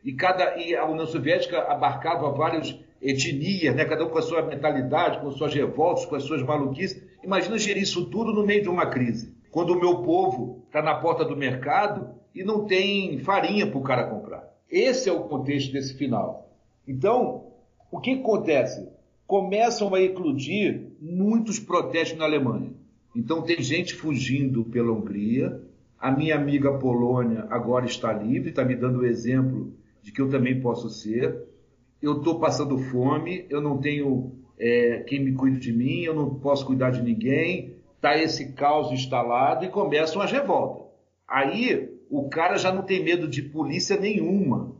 E 0.02 0.12
cada 0.12 0.56
e 0.56 0.74
a 0.74 0.86
União 0.86 1.06
Soviética 1.06 1.60
abarcava 1.64 2.30
várias 2.30 2.78
etnias, 3.02 3.74
né? 3.74 3.84
Cada 3.84 4.06
um 4.06 4.08
com 4.08 4.18
a 4.18 4.22
sua 4.22 4.42
mentalidade, 4.42 5.18
com 5.18 5.28
as 5.28 5.34
suas 5.34 5.52
revoltas, 5.52 6.06
com 6.06 6.14
as 6.14 6.22
suas 6.22 6.42
maluquices. 6.42 7.02
Imagina 7.22 7.58
gerir 7.58 7.82
isso 7.82 8.06
tudo 8.06 8.32
no 8.32 8.46
meio 8.46 8.62
de 8.62 8.68
uma 8.68 8.86
crise. 8.86 9.34
Quando 9.50 9.70
o 9.70 9.80
meu 9.80 10.02
povo 10.02 10.62
está 10.66 10.80
na 10.80 10.94
porta 10.94 11.24
do 11.24 11.36
mercado 11.36 12.14
e 12.34 12.44
não 12.44 12.66
tem 12.66 13.18
farinha 13.18 13.66
para 13.66 13.78
o 13.78 13.82
cara 13.82 14.04
comprar. 14.04 14.55
Esse 14.70 15.08
é 15.08 15.12
o 15.12 15.24
contexto 15.24 15.72
desse 15.72 15.94
final. 15.94 16.50
Então, 16.86 17.46
o 17.90 18.00
que 18.00 18.12
acontece? 18.14 18.88
Começam 19.26 19.94
a 19.94 20.00
eclodir 20.00 20.88
muitos 21.00 21.58
protestos 21.58 22.18
na 22.18 22.24
Alemanha. 22.24 22.72
Então, 23.14 23.42
tem 23.42 23.60
gente 23.62 23.94
fugindo 23.94 24.64
pela 24.64 24.92
Hungria. 24.92 25.60
A 25.98 26.10
minha 26.10 26.36
amiga 26.36 26.78
Polônia 26.78 27.46
agora 27.48 27.86
está 27.86 28.12
livre, 28.12 28.50
está 28.50 28.64
me 28.64 28.76
dando 28.76 29.00
o 29.00 29.06
exemplo 29.06 29.72
de 30.02 30.12
que 30.12 30.20
eu 30.20 30.28
também 30.28 30.60
posso 30.60 30.90
ser. 30.90 31.44
Eu 32.02 32.18
estou 32.18 32.38
passando 32.38 32.78
fome, 32.78 33.46
eu 33.48 33.60
não 33.60 33.78
tenho 33.78 34.32
é, 34.58 35.04
quem 35.06 35.24
me 35.24 35.32
cuide 35.32 35.58
de 35.58 35.72
mim, 35.72 36.02
eu 36.02 36.14
não 36.14 36.34
posso 36.34 36.66
cuidar 36.66 36.90
de 36.90 37.02
ninguém. 37.02 37.76
Está 37.96 38.16
esse 38.16 38.52
caos 38.52 38.92
instalado 38.92 39.64
e 39.64 39.68
começam 39.68 40.20
as 40.20 40.30
revoltas. 40.30 40.86
Aí 41.26 41.95
o 42.10 42.28
cara 42.28 42.56
já 42.56 42.72
não 42.72 42.82
tem 42.82 43.02
medo 43.02 43.28
de 43.28 43.42
polícia 43.42 43.98
nenhuma. 43.98 44.76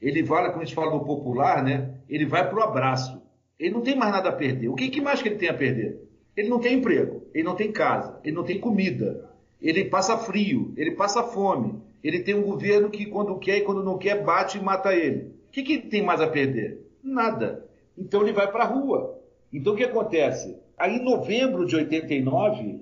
Ele 0.00 0.22
vai, 0.22 0.48
como 0.50 0.62
a 0.62 0.64
gente 0.64 0.74
fala 0.74 0.92
no 0.92 1.04
popular, 1.04 1.62
né? 1.62 1.94
Ele 2.08 2.26
vai 2.26 2.48
pro 2.48 2.62
abraço. 2.62 3.22
Ele 3.58 3.74
não 3.74 3.82
tem 3.82 3.96
mais 3.96 4.12
nada 4.12 4.30
a 4.30 4.32
perder. 4.32 4.68
O 4.68 4.74
que, 4.74 4.88
que 4.88 5.00
mais 5.00 5.22
que 5.22 5.28
ele 5.28 5.36
tem 5.36 5.48
a 5.48 5.54
perder? 5.54 6.00
Ele 6.36 6.48
não 6.48 6.58
tem 6.58 6.78
emprego, 6.78 7.26
ele 7.34 7.44
não 7.44 7.54
tem 7.54 7.70
casa, 7.70 8.18
ele 8.24 8.34
não 8.34 8.42
tem 8.42 8.58
comida, 8.58 9.30
ele 9.60 9.84
passa 9.84 10.16
frio, 10.16 10.72
ele 10.76 10.92
passa 10.92 11.22
fome, 11.22 11.78
ele 12.02 12.20
tem 12.20 12.34
um 12.34 12.42
governo 12.42 12.90
que 12.90 13.06
quando 13.06 13.38
quer 13.38 13.58
e 13.58 13.60
quando 13.60 13.84
não 13.84 13.98
quer 13.98 14.24
bate 14.24 14.58
e 14.58 14.62
mata 14.62 14.94
ele. 14.94 15.34
O 15.48 15.52
que, 15.52 15.62
que 15.62 15.74
ele 15.74 15.82
tem 15.82 16.02
mais 16.02 16.20
a 16.20 16.26
perder? 16.26 16.80
Nada. 17.02 17.68
Então 17.96 18.22
ele 18.22 18.32
vai 18.32 18.50
para 18.50 18.64
a 18.64 18.66
rua. 18.66 19.20
Então 19.52 19.74
o 19.74 19.76
que 19.76 19.84
acontece? 19.84 20.56
Aí 20.78 20.96
em 20.96 21.04
novembro 21.04 21.66
de 21.66 21.76
89, 21.76 22.80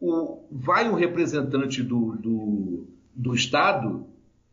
o, 0.00 0.44
vai 0.50 0.88
um 0.88 0.94
representante 0.94 1.82
do, 1.82 2.16
do, 2.16 2.86
do 3.16 3.34
Estado 3.34 4.06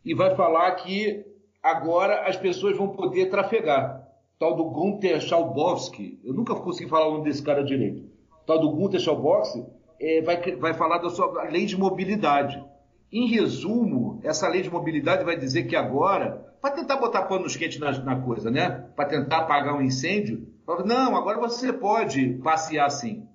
e 0.05 0.15
vai 0.15 0.35
falar 0.35 0.71
que 0.75 1.25
agora 1.61 2.27
as 2.27 2.37
pessoas 2.37 2.77
vão 2.77 2.89
poder 2.89 3.29
trafegar. 3.29 4.07
Tal 4.39 4.55
do 4.55 4.65
Gunther 4.65 5.21
Schalbowski, 5.21 6.19
eu 6.23 6.33
nunca 6.33 6.55
consegui 6.55 6.89
falar 6.89 7.07
o 7.07 7.13
nome 7.13 7.25
desse 7.25 7.43
cara 7.43 7.63
direito. 7.63 8.09
Tal 8.45 8.59
do 8.59 8.71
Gunther 8.71 8.99
Schalbowski 8.99 9.65
é, 9.99 10.21
vai, 10.21 10.55
vai 10.55 10.73
falar 10.73 10.97
da 10.97 11.09
sua 11.09 11.43
lei 11.43 11.65
de 11.65 11.77
mobilidade. 11.77 12.63
Em 13.11 13.27
resumo, 13.27 14.19
essa 14.23 14.47
lei 14.47 14.61
de 14.61 14.69
mobilidade 14.69 15.23
vai 15.23 15.37
dizer 15.37 15.63
que 15.63 15.75
agora, 15.75 16.55
para 16.61 16.71
tentar 16.71 16.97
botar 16.97 17.23
panos 17.23 17.55
quentes 17.55 17.79
na, 17.79 17.91
na 17.99 18.21
coisa, 18.21 18.49
né? 18.49 18.87
Para 18.95 19.05
tentar 19.05 19.39
apagar 19.39 19.75
um 19.75 19.81
incêndio, 19.81 20.47
não, 20.85 21.15
agora 21.15 21.39
você 21.39 21.71
pode 21.71 22.39
passear 22.43 22.87
assim. 22.87 23.27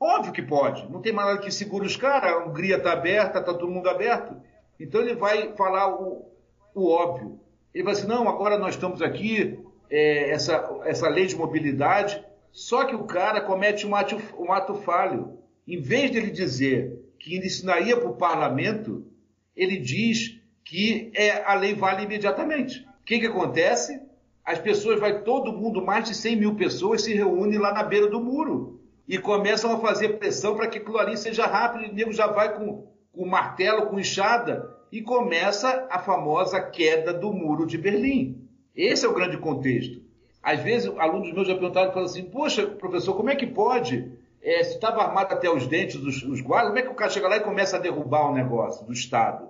Óbvio 0.00 0.32
que 0.32 0.42
pode. 0.42 0.88
Não 0.90 1.00
tem 1.00 1.12
mais 1.12 1.28
nada 1.28 1.40
que 1.40 1.50
segura 1.50 1.84
os 1.84 1.96
caras. 1.96 2.32
A 2.32 2.46
Hungria 2.46 2.76
está 2.76 2.92
aberta, 2.92 3.40
está 3.40 3.52
todo 3.52 3.70
mundo 3.70 3.88
aberto. 3.88 4.36
Então 4.78 5.00
ele 5.00 5.14
vai 5.14 5.54
falar 5.56 5.88
o, 6.00 6.30
o 6.74 6.88
óbvio. 6.88 7.40
Ele 7.74 7.84
vai 7.84 7.94
dizer, 7.94 8.06
não, 8.06 8.28
agora 8.28 8.58
nós 8.58 8.74
estamos 8.74 9.02
aqui, 9.02 9.58
é, 9.90 10.30
essa, 10.30 10.80
essa 10.84 11.08
lei 11.08 11.26
de 11.26 11.36
mobilidade, 11.36 12.24
só 12.52 12.84
que 12.84 12.94
o 12.94 13.04
cara 13.04 13.40
comete 13.40 13.86
um 13.86 13.94
ato, 13.94 14.16
um 14.38 14.52
ato 14.52 14.74
falho. 14.74 15.38
Em 15.66 15.80
vez 15.80 16.10
de 16.10 16.18
ele 16.18 16.30
dizer 16.30 16.98
que 17.18 17.36
ensinaria 17.36 17.96
para 17.96 18.08
o 18.08 18.16
parlamento, 18.16 19.06
ele 19.54 19.76
diz 19.76 20.40
que 20.64 21.10
é, 21.14 21.42
a 21.44 21.54
lei 21.54 21.74
vale 21.74 22.04
imediatamente. 22.04 22.80
O 23.00 23.04
que, 23.04 23.18
que 23.18 23.26
acontece? 23.26 24.00
As 24.44 24.58
pessoas, 24.58 24.98
vai 24.98 25.22
todo 25.22 25.52
mundo, 25.52 25.84
mais 25.84 26.08
de 26.08 26.14
100 26.14 26.36
mil 26.36 26.54
pessoas 26.54 27.02
se 27.02 27.12
reúnem 27.12 27.58
lá 27.58 27.72
na 27.72 27.82
beira 27.82 28.08
do 28.08 28.20
muro 28.20 28.80
e 29.06 29.18
começam 29.18 29.72
a 29.72 29.80
fazer 29.80 30.18
pressão 30.18 30.54
para 30.54 30.66
que 30.66 30.78
aquilo 30.78 30.98
ali 30.98 31.16
seja 31.16 31.46
rápido 31.46 31.84
e 31.84 31.90
o 31.90 31.94
nego 31.94 32.12
já 32.12 32.26
vai 32.26 32.54
com 32.54 32.86
com 33.18 33.26
martelo, 33.26 33.86
com 33.86 33.98
enxada, 33.98 34.72
e 34.92 35.02
começa 35.02 35.88
a 35.90 35.98
famosa 35.98 36.60
queda 36.60 37.12
do 37.12 37.32
muro 37.32 37.66
de 37.66 37.76
Berlim. 37.76 38.48
Esse 38.76 39.04
é 39.04 39.08
o 39.08 39.12
grande 39.12 39.36
contexto. 39.36 40.00
Às 40.40 40.60
vezes, 40.60 40.88
alunos 40.96 41.32
meus 41.32 41.48
já 41.48 41.54
perguntaram 41.54 41.90
falam 41.92 42.08
assim: 42.08 42.22
Poxa, 42.22 42.64
professor, 42.64 43.16
como 43.16 43.28
é 43.28 43.34
que 43.34 43.44
pode? 43.44 44.12
É, 44.40 44.62
se 44.62 44.76
estava 44.76 45.02
armado 45.02 45.34
até 45.34 45.50
os 45.50 45.66
dentes 45.66 45.96
os, 45.96 46.22
os 46.22 46.40
guardas, 46.40 46.68
como 46.68 46.78
é 46.78 46.82
que 46.82 46.92
o 46.92 46.94
cara 46.94 47.10
chega 47.10 47.26
lá 47.26 47.36
e 47.38 47.40
começa 47.40 47.76
a 47.76 47.80
derrubar 47.80 48.30
o 48.30 48.34
negócio 48.34 48.86
do 48.86 48.92
Estado? 48.92 49.48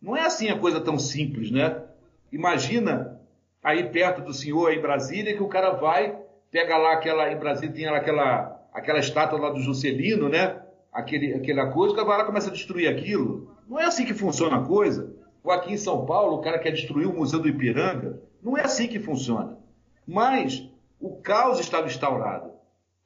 Não 0.00 0.16
é 0.16 0.24
assim 0.24 0.48
a 0.48 0.56
coisa 0.56 0.80
tão 0.80 0.96
simples, 0.96 1.50
né? 1.50 1.82
Imagina 2.30 3.20
aí 3.64 3.82
perto 3.90 4.22
do 4.22 4.32
senhor, 4.32 4.72
em 4.72 4.80
Brasília, 4.80 5.34
que 5.34 5.42
o 5.42 5.48
cara 5.48 5.72
vai, 5.72 6.16
pega 6.52 6.76
lá 6.78 6.92
aquela, 6.92 7.32
em 7.32 7.36
Brasília 7.36 7.74
tem 7.74 7.86
aquela, 7.88 8.64
aquela 8.72 9.00
estátua 9.00 9.40
lá 9.40 9.50
do 9.50 9.60
Juscelino, 9.60 10.28
né? 10.28 10.67
Aquele, 10.92 11.34
aquela 11.34 11.70
coisa, 11.70 11.94
o 11.94 12.20
e 12.20 12.24
começa 12.24 12.50
a 12.50 12.52
destruir 12.52 12.88
aquilo. 12.88 13.56
Não 13.68 13.78
é 13.78 13.84
assim 13.84 14.04
que 14.04 14.14
funciona 14.14 14.56
a 14.56 14.64
coisa. 14.64 15.14
Ou 15.42 15.52
aqui 15.52 15.72
em 15.72 15.78
São 15.78 16.04
Paulo, 16.04 16.36
o 16.36 16.40
cara 16.40 16.58
quer 16.58 16.72
destruir 16.72 17.06
o 17.06 17.14
Museu 17.14 17.38
do 17.38 17.48
Ipiranga. 17.48 18.20
Não 18.42 18.56
é 18.56 18.62
assim 18.62 18.88
que 18.88 18.98
funciona. 18.98 19.58
Mas 20.06 20.68
o 21.00 21.16
caos 21.16 21.60
estava 21.60 21.86
instaurado. 21.86 22.50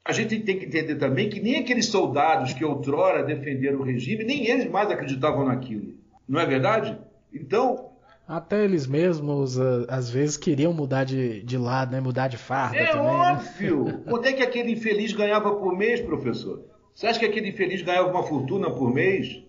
A 0.05 0.13
gente 0.13 0.41
tem 0.41 0.59
que 0.59 0.67
entender 0.67 0.97
também 0.97 1.29
que 1.29 1.41
nem 1.41 1.59
aqueles 1.59 1.87
soldados 1.87 2.53
que 2.53 2.65
outrora 2.65 3.23
defenderam 3.23 3.81
o 3.81 3.85
regime, 3.85 4.25
nem 4.25 4.47
eles 4.49 4.69
mais 4.69 4.91
acreditavam 4.91 5.45
naquilo. 5.45 5.95
Não 6.29 6.41
é 6.41 6.47
verdade? 6.47 6.99
Então. 7.33 7.91
Até 8.27 8.65
eles 8.65 8.87
mesmos, 8.87 9.59
às 9.89 10.11
vezes, 10.11 10.37
queriam 10.37 10.73
mudar 10.73 11.05
de, 11.05 11.43
de 11.43 11.59
lado, 11.59 11.93
né? 11.93 12.01
mudar 12.01 12.29
de 12.29 12.37
farda 12.37 12.77
é 12.77 12.87
também. 12.87 13.07
É 13.07 13.11
óbvio! 13.11 13.85
Né? 13.85 14.01
Quanto 14.09 14.27
é 14.27 14.33
que 14.33 14.43
aquele 14.43 14.73
infeliz 14.73 15.13
ganhava 15.13 15.55
por 15.55 15.77
mês, 15.77 16.01
professor? 16.01 16.65
Você 16.95 17.07
acha 17.07 17.19
que 17.19 17.27
aquele 17.27 17.49
infeliz 17.49 17.83
ganhava 17.83 18.11
uma 18.11 18.23
fortuna 18.23 18.71
por 18.71 18.93
mês? 18.93 19.43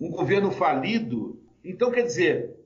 Um 0.00 0.10
governo 0.10 0.50
falido? 0.50 1.38
Então, 1.64 1.90
quer 1.90 2.02
dizer, 2.02 2.56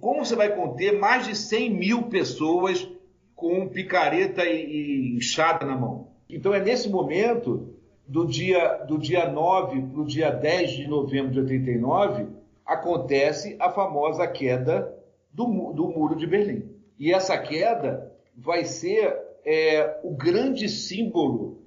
como 0.00 0.24
você 0.24 0.34
vai 0.34 0.54
conter 0.54 0.98
mais 0.98 1.26
de 1.26 1.36
100 1.36 1.70
mil 1.70 2.02
pessoas 2.04 2.88
com 3.34 3.68
picareta 3.68 4.44
e, 4.44 5.14
inchada 5.16 5.64
na 5.64 5.76
mão? 5.76 6.08
Então, 6.28 6.52
é 6.52 6.60
nesse 6.60 6.88
momento, 6.88 7.74
do 8.10 8.26
dia, 8.26 8.84
do 8.88 8.98
dia 8.98 9.30
9 9.30 9.82
para 9.82 10.00
o 10.00 10.04
dia 10.04 10.30
10 10.30 10.70
de 10.72 10.88
novembro 10.88 11.30
de 11.30 11.38
89, 11.38 12.26
acontece 12.66 13.54
a 13.60 13.70
famosa 13.70 14.26
queda 14.26 14.92
do, 15.32 15.44
do 15.72 15.88
Muro 15.88 16.16
de 16.16 16.26
Berlim. 16.26 16.64
E 16.98 17.12
essa 17.12 17.38
queda 17.38 18.12
vai 18.36 18.64
ser 18.64 19.16
é, 19.44 20.00
o 20.02 20.10
grande 20.10 20.68
símbolo, 20.68 21.62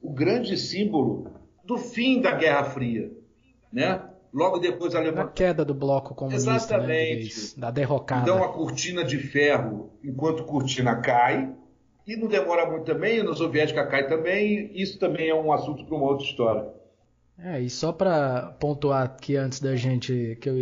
o 0.00 0.10
grande 0.10 0.56
símbolo 0.56 1.37
do 1.68 1.76
fim 1.76 2.22
da 2.22 2.32
Guerra 2.32 2.64
Fria, 2.64 3.12
né? 3.70 4.00
Logo 4.32 4.58
depois 4.58 4.94
a 4.94 4.98
Alemanha... 4.98 5.26
A 5.26 5.28
queda 5.28 5.64
do 5.64 5.74
bloco 5.74 6.14
comunista, 6.14 6.50
né, 6.50 6.56
Exatamente. 6.56 7.36
Né, 7.36 7.52
da 7.58 7.70
derrocada. 7.70 8.22
Então 8.22 8.42
a 8.42 8.52
cortina 8.52 9.04
de 9.04 9.18
ferro, 9.18 9.90
enquanto 10.02 10.44
cortina 10.44 10.96
cai, 10.96 11.54
e 12.06 12.16
não 12.16 12.26
demora 12.26 12.68
muito 12.70 12.84
também, 12.84 13.18
a 13.18 13.20
União 13.20 13.34
Soviética 13.34 13.86
cai 13.86 14.08
também, 14.08 14.70
isso 14.74 14.98
também 14.98 15.28
é 15.28 15.34
um 15.34 15.52
assunto 15.52 15.84
para 15.84 15.94
uma 15.94 16.06
outra 16.06 16.24
história. 16.24 16.66
É, 17.38 17.60
e 17.60 17.68
só 17.68 17.92
para 17.92 18.56
pontuar 18.58 19.04
aqui 19.04 19.36
antes 19.36 19.60
da 19.60 19.76
gente, 19.76 20.38
que 20.40 20.48
eu, 20.48 20.56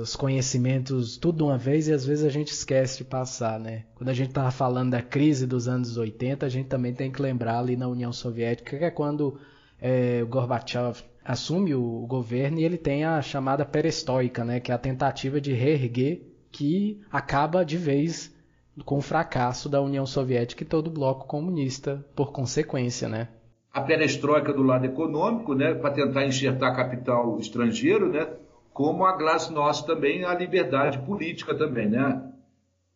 os 0.00 0.14
conhecimentos 0.14 1.16
tudo 1.16 1.38
de 1.38 1.42
uma 1.42 1.58
vez 1.58 1.88
e 1.88 1.92
às 1.92 2.04
vezes 2.04 2.24
a 2.24 2.30
gente 2.30 2.52
esquece 2.52 2.98
de 2.98 3.04
passar, 3.04 3.58
né? 3.58 3.84
Quando 3.96 4.10
a 4.10 4.14
gente 4.14 4.28
estava 4.28 4.50
falando 4.52 4.92
da 4.92 5.02
crise 5.02 5.44
dos 5.44 5.66
anos 5.66 5.96
80, 5.96 6.46
a 6.46 6.48
gente 6.48 6.68
também 6.68 6.94
tem 6.94 7.10
que 7.10 7.20
lembrar 7.20 7.58
ali 7.58 7.76
na 7.76 7.88
União 7.88 8.12
Soviética, 8.12 8.78
que 8.78 8.84
é 8.84 8.90
quando 8.90 9.38
é, 9.80 10.20
o 10.22 10.26
Gorbachev 10.26 11.02
assume 11.24 11.74
o 11.74 12.06
governo 12.06 12.58
e 12.58 12.64
ele 12.64 12.78
tem 12.78 13.04
a 13.04 13.20
chamada 13.22 13.64
perestroika, 13.64 14.44
né? 14.44 14.60
Que 14.60 14.72
é 14.72 14.74
a 14.74 14.78
tentativa 14.78 15.40
de 15.40 15.52
reerguer 15.52 16.22
que 16.50 17.00
acaba 17.10 17.64
de 17.64 17.76
vez 17.76 18.34
com 18.84 18.98
o 18.98 19.02
fracasso 19.02 19.68
da 19.68 19.80
União 19.80 20.06
Soviética 20.06 20.62
e 20.62 20.66
todo 20.66 20.88
o 20.88 20.92
bloco 20.92 21.26
comunista 21.26 22.04
por 22.14 22.32
consequência, 22.32 23.08
né? 23.08 23.28
a 23.72 23.80
perestroika 23.80 24.52
do 24.52 24.62
lado 24.62 24.84
econômico, 24.84 25.54
né, 25.54 25.74
para 25.74 25.90
tentar 25.90 26.26
enxertar 26.26 26.74
capital 26.74 27.38
estrangeiro, 27.38 28.08
né, 28.10 28.28
como 28.72 29.04
a 29.04 29.16
Glasnost 29.16 29.86
também, 29.86 30.24
a 30.24 30.34
liberdade 30.34 30.98
política 30.98 31.54
também, 31.54 31.88
né. 31.88 32.22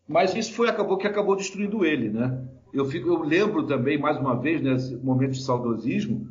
Mas 0.07 0.35
isso 0.35 0.53
foi 0.53 0.69
acabou 0.69 0.99
que 0.99 1.07
acabou 1.07 1.37
destruindo 1.37 1.85
ele, 1.85 2.11
né. 2.11 2.43
Eu, 2.73 2.85
fico, 2.85 3.09
eu 3.09 3.23
lembro 3.23 3.65
também 3.67 3.99
mais 3.99 4.19
uma 4.19 4.35
vez 4.35 4.61
nesse 4.61 4.97
momento 4.97 5.33
de 5.33 5.45
saudosismo, 5.45 6.29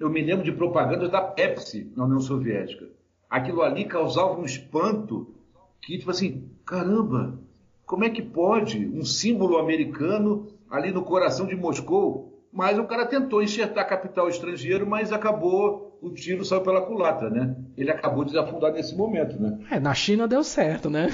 eu 0.00 0.10
me 0.10 0.22
lembro 0.22 0.44
de 0.44 0.52
propagandas 0.52 1.10
da 1.10 1.20
Pepsi 1.20 1.92
na 1.94 2.04
União 2.04 2.20
Soviética. 2.20 2.88
Aquilo 3.28 3.62
ali 3.62 3.84
causava 3.84 4.40
um 4.40 4.44
espanto 4.44 5.34
que 5.80 5.98
tipo 5.98 6.10
assim, 6.10 6.48
caramba, 6.64 7.38
como 7.86 8.04
é 8.04 8.10
que 8.10 8.22
pode 8.22 8.86
um 8.86 9.04
símbolo 9.04 9.58
americano 9.58 10.48
ali 10.68 10.90
no 10.90 11.02
coração 11.02 11.46
de 11.46 11.54
Moscou 11.54 12.30
mas 12.52 12.78
o 12.78 12.84
cara 12.84 13.06
tentou 13.06 13.42
enxertar 13.42 13.86
capital 13.86 14.28
estrangeiro, 14.28 14.86
mas 14.86 15.12
acabou, 15.12 15.96
o 16.02 16.10
tiro 16.10 16.44
saiu 16.44 16.62
pela 16.62 16.80
culatra, 16.80 17.30
né? 17.30 17.54
Ele 17.76 17.90
acabou 17.90 18.24
de 18.24 18.32
desafundar 18.32 18.72
nesse 18.72 18.96
momento, 18.96 19.40
né? 19.40 19.58
É, 19.70 19.78
na 19.78 19.94
China 19.94 20.26
deu 20.26 20.42
certo, 20.42 20.90
né? 20.90 21.08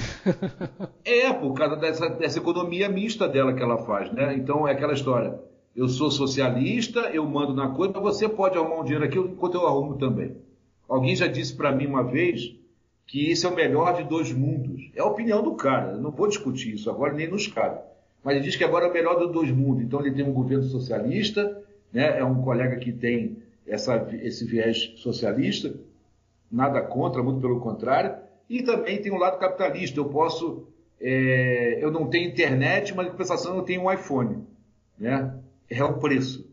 é, 1.05 1.31
por 1.31 1.53
causa 1.53 1.75
dessa, 1.75 2.09
dessa 2.09 2.39
economia 2.39 2.89
mista 2.89 3.27
dela 3.27 3.53
que 3.53 3.61
ela 3.61 3.77
faz, 3.77 4.11
né? 4.11 4.35
Então 4.35 4.67
é 4.67 4.71
aquela 4.71 4.93
história. 4.93 5.39
Eu 5.77 5.87
sou 5.87 6.09
socialista, 6.09 7.01
eu 7.13 7.23
mando 7.23 7.53
na 7.53 7.69
coisa, 7.69 7.93
mas 7.93 8.01
você 8.01 8.27
pode 8.27 8.57
arrumar 8.57 8.81
um 8.81 8.83
dinheiro 8.83 9.05
aqui 9.05 9.19
enquanto 9.19 9.53
eu 9.53 9.67
arrumo 9.67 9.95
também. 9.95 10.35
Alguém 10.89 11.15
já 11.15 11.27
disse 11.27 11.55
para 11.55 11.71
mim 11.71 11.85
uma 11.85 12.03
vez 12.03 12.55
que 13.05 13.29
esse 13.29 13.45
é 13.45 13.49
o 13.49 13.53
melhor 13.53 13.95
de 13.95 14.03
dois 14.03 14.31
mundos. 14.31 14.89
É 14.95 15.01
a 15.01 15.05
opinião 15.05 15.43
do 15.43 15.53
cara, 15.53 15.91
eu 15.91 16.01
não 16.01 16.09
vou 16.09 16.27
discutir 16.27 16.73
isso 16.73 16.89
agora, 16.89 17.13
nem 17.13 17.29
nos 17.29 17.45
cabe. 17.45 17.79
Mas 18.23 18.37
ele 18.37 18.45
diz 18.45 18.55
que 18.55 18.63
agora 18.63 18.87
é 18.87 18.89
o 18.89 18.93
melhor 18.93 19.19
dos 19.19 19.31
dois 19.31 19.51
mundos. 19.51 19.83
Então 19.83 19.99
ele 19.99 20.15
tem 20.15 20.25
um 20.25 20.33
governo 20.33 20.63
socialista, 20.63 21.61
né? 21.93 22.17
é 22.17 22.25
um 22.25 22.41
colega 22.41 22.77
que 22.77 22.91
tem 22.91 23.37
essa, 23.67 24.09
esse 24.23 24.45
viés 24.45 24.93
socialista, 24.95 25.75
nada 26.51 26.81
contra, 26.81 27.21
muito 27.21 27.39
pelo 27.39 27.59
contrário, 27.59 28.15
e 28.49 28.63
também 28.63 28.99
tem 28.99 29.11
um 29.11 29.19
lado 29.19 29.37
capitalista. 29.37 29.99
Eu 29.99 30.05
posso, 30.05 30.65
é, 30.99 31.77
eu 31.79 31.91
não 31.91 32.07
tenho 32.07 32.27
internet, 32.27 32.95
mas 32.95 33.05
em 33.05 33.11
compensação 33.11 33.57
eu 33.57 33.61
tenho 33.61 33.83
um 33.83 33.93
iPhone, 33.93 34.39
né? 34.97 35.37
É 35.69 35.83
o 35.83 35.97
preço, 35.99 36.49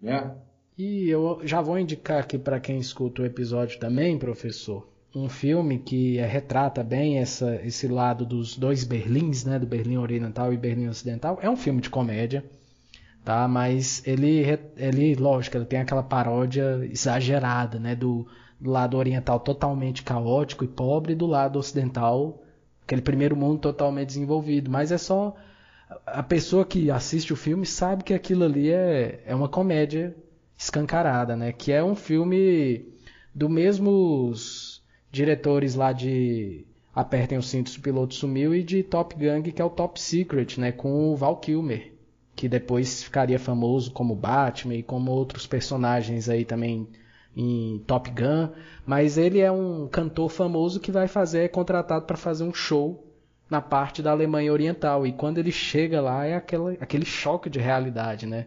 né? 0.00 0.34
E 0.76 1.08
eu 1.08 1.40
já 1.44 1.60
vou 1.60 1.78
indicar 1.78 2.20
aqui 2.20 2.36
para 2.36 2.58
quem 2.58 2.78
escuta 2.78 3.22
o 3.22 3.26
episódio 3.26 3.78
também, 3.78 4.18
professor, 4.18 4.88
um 5.14 5.28
filme 5.28 5.78
que 5.78 6.16
retrata 6.16 6.82
bem 6.82 7.18
essa, 7.18 7.54
esse 7.64 7.86
lado 7.86 8.26
dos 8.26 8.56
dois 8.56 8.82
Berlins, 8.82 9.44
né, 9.44 9.58
do 9.58 9.66
Berlim 9.66 9.98
Oriental 9.98 10.52
e 10.52 10.56
Berlim 10.56 10.88
Ocidental. 10.88 11.38
É 11.40 11.48
um 11.48 11.56
filme 11.56 11.80
de 11.80 11.88
comédia, 11.88 12.44
tá? 13.24 13.46
Mas 13.46 14.02
ele, 14.04 14.44
ele, 14.76 15.14
lógico, 15.14 15.56
ele 15.56 15.64
tem 15.64 15.78
aquela 15.78 16.02
paródia 16.02 16.84
exagerada, 16.90 17.78
né, 17.78 17.94
do, 17.94 18.26
do 18.60 18.70
lado 18.70 18.96
oriental 18.96 19.38
totalmente 19.38 20.02
caótico 20.02 20.64
e 20.64 20.68
pobre, 20.68 21.12
e 21.12 21.16
do 21.16 21.26
lado 21.26 21.58
ocidental 21.58 22.42
aquele 22.82 23.02
primeiro 23.02 23.36
mundo 23.36 23.60
totalmente 23.60 24.08
desenvolvido. 24.08 24.70
Mas 24.70 24.90
é 24.90 24.98
só 24.98 25.36
a 26.06 26.22
pessoa 26.22 26.64
que 26.64 26.90
assiste 26.90 27.32
o 27.32 27.36
filme 27.36 27.66
sabe 27.66 28.04
que 28.04 28.14
aquilo 28.14 28.44
ali 28.44 28.70
é, 28.70 29.22
é 29.26 29.34
uma 29.34 29.48
comédia 29.48 30.14
escancarada, 30.56 31.36
né? 31.36 31.52
Que 31.52 31.72
é 31.72 31.82
um 31.82 31.94
filme 31.94 32.88
do 33.34 33.48
mesmos 33.48 34.82
diretores 35.10 35.74
lá 35.74 35.92
de 35.92 36.64
Apertem 36.94 37.38
os 37.38 37.48
Cintos, 37.48 37.76
o 37.76 37.80
Piloto 37.80 38.14
Sumiu 38.14 38.54
e 38.54 38.62
de 38.62 38.82
Top 38.82 39.14
Gang, 39.16 39.50
que 39.50 39.60
é 39.60 39.64
o 39.64 39.70
Top 39.70 40.00
Secret, 40.00 40.58
né, 40.58 40.70
com 40.70 41.12
o 41.12 41.16
Val 41.16 41.36
Kilmer, 41.38 41.92
que 42.36 42.48
depois 42.48 43.02
ficaria 43.02 43.38
famoso 43.38 43.90
como 43.90 44.14
Batman 44.14 44.74
e 44.74 44.82
como 44.82 45.10
outros 45.10 45.46
personagens 45.46 46.28
aí 46.28 46.44
também 46.44 46.88
em 47.36 47.82
Top 47.84 48.08
Gun, 48.10 48.48
mas 48.86 49.18
ele 49.18 49.40
é 49.40 49.50
um 49.50 49.88
cantor 49.88 50.28
famoso 50.28 50.78
que 50.78 50.92
vai 50.92 51.08
fazer, 51.08 51.40
é 51.40 51.48
contratado 51.48 52.06
para 52.06 52.16
fazer 52.16 52.44
um 52.44 52.54
show 52.54 53.04
na 53.48 53.60
parte 53.60 54.02
da 54.02 54.10
Alemanha 54.10 54.52
Oriental, 54.52 55.06
e 55.06 55.12
quando 55.12 55.38
ele 55.38 55.52
chega 55.52 56.00
lá 56.00 56.24
é 56.24 56.34
aquela, 56.34 56.72
aquele 56.80 57.04
choque 57.04 57.50
de 57.50 57.58
realidade, 57.58 58.26
né? 58.26 58.46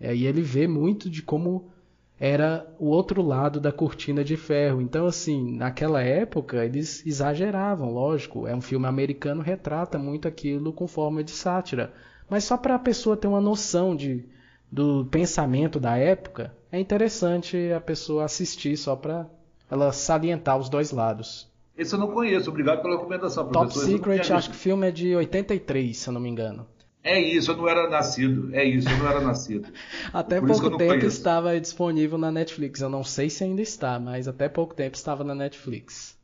E 0.00 0.06
aí 0.06 0.26
ele 0.26 0.42
vê 0.42 0.66
muito 0.66 1.10
de 1.10 1.22
como 1.22 1.70
era 2.18 2.66
o 2.78 2.86
outro 2.86 3.20
lado 3.22 3.60
da 3.60 3.70
cortina 3.70 4.24
de 4.24 4.36
ferro. 4.36 4.80
Então, 4.80 5.06
assim, 5.06 5.56
naquela 5.56 6.02
época 6.02 6.64
eles 6.64 7.04
exageravam, 7.06 7.90
lógico. 7.90 8.46
É 8.46 8.54
um 8.54 8.60
filme 8.60 8.86
americano, 8.86 9.42
retrata 9.42 9.98
muito 9.98 10.26
aquilo 10.26 10.72
com 10.72 10.86
forma 10.86 11.22
de 11.22 11.30
sátira. 11.30 11.92
Mas 12.28 12.44
só 12.44 12.56
para 12.56 12.74
a 12.74 12.78
pessoa 12.78 13.16
ter 13.16 13.28
uma 13.28 13.40
noção 13.40 13.94
de, 13.94 14.24
do 14.70 15.04
pensamento 15.06 15.78
da 15.78 15.96
época, 15.96 16.54
é 16.72 16.80
interessante 16.80 17.70
a 17.72 17.80
pessoa 17.80 18.24
assistir 18.24 18.76
só 18.76 18.96
para 18.96 19.26
ela 19.70 19.92
salientar 19.92 20.58
os 20.58 20.68
dois 20.68 20.90
lados. 20.92 21.50
Esse 21.76 21.94
eu 21.94 21.98
não 21.98 22.08
conheço, 22.08 22.48
obrigado 22.48 22.80
pela 22.80 22.96
recomendação, 22.96 23.46
professor. 23.46 23.80
Top 23.80 23.92
Secret, 23.92 24.32
acho 24.32 24.50
que 24.50 24.56
o 24.56 24.58
filme 24.58 24.88
é 24.88 24.90
de 24.90 25.14
83, 25.14 25.96
se 25.96 26.08
eu 26.08 26.14
não 26.14 26.20
me 26.20 26.28
engano. 26.28 26.66
É 27.06 27.20
isso, 27.20 27.52
eu 27.52 27.56
não 27.56 27.68
era 27.68 27.88
nascido. 27.88 28.52
É 28.52 28.64
isso, 28.64 28.88
eu 28.88 28.98
não 28.98 29.08
era 29.08 29.20
nascido. 29.20 29.68
até 30.12 30.40
Por 30.40 30.48
pouco 30.48 30.76
tempo 30.76 30.88
conheço. 30.88 31.06
estava 31.06 31.60
disponível 31.60 32.18
na 32.18 32.32
Netflix. 32.32 32.80
Eu 32.80 32.88
não 32.88 33.04
sei 33.04 33.30
se 33.30 33.44
ainda 33.44 33.62
está, 33.62 34.00
mas 34.00 34.26
até 34.26 34.48
pouco 34.48 34.74
tempo 34.74 34.96
estava 34.96 35.22
na 35.22 35.32
Netflix. 35.32 36.18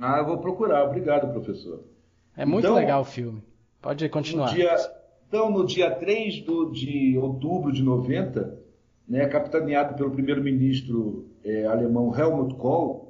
Ah, 0.00 0.18
eu 0.20 0.24
vou 0.24 0.38
procurar. 0.38 0.84
Obrigado, 0.84 1.30
professor. 1.32 1.84
É 2.34 2.46
muito 2.46 2.64
então, 2.64 2.76
legal 2.76 3.02
o 3.02 3.04
filme. 3.04 3.42
Pode 3.82 4.08
continuar. 4.08 4.48
No 4.48 4.54
dia, 4.54 4.74
então, 5.28 5.50
no 5.50 5.66
dia 5.66 5.90
3 5.90 6.40
do, 6.44 6.70
de 6.70 7.18
outubro 7.18 7.70
de 7.70 7.82
90, 7.82 8.58
né, 9.06 9.26
capitaneado 9.26 9.94
pelo 9.94 10.12
primeiro-ministro 10.12 11.26
é, 11.44 11.66
alemão 11.66 12.16
Helmut 12.18 12.54
Kohl, 12.54 13.01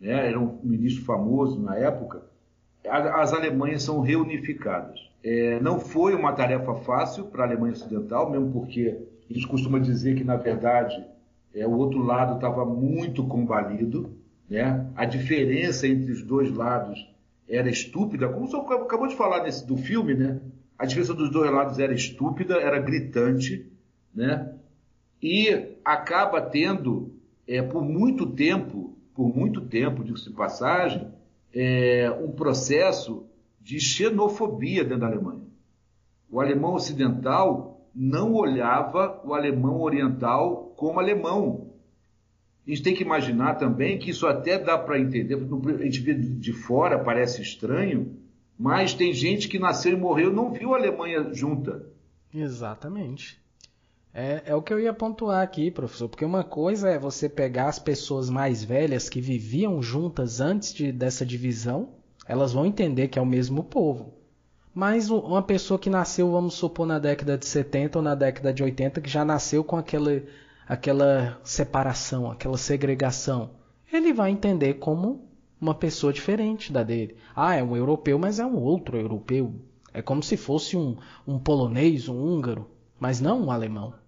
né, 0.00 0.28
era 0.28 0.40
um 0.40 0.58
ministro 0.62 1.04
famoso 1.04 1.60
na 1.60 1.76
época, 1.76 2.22
as 2.88 3.32
Alemanhas 3.32 3.82
são 3.82 4.00
reunificadas. 4.00 4.98
É, 5.22 5.60
não 5.60 5.78
foi 5.78 6.14
uma 6.14 6.32
tarefa 6.32 6.74
fácil 6.76 7.24
para 7.24 7.44
a 7.44 7.46
Alemanha 7.46 7.74
Ocidental, 7.74 8.30
mesmo 8.30 8.50
porque 8.52 8.96
a 9.28 9.32
gente 9.32 9.46
costuma 9.46 9.78
dizer 9.78 10.14
que, 10.16 10.24
na 10.24 10.36
verdade, 10.36 11.04
é, 11.54 11.66
o 11.66 11.72
outro 11.72 12.02
lado 12.02 12.36
estava 12.36 12.64
muito 12.64 13.22
combalido. 13.26 14.16
Né? 14.48 14.86
A 14.96 15.04
diferença 15.04 15.86
entre 15.86 16.10
os 16.10 16.22
dois 16.22 16.50
lados 16.50 17.06
era 17.48 17.68
estúpida, 17.68 18.28
como 18.28 18.48
você 18.48 18.56
acabou 18.56 19.06
de 19.06 19.16
falar 19.16 19.40
desse, 19.40 19.66
do 19.66 19.76
filme, 19.76 20.14
né? 20.14 20.40
A 20.78 20.86
diferença 20.86 21.12
dos 21.12 21.30
dois 21.30 21.50
lados 21.50 21.78
era 21.78 21.92
estúpida, 21.92 22.54
era 22.54 22.78
gritante, 22.78 23.66
né? 24.14 24.54
E 25.22 25.74
acaba 25.84 26.40
tendo, 26.40 27.12
é, 27.46 27.60
por 27.60 27.82
muito 27.82 28.24
tempo, 28.24 28.96
por 29.20 29.36
muito 29.36 29.60
tempo, 29.60 30.02
digo-se 30.02 30.30
de 30.30 30.34
passagem, 30.34 31.06
é, 31.52 32.10
um 32.24 32.32
processo 32.32 33.26
de 33.60 33.78
xenofobia 33.78 34.82
dentro 34.82 35.00
da 35.00 35.08
Alemanha. 35.08 35.42
O 36.30 36.40
alemão 36.40 36.72
ocidental 36.72 37.86
não 37.94 38.32
olhava 38.32 39.20
o 39.22 39.34
alemão 39.34 39.82
oriental 39.82 40.72
como 40.74 40.98
alemão. 40.98 41.70
A 42.66 42.70
gente 42.70 42.82
tem 42.82 42.94
que 42.94 43.02
imaginar 43.02 43.56
também 43.56 43.98
que 43.98 44.08
isso 44.08 44.26
até 44.26 44.58
dá 44.58 44.78
para 44.78 44.98
entender, 44.98 45.34
a 45.34 45.84
gente 45.84 46.00
vê 46.00 46.14
de 46.14 46.54
fora, 46.54 46.98
parece 46.98 47.42
estranho, 47.42 48.16
mas 48.58 48.94
tem 48.94 49.12
gente 49.12 49.48
que 49.48 49.58
nasceu 49.58 49.92
e 49.92 50.00
morreu 50.00 50.32
não 50.32 50.50
viu 50.50 50.74
a 50.74 50.78
Alemanha 50.78 51.34
junta. 51.34 51.84
Exatamente. 52.32 53.38
É, 54.12 54.42
é 54.46 54.54
o 54.54 54.62
que 54.62 54.72
eu 54.72 54.80
ia 54.80 54.92
pontuar 54.92 55.42
aqui, 55.42 55.70
professor, 55.70 56.08
porque 56.08 56.24
uma 56.24 56.42
coisa 56.42 56.90
é 56.90 56.98
você 56.98 57.28
pegar 57.28 57.68
as 57.68 57.78
pessoas 57.78 58.28
mais 58.28 58.64
velhas 58.64 59.08
que 59.08 59.20
viviam 59.20 59.80
juntas 59.80 60.40
antes 60.40 60.74
de, 60.74 60.90
dessa 60.90 61.24
divisão, 61.24 61.90
elas 62.26 62.52
vão 62.52 62.66
entender 62.66 63.08
que 63.08 63.18
é 63.18 63.22
o 63.22 63.26
mesmo 63.26 63.62
povo. 63.62 64.14
Mas 64.74 65.10
uma 65.10 65.42
pessoa 65.42 65.78
que 65.78 65.90
nasceu, 65.90 66.30
vamos 66.30 66.54
supor, 66.54 66.86
na 66.86 66.98
década 66.98 67.38
de 67.38 67.46
70 67.46 67.98
ou 67.98 68.02
na 68.02 68.14
década 68.14 68.52
de 68.52 68.62
80, 68.62 69.00
que 69.00 69.10
já 69.10 69.24
nasceu 69.24 69.62
com 69.62 69.76
aquela, 69.76 70.22
aquela 70.68 71.40
separação, 71.44 72.30
aquela 72.30 72.56
segregação, 72.56 73.50
ele 73.92 74.12
vai 74.12 74.30
entender 74.30 74.74
como 74.74 75.28
uma 75.60 75.74
pessoa 75.74 76.12
diferente 76.12 76.72
da 76.72 76.82
dele. 76.82 77.16
Ah, 77.34 77.56
é 77.56 77.62
um 77.62 77.76
europeu, 77.76 78.18
mas 78.18 78.38
é 78.38 78.46
um 78.46 78.56
outro 78.56 78.96
europeu. 78.96 79.54
É 79.92 80.00
como 80.00 80.22
se 80.22 80.36
fosse 80.36 80.76
um, 80.76 80.96
um 81.26 81.38
polonês, 81.38 82.08
um 82.08 82.16
húngaro, 82.16 82.70
mas 82.98 83.20
não 83.20 83.46
um 83.46 83.50
alemão. 83.50 83.99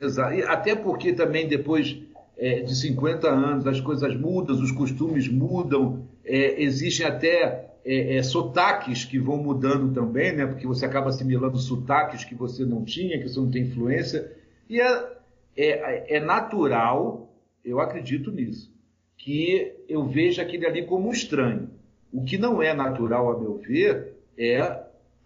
Exato. 0.00 0.34
E 0.34 0.42
até 0.42 0.74
porque 0.74 1.12
também 1.12 1.48
depois 1.48 1.98
é, 2.36 2.60
de 2.60 2.74
50 2.74 3.28
anos 3.28 3.66
as 3.66 3.80
coisas 3.80 4.14
mudam, 4.16 4.56
os 4.56 4.72
costumes 4.72 5.28
mudam, 5.28 6.06
é, 6.24 6.62
existem 6.62 7.06
até 7.06 7.70
é, 7.84 8.16
é, 8.16 8.22
sotaques 8.22 9.04
que 9.04 9.18
vão 9.18 9.36
mudando 9.36 9.94
também, 9.94 10.32
né? 10.32 10.44
porque 10.44 10.66
você 10.66 10.84
acaba 10.84 11.08
assimilando 11.08 11.56
sotaques 11.56 12.24
que 12.24 12.34
você 12.34 12.64
não 12.64 12.84
tinha, 12.84 13.18
que 13.18 13.28
você 13.28 13.38
não 13.38 13.50
tem 13.50 13.62
influência. 13.62 14.32
E 14.68 14.80
é, 14.80 15.16
é, 15.56 16.16
é 16.16 16.20
natural, 16.20 17.32
eu 17.64 17.80
acredito 17.80 18.30
nisso, 18.30 18.74
que 19.16 19.72
eu 19.88 20.04
veja 20.04 20.42
aquele 20.42 20.66
ali 20.66 20.84
como 20.84 21.08
um 21.08 21.12
estranho. 21.12 21.70
O 22.12 22.24
que 22.24 22.36
não 22.36 22.62
é 22.62 22.74
natural, 22.74 23.30
a 23.30 23.40
meu 23.40 23.56
ver, 23.56 24.14
é 24.36 24.60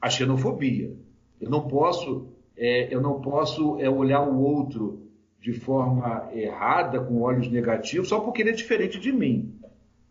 a 0.00 0.10
xenofobia. 0.10 0.92
Eu 1.40 1.50
não 1.50 1.66
posso, 1.66 2.28
é, 2.60 2.94
eu 2.94 3.00
não 3.00 3.22
posso 3.22 3.80
é, 3.80 3.88
olhar 3.88 4.20
o 4.20 4.38
outro 4.38 5.08
de 5.40 5.54
forma 5.54 6.28
errada, 6.34 7.00
com 7.00 7.22
olhos 7.22 7.50
negativos, 7.50 8.10
só 8.10 8.20
porque 8.20 8.42
ele 8.42 8.50
é 8.50 8.52
diferente 8.52 9.00
de 9.00 9.10
mim. 9.10 9.54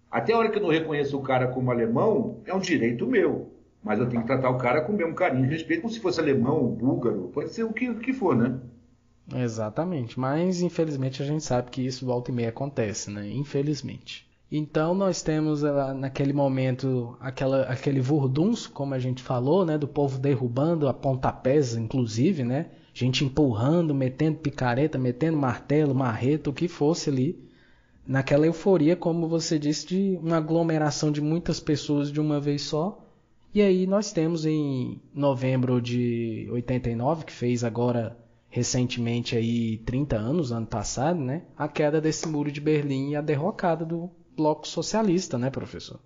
Até 0.09 0.33
a 0.33 0.37
hora 0.39 0.49
que 0.49 0.57
eu 0.57 0.63
não 0.63 0.69
reconheço 0.69 1.15
o 1.15 1.21
cara 1.21 1.47
como 1.49 1.69
alemão, 1.69 2.41
é 2.45 2.53
um 2.53 2.59
direito 2.59 3.05
meu. 3.05 3.51
Mas 3.83 3.99
eu 3.99 4.09
tenho 4.09 4.23
que 4.23 4.27
tratar 4.27 4.49
o 4.49 4.57
cara 4.57 4.81
com 4.81 4.91
o 4.91 4.95
mesmo 4.95 5.13
carinho 5.13 5.45
e 5.45 5.49
respeito, 5.49 5.83
como 5.83 5.93
se 5.93 5.99
fosse 5.99 6.19
alemão, 6.19 6.65
búlgaro, 6.67 7.29
pode 7.31 7.51
ser 7.51 7.63
o 7.63 7.71
que, 7.71 7.87
o 7.87 7.99
que 7.99 8.11
for, 8.11 8.35
né? 8.35 8.59
Exatamente, 9.35 10.19
mas 10.19 10.63
infelizmente 10.63 11.21
a 11.21 11.25
gente 11.25 11.43
sabe 11.43 11.69
que 11.69 11.85
isso 11.85 12.03
volta 12.03 12.31
e 12.31 12.33
meia 12.33 12.49
acontece, 12.49 13.11
né? 13.11 13.29
Infelizmente. 13.29 14.27
Então 14.51 14.95
nós 14.95 15.21
temos 15.21 15.61
naquele 15.95 16.33
momento 16.33 17.15
aquela, 17.19 17.63
aquele 17.63 18.01
vurdunço, 18.01 18.71
como 18.71 18.95
a 18.95 18.99
gente 18.99 19.21
falou, 19.21 19.63
né, 19.63 19.77
do 19.77 19.87
povo 19.87 20.17
derrubando 20.17 20.87
a 20.87 20.93
pontapés, 20.93 21.75
inclusive, 21.75 22.43
né, 22.43 22.71
gente 22.91 23.23
empurrando, 23.23 23.93
metendo 23.93 24.39
picareta, 24.39 24.97
metendo 24.97 25.37
martelo, 25.37 25.93
marreta, 25.93 26.49
o 26.49 26.53
que 26.53 26.67
fosse 26.67 27.11
ali, 27.11 27.47
naquela 28.07 28.47
euforia, 28.47 28.95
como 28.95 29.27
você 29.27 29.59
disse, 29.59 29.85
de 29.85 30.19
uma 30.19 30.37
aglomeração 30.37 31.11
de 31.11 31.21
muitas 31.21 31.59
pessoas 31.59 32.11
de 32.11 32.19
uma 32.19 32.39
vez 32.39 32.63
só. 32.63 33.05
E 33.53 33.61
aí 33.61 33.85
nós 33.85 34.11
temos 34.11 34.47
em 34.47 34.99
novembro 35.13 35.79
de 35.79 36.47
89, 36.51 37.25
que 37.25 37.33
fez 37.33 37.63
agora 37.63 38.17
recentemente 38.49 39.35
aí 39.37 39.77
30 39.77 40.15
anos, 40.17 40.51
ano 40.51 40.65
passado, 40.65 41.19
né, 41.19 41.43
a 41.55 41.67
queda 41.67 42.01
desse 42.01 42.27
muro 42.27 42.51
de 42.51 42.59
Berlim 42.59 43.11
e 43.11 43.15
a 43.15 43.21
derrocada 43.21 43.85
do 43.85 44.09
bloco 44.39 44.65
socialista, 44.65 45.37
né, 45.37 45.49
professor? 45.49 45.99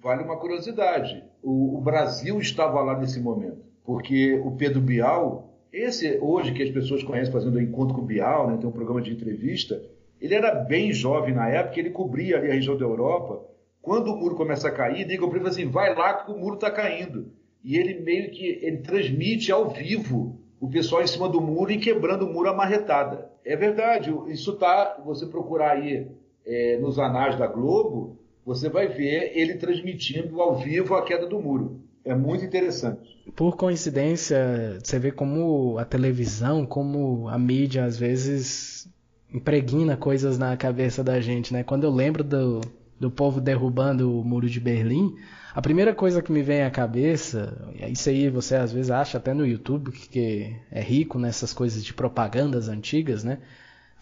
Vale 0.00 0.22
uma 0.22 0.36
curiosidade. 0.36 1.24
O, 1.42 1.76
o 1.76 1.80
Brasil 1.80 2.38
estava 2.38 2.80
lá 2.80 2.96
nesse 2.96 3.20
momento, 3.20 3.64
porque 3.84 4.40
o 4.44 4.52
Pedro 4.52 4.80
Bial, 4.80 5.52
esse 5.72 6.18
hoje 6.22 6.52
que 6.52 6.62
as 6.62 6.70
pessoas 6.70 7.02
conhecem 7.02 7.32
fazendo 7.32 7.56
o 7.56 7.60
encontro 7.60 7.96
com 7.96 8.02
o 8.02 8.06
Bial, 8.06 8.48
né, 8.48 8.56
tem 8.56 8.68
um 8.68 8.72
programa 8.72 9.02
de 9.02 9.12
entrevista, 9.12 9.82
ele 10.20 10.34
era 10.34 10.54
bem 10.54 10.92
jovem 10.92 11.34
na 11.34 11.48
época, 11.48 11.80
ele 11.80 11.90
cobria 11.90 12.36
ali 12.36 12.50
a 12.50 12.54
região 12.54 12.76
da 12.76 12.84
Europa. 12.84 13.44
Quando 13.82 14.12
o 14.12 14.16
muro 14.16 14.36
começa 14.36 14.68
a 14.68 14.72
cair, 14.72 15.06
ligam 15.06 15.28
para 15.28 15.38
ele 15.38 15.48
assim, 15.48 15.68
vai 15.68 15.94
lá 15.94 16.14
que 16.14 16.30
o 16.30 16.38
muro 16.38 16.54
está 16.54 16.70
caindo. 16.70 17.32
E 17.62 17.76
ele 17.76 18.00
meio 18.00 18.30
que 18.30 18.46
ele 18.62 18.78
transmite 18.78 19.50
ao 19.50 19.68
vivo 19.70 20.38
o 20.60 20.70
pessoal 20.70 21.02
em 21.02 21.06
cima 21.06 21.28
do 21.28 21.40
muro 21.40 21.72
e 21.72 21.78
quebrando 21.78 22.24
o 22.24 22.32
muro 22.32 22.48
amarretada. 22.48 23.30
É 23.44 23.56
verdade, 23.56 24.14
isso 24.28 24.56
tá, 24.56 24.98
você 25.04 25.26
procurar 25.26 25.72
aí 25.72 26.08
é, 26.46 26.78
nos 26.78 26.98
anais 26.98 27.38
da 27.38 27.46
Globo, 27.46 28.18
você 28.44 28.68
vai 28.68 28.88
ver 28.88 29.32
ele 29.34 29.54
transmitindo 29.54 30.40
ao 30.40 30.56
vivo 30.56 30.94
a 30.94 31.02
queda 31.02 31.26
do 31.26 31.40
muro. 31.40 31.80
É 32.04 32.14
muito 32.14 32.44
interessante. 32.44 33.18
Por 33.34 33.56
coincidência, 33.56 34.78
você 34.82 34.98
vê 34.98 35.10
como 35.10 35.78
a 35.78 35.84
televisão, 35.84 36.66
como 36.66 37.28
a 37.28 37.38
mídia 37.38 37.84
às 37.84 37.96
vezes 37.96 38.86
impregna 39.32 39.96
coisas 39.96 40.38
na 40.38 40.54
cabeça 40.56 41.02
da 41.02 41.20
gente, 41.20 41.52
né? 41.52 41.64
Quando 41.64 41.84
eu 41.84 41.90
lembro 41.90 42.22
do, 42.22 42.60
do 43.00 43.10
povo 43.10 43.40
derrubando 43.40 44.20
o 44.20 44.22
muro 44.22 44.48
de 44.48 44.60
Berlim, 44.60 45.14
a 45.54 45.62
primeira 45.62 45.94
coisa 45.94 46.20
que 46.20 46.30
me 46.30 46.42
vem 46.42 46.62
à 46.62 46.70
cabeça, 46.70 47.72
isso 47.88 48.10
aí 48.10 48.28
você 48.28 48.56
às 48.56 48.72
vezes 48.72 48.90
acha 48.90 49.16
até 49.16 49.32
no 49.32 49.46
YouTube, 49.46 49.90
que 49.90 50.54
é 50.70 50.80
rico 50.80 51.18
nessas 51.18 51.52
coisas 51.52 51.82
de 51.82 51.94
propagandas 51.94 52.68
antigas, 52.68 53.24
né? 53.24 53.38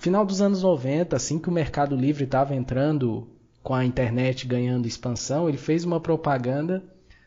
Final 0.02 0.26
dos 0.26 0.42
anos 0.42 0.64
90, 0.64 1.14
assim 1.14 1.38
que 1.38 1.48
o 1.48 1.52
Mercado 1.52 1.94
Livre 1.94 2.24
estava 2.24 2.56
entrando 2.56 3.28
com 3.62 3.72
a 3.72 3.84
internet 3.84 4.48
ganhando 4.48 4.88
expansão, 4.88 5.48
ele 5.48 5.56
fez 5.56 5.84
uma 5.84 6.00
propaganda 6.00 6.82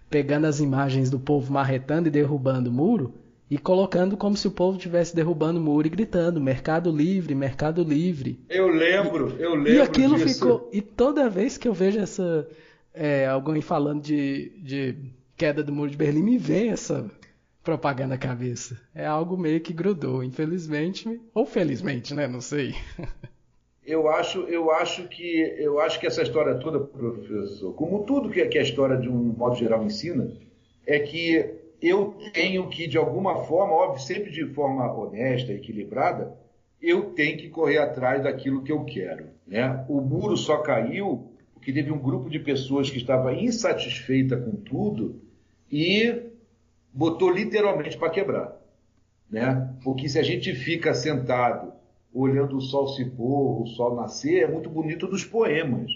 pegando 0.09 0.43
as 0.43 0.59
imagens 0.59 1.09
do 1.09 1.17
povo 1.17 1.53
marretando 1.53 2.09
e 2.09 2.11
derrubando 2.11 2.69
o 2.69 2.73
muro 2.73 3.13
e 3.49 3.57
colocando 3.57 4.17
como 4.17 4.35
se 4.35 4.45
o 4.49 4.51
povo 4.51 4.75
estivesse 4.75 5.15
derrubando 5.15 5.57
o 5.57 5.63
muro 5.63 5.87
e 5.87 5.89
gritando 5.89 6.41
Mercado 6.41 6.91
Livre, 6.91 7.33
Mercado 7.33 7.81
Livre. 7.81 8.41
Eu 8.49 8.67
lembro, 8.67 9.33
eu 9.39 9.55
lembro. 9.55 9.71
E 9.71 9.79
aquilo 9.79 10.17
disso. 10.17 10.33
ficou. 10.33 10.69
E 10.73 10.81
toda 10.81 11.29
vez 11.29 11.57
que 11.57 11.69
eu 11.69 11.73
vejo 11.73 11.99
essa. 12.01 12.45
É, 12.93 13.25
alguém 13.25 13.61
falando 13.61 14.01
de, 14.01 14.51
de 14.61 14.97
queda 15.37 15.63
do 15.63 15.71
muro 15.71 15.89
de 15.89 15.95
Berlim, 15.95 16.23
me 16.23 16.37
vem 16.37 16.71
essa 16.71 17.09
propaganda 17.65 18.15
cabeça. 18.17 18.79
É 18.93 19.05
algo 19.05 19.35
meio 19.35 19.59
que 19.59 19.73
grudou, 19.73 20.23
infelizmente, 20.23 21.19
ou 21.33 21.45
felizmente, 21.45 22.13
né? 22.13 22.27
Não 22.27 22.39
sei. 22.39 22.75
Eu 23.87 24.09
acho, 24.09 24.39
eu 24.47 24.71
acho 24.71 25.07
que 25.07 25.55
eu 25.59 25.79
acho 25.79 25.99
que 25.99 26.07
essa 26.07 26.23
história 26.23 26.55
toda, 26.55 26.79
professor, 26.79 27.71
como 27.75 28.03
tudo 28.03 28.31
que, 28.31 28.43
que 28.47 28.57
a 28.57 28.63
história 28.63 28.97
de 28.97 29.07
um 29.07 29.13
modo 29.13 29.55
geral 29.55 29.85
ensina, 29.85 30.27
é 30.87 30.97
que 30.97 31.53
eu 31.79 32.15
tenho 32.33 32.67
que 32.67 32.87
de 32.87 32.97
alguma 32.97 33.43
forma, 33.45 33.75
óbvio, 33.75 34.01
sempre 34.01 34.31
de 34.31 34.43
forma 34.55 34.91
honesta, 34.91 35.53
equilibrada, 35.53 36.35
eu 36.81 37.11
tenho 37.11 37.37
que 37.37 37.47
correr 37.47 37.77
atrás 37.77 38.23
daquilo 38.23 38.63
que 38.63 38.71
eu 38.71 38.83
quero, 38.85 39.27
né? 39.45 39.85
O 39.87 40.01
muro 40.01 40.35
só 40.35 40.57
caiu 40.57 41.31
porque 41.53 41.71
teve 41.71 41.91
um 41.91 41.99
grupo 41.99 42.27
de 42.27 42.39
pessoas 42.39 42.89
que 42.89 42.97
estava 42.97 43.35
insatisfeita 43.35 44.35
com 44.35 44.55
tudo 44.55 45.21
e 45.71 46.23
botou 46.95 47.29
literalmente 47.29 47.97
para 47.97 48.09
quebrar. 48.09 48.55
Né? 49.29 49.75
Porque 49.83 50.07
se 50.07 50.17
a 50.17 50.23
gente 50.23 50.55
fica 50.55 50.93
sentado 50.93 51.73
olhando 52.13 52.55
o 52.55 52.61
sol 52.61 52.87
se 52.87 53.03
pôr, 53.03 53.61
o 53.61 53.67
sol 53.67 53.95
nascer, 53.95 54.43
é 54.43 54.47
muito 54.47 54.69
bonito 54.69 55.05
dos 55.05 55.25
poemas. 55.25 55.91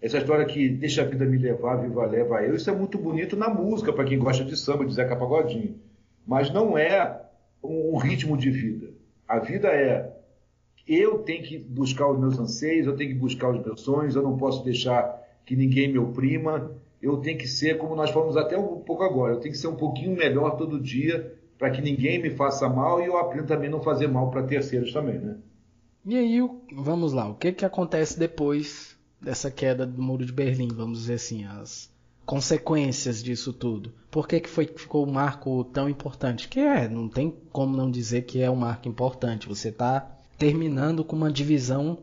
Essa 0.00 0.18
história 0.18 0.44
que 0.44 0.68
deixa 0.68 1.02
a 1.02 1.04
vida 1.04 1.24
me 1.24 1.36
levar, 1.36 1.76
viva 1.76 2.06
leva 2.06 2.42
eu, 2.42 2.54
isso 2.54 2.70
é 2.70 2.72
muito 2.72 2.96
bonito 2.96 3.36
na 3.36 3.48
música, 3.48 3.92
para 3.92 4.04
quem 4.04 4.18
gosta 4.18 4.44
de 4.44 4.56
samba, 4.56 4.84
de 4.84 4.94
Zeca 4.94 5.16
Pagodinho. 5.16 5.74
Mas 6.24 6.52
não 6.52 6.78
é 6.78 7.22
um 7.62 7.96
ritmo 7.96 8.36
de 8.36 8.50
vida. 8.50 8.92
A 9.26 9.40
vida 9.40 9.68
é 9.68 10.14
eu 10.86 11.18
tenho 11.20 11.42
que 11.42 11.58
buscar 11.58 12.08
os 12.08 12.20
meus 12.20 12.38
anseios, 12.38 12.86
eu 12.86 12.94
tenho 12.94 13.10
que 13.10 13.18
buscar 13.18 13.48
os 13.48 13.64
meus 13.64 13.80
sonhos, 13.80 14.14
eu 14.14 14.22
não 14.22 14.36
posso 14.36 14.62
deixar 14.62 15.20
que 15.44 15.56
ninguém 15.56 15.90
me 15.90 15.98
oprima, 15.98 16.70
eu 17.04 17.18
tenho 17.18 17.38
que 17.38 17.46
ser, 17.46 17.76
como 17.76 17.94
nós 17.94 18.10
falamos 18.10 18.36
até 18.36 18.56
um 18.56 18.80
pouco 18.80 19.02
agora, 19.02 19.34
eu 19.34 19.40
tenho 19.40 19.52
que 19.52 19.60
ser 19.60 19.68
um 19.68 19.76
pouquinho 19.76 20.16
melhor 20.16 20.56
todo 20.56 20.80
dia 20.80 21.34
para 21.58 21.70
que 21.70 21.82
ninguém 21.82 22.20
me 22.20 22.30
faça 22.30 22.68
mal 22.68 23.00
e 23.00 23.06
eu 23.06 23.18
aprendo 23.18 23.46
também 23.46 23.68
não 23.68 23.82
fazer 23.82 24.06
mal 24.06 24.30
para 24.30 24.42
terceiros 24.42 24.92
também, 24.92 25.18
né? 25.18 25.36
E 26.06 26.16
aí, 26.16 26.38
vamos 26.72 27.12
lá, 27.12 27.28
o 27.28 27.34
que 27.34 27.52
que 27.52 27.64
acontece 27.64 28.18
depois 28.18 28.96
dessa 29.20 29.50
queda 29.50 29.86
do 29.86 30.02
Muro 30.02 30.24
de 30.24 30.32
Berlim, 30.32 30.68
vamos 30.68 31.00
dizer 31.00 31.14
assim, 31.14 31.44
as 31.44 31.90
consequências 32.26 33.22
disso 33.22 33.52
tudo? 33.52 33.92
Por 34.10 34.26
que 34.26 34.40
que 34.40 34.48
foi 34.48 34.66
ficou 34.66 35.06
um 35.06 35.12
marco 35.12 35.64
tão 35.64 35.88
importante? 35.88 36.48
Que 36.48 36.60
é, 36.60 36.88
não 36.88 37.08
tem 37.08 37.34
como 37.52 37.76
não 37.76 37.90
dizer 37.90 38.22
que 38.22 38.40
é 38.40 38.50
um 38.50 38.56
marco 38.56 38.88
importante. 38.88 39.48
Você 39.48 39.68
está 39.68 40.00
terminando 40.38 41.04
com 41.04 41.16
uma 41.16 41.30
divisão 41.30 41.98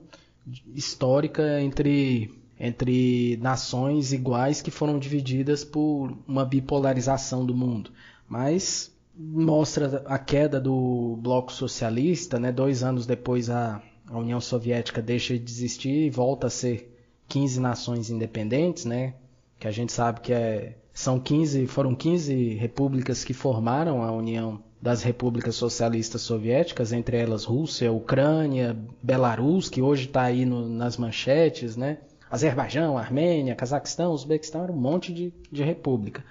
histórica 0.76 1.62
entre 1.62 2.41
entre 2.64 3.38
nações 3.38 4.14
iguais 4.14 4.62
que 4.62 4.70
foram 4.70 5.00
divididas 5.00 5.66
por 5.66 6.16
uma 6.28 6.46
bipolarização 6.46 7.44
do 7.44 7.56
mundo. 7.56 7.90
Mas 8.30 8.96
mostra 9.18 10.04
a 10.06 10.20
queda 10.20 10.62
do 10.62 11.18
bloco 11.20 11.52
socialista, 11.52 12.40
né? 12.40 12.52
dois 12.52 12.84
anos 12.84 13.08
depois 13.08 13.50
a, 13.50 13.82
a 14.06 14.16
União 14.16 14.40
Soviética 14.40 15.02
deixa 15.02 15.36
de 15.40 15.52
existir 15.52 16.06
e 16.06 16.10
volta 16.12 16.48
a 16.48 16.50
ser 16.52 16.96
15 17.28 17.60
nações 17.60 18.12
independentes, 18.12 18.86
né? 18.86 19.16
que 19.58 19.68
a 19.68 19.72
gente 19.72 19.92
sabe 19.92 20.22
que 20.22 20.32
é, 20.32 20.78
são 20.94 21.20
15, 21.20 21.66
foram 21.66 21.96
15 21.96 22.54
repúblicas 22.54 23.24
que 23.24 23.34
formaram 23.34 24.04
a 24.04 24.12
União 24.12 24.62
das 24.80 25.02
repúblicas 25.02 25.56
socialistas 25.56 26.22
soviéticas, 26.22 26.94
entre 26.94 27.18
elas 27.18 27.44
Rússia, 27.44 27.92
Ucrânia, 27.92 28.78
Belarus, 29.02 29.68
que 29.68 29.82
hoje 29.82 30.06
está 30.06 30.22
aí 30.22 30.46
no, 30.46 30.70
nas 30.70 30.96
manchetes, 30.96 31.76
né? 31.76 31.98
Azerbaijão, 32.32 32.98
Armênia, 32.98 33.56
Cazaquistão, 33.56 34.14
Uzbequistão, 34.14 34.64
era 34.64 34.72
um 34.72 34.78
monte 34.78 35.14
de, 35.14 35.34
de 35.52 35.64
república. 35.64 36.24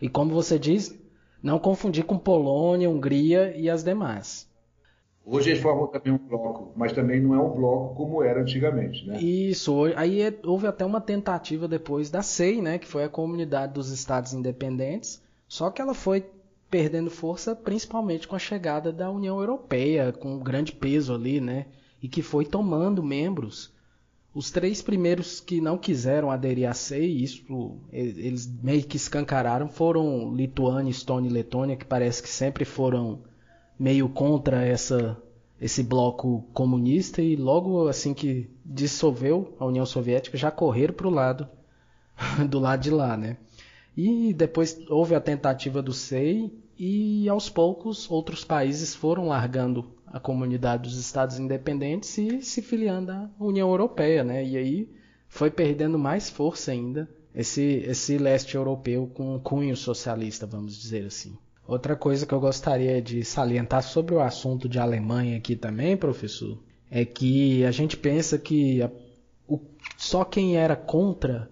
E 0.00 0.08
como 0.08 0.34
você 0.34 0.58
diz, 0.58 0.94
não 1.42 1.58
confundir 1.58 2.04
com 2.04 2.18
Polônia, 2.18 2.90
Hungria 2.90 3.56
e 3.56 3.70
as 3.70 3.82
demais. 3.82 4.46
Hoje 5.24 5.50
eles 5.50 5.62
formam 5.62 5.88
também 5.88 6.12
um 6.12 6.18
bloco, 6.18 6.72
mas 6.76 6.92
também 6.92 7.20
não 7.20 7.34
é 7.34 7.40
um 7.40 7.50
bloco 7.50 7.96
como 7.96 8.22
era 8.22 8.40
antigamente, 8.40 9.04
né? 9.06 9.20
Isso, 9.20 9.86
aí 9.96 10.22
é, 10.22 10.32
houve 10.44 10.68
até 10.68 10.84
uma 10.84 11.00
tentativa 11.00 11.66
depois 11.66 12.10
da 12.10 12.22
SEI, 12.22 12.62
né, 12.62 12.78
que 12.78 12.86
foi 12.86 13.02
a 13.02 13.08
Comunidade 13.08 13.72
dos 13.72 13.90
Estados 13.90 14.32
Independentes, 14.32 15.20
só 15.48 15.68
que 15.68 15.82
ela 15.82 15.94
foi 15.94 16.24
perdendo 16.70 17.10
força 17.10 17.56
principalmente 17.56 18.28
com 18.28 18.36
a 18.36 18.38
chegada 18.38 18.92
da 18.92 19.10
União 19.10 19.40
Europeia, 19.40 20.12
com 20.12 20.34
um 20.34 20.38
grande 20.38 20.70
peso 20.70 21.12
ali, 21.12 21.40
né, 21.40 21.66
e 22.00 22.08
que 22.08 22.22
foi 22.22 22.44
tomando 22.44 23.02
membros. 23.02 23.74
Os 24.36 24.50
três 24.50 24.82
primeiros 24.82 25.40
que 25.40 25.62
não 25.62 25.78
quiseram 25.78 26.30
aderir 26.30 26.68
à 26.68 26.74
SEI, 26.74 27.22
isso 27.22 27.80
eles 27.90 28.46
meio 28.62 28.84
que 28.84 28.98
escancararam, 28.98 29.66
foram 29.66 30.34
Lituânia, 30.34 30.90
Estônia 30.90 31.30
e 31.30 31.32
Letônia, 31.32 31.74
que 31.74 31.86
parece 31.86 32.22
que 32.22 32.28
sempre 32.28 32.62
foram 32.66 33.22
meio 33.78 34.10
contra 34.10 34.62
essa 34.62 35.16
esse 35.58 35.82
bloco 35.82 36.46
comunista 36.52 37.22
e 37.22 37.34
logo 37.34 37.88
assim 37.88 38.12
que 38.12 38.50
dissolveu 38.62 39.56
a 39.58 39.64
União 39.64 39.86
Soviética 39.86 40.36
já 40.36 40.50
correram 40.50 40.92
para 40.92 41.08
o 41.08 41.10
lado 41.10 41.48
do 42.46 42.58
lado 42.58 42.82
de 42.82 42.90
lá, 42.90 43.16
né? 43.16 43.38
E 43.96 44.34
depois 44.34 44.78
houve 44.90 45.14
a 45.14 45.20
tentativa 45.20 45.80
do 45.80 45.94
SEI 45.94 46.52
e 46.78 47.26
aos 47.26 47.48
poucos 47.48 48.10
outros 48.10 48.44
países 48.44 48.94
foram 48.94 49.28
largando 49.28 49.95
a 50.06 50.20
comunidade 50.20 50.84
dos 50.84 50.98
Estados 50.98 51.38
Independentes 51.38 52.16
e 52.18 52.42
se 52.42 52.62
filiando 52.62 53.12
à 53.12 53.30
União 53.38 53.68
Europeia, 53.68 54.22
né? 54.22 54.44
E 54.44 54.56
aí 54.56 54.88
foi 55.28 55.50
perdendo 55.50 55.98
mais 55.98 56.30
força 56.30 56.70
ainda 56.70 57.08
esse 57.34 57.62
esse 57.86 58.16
leste 58.16 58.54
europeu 58.54 59.10
com 59.12 59.38
cunho 59.40 59.76
socialista, 59.76 60.46
vamos 60.46 60.76
dizer 60.76 61.06
assim. 61.06 61.36
Outra 61.66 61.96
coisa 61.96 62.24
que 62.24 62.32
eu 62.32 62.40
gostaria 62.40 63.02
de 63.02 63.24
salientar 63.24 63.82
sobre 63.82 64.14
o 64.14 64.20
assunto 64.20 64.68
de 64.68 64.78
Alemanha 64.78 65.36
aqui 65.36 65.56
também, 65.56 65.96
professor, 65.96 66.62
é 66.90 67.04
que 67.04 67.64
a 67.64 67.72
gente 67.72 67.96
pensa 67.96 68.38
que 68.38 68.80
a, 68.82 68.90
o, 69.48 69.60
só 69.96 70.24
quem 70.24 70.56
era 70.56 70.76
contra 70.76 71.50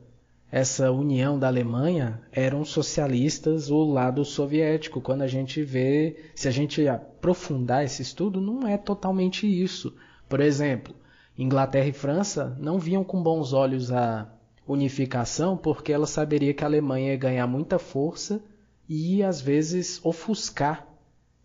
essa 0.57 0.93
união 0.93 1.37
da 1.37 1.49
Alemanha 1.49 2.21
eram 2.31 2.65
socialistas 2.65 3.73
ou 3.73 3.93
lado 3.93 4.25
soviético. 4.25 5.01
Quando 5.01 5.23
a 5.23 5.27
gente 5.27 5.65
vê, 5.65 6.31
se 6.33 6.47
a 6.47 6.51
gente 6.53 6.87
aprofundar 6.87 7.83
esse 7.83 8.03
estudo, 8.03 8.41
não 8.41 8.65
é 8.65 8.79
totalmente 8.79 9.49
isso. 9.49 9.97
Por 10.29 10.39
exemplo, 10.39 10.95
Inglaterra 11.37 11.89
e 11.89 11.93
França 11.93 12.57
não 12.61 12.79
viam 12.79 13.03
com 13.03 13.21
bons 13.21 13.53
olhos 13.53 13.91
a 13.91 14.33
unificação 14.65 15.57
porque 15.57 15.93
ela 15.93 16.07
saberia 16.07 16.55
que 16.55 16.63
a 16.63 16.69
Alemanha 16.69 17.11
ia 17.11 17.19
ganhar 17.19 17.49
muita 17.49 17.77
força 17.77 18.41
e 18.89 19.25
às 19.25 19.41
vezes 19.41 19.99
ofuscar 20.05 20.87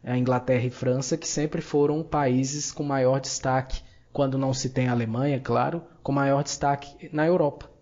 a 0.03 0.15
Inglaterra 0.19 0.67
e 0.67 0.69
França, 0.69 1.17
que 1.17 1.27
sempre 1.27 1.61
foram 1.63 2.03
países 2.03 2.71
com 2.71 2.83
maior 2.83 3.19
destaque, 3.19 3.81
quando 4.13 4.37
não 4.37 4.53
se 4.53 4.69
tem 4.69 4.87
a 4.87 4.91
Alemanha, 4.91 5.39
claro, 5.39 5.81
com 6.03 6.11
maior 6.11 6.43
destaque 6.43 7.09
na 7.11 7.25
Europa. 7.25 7.78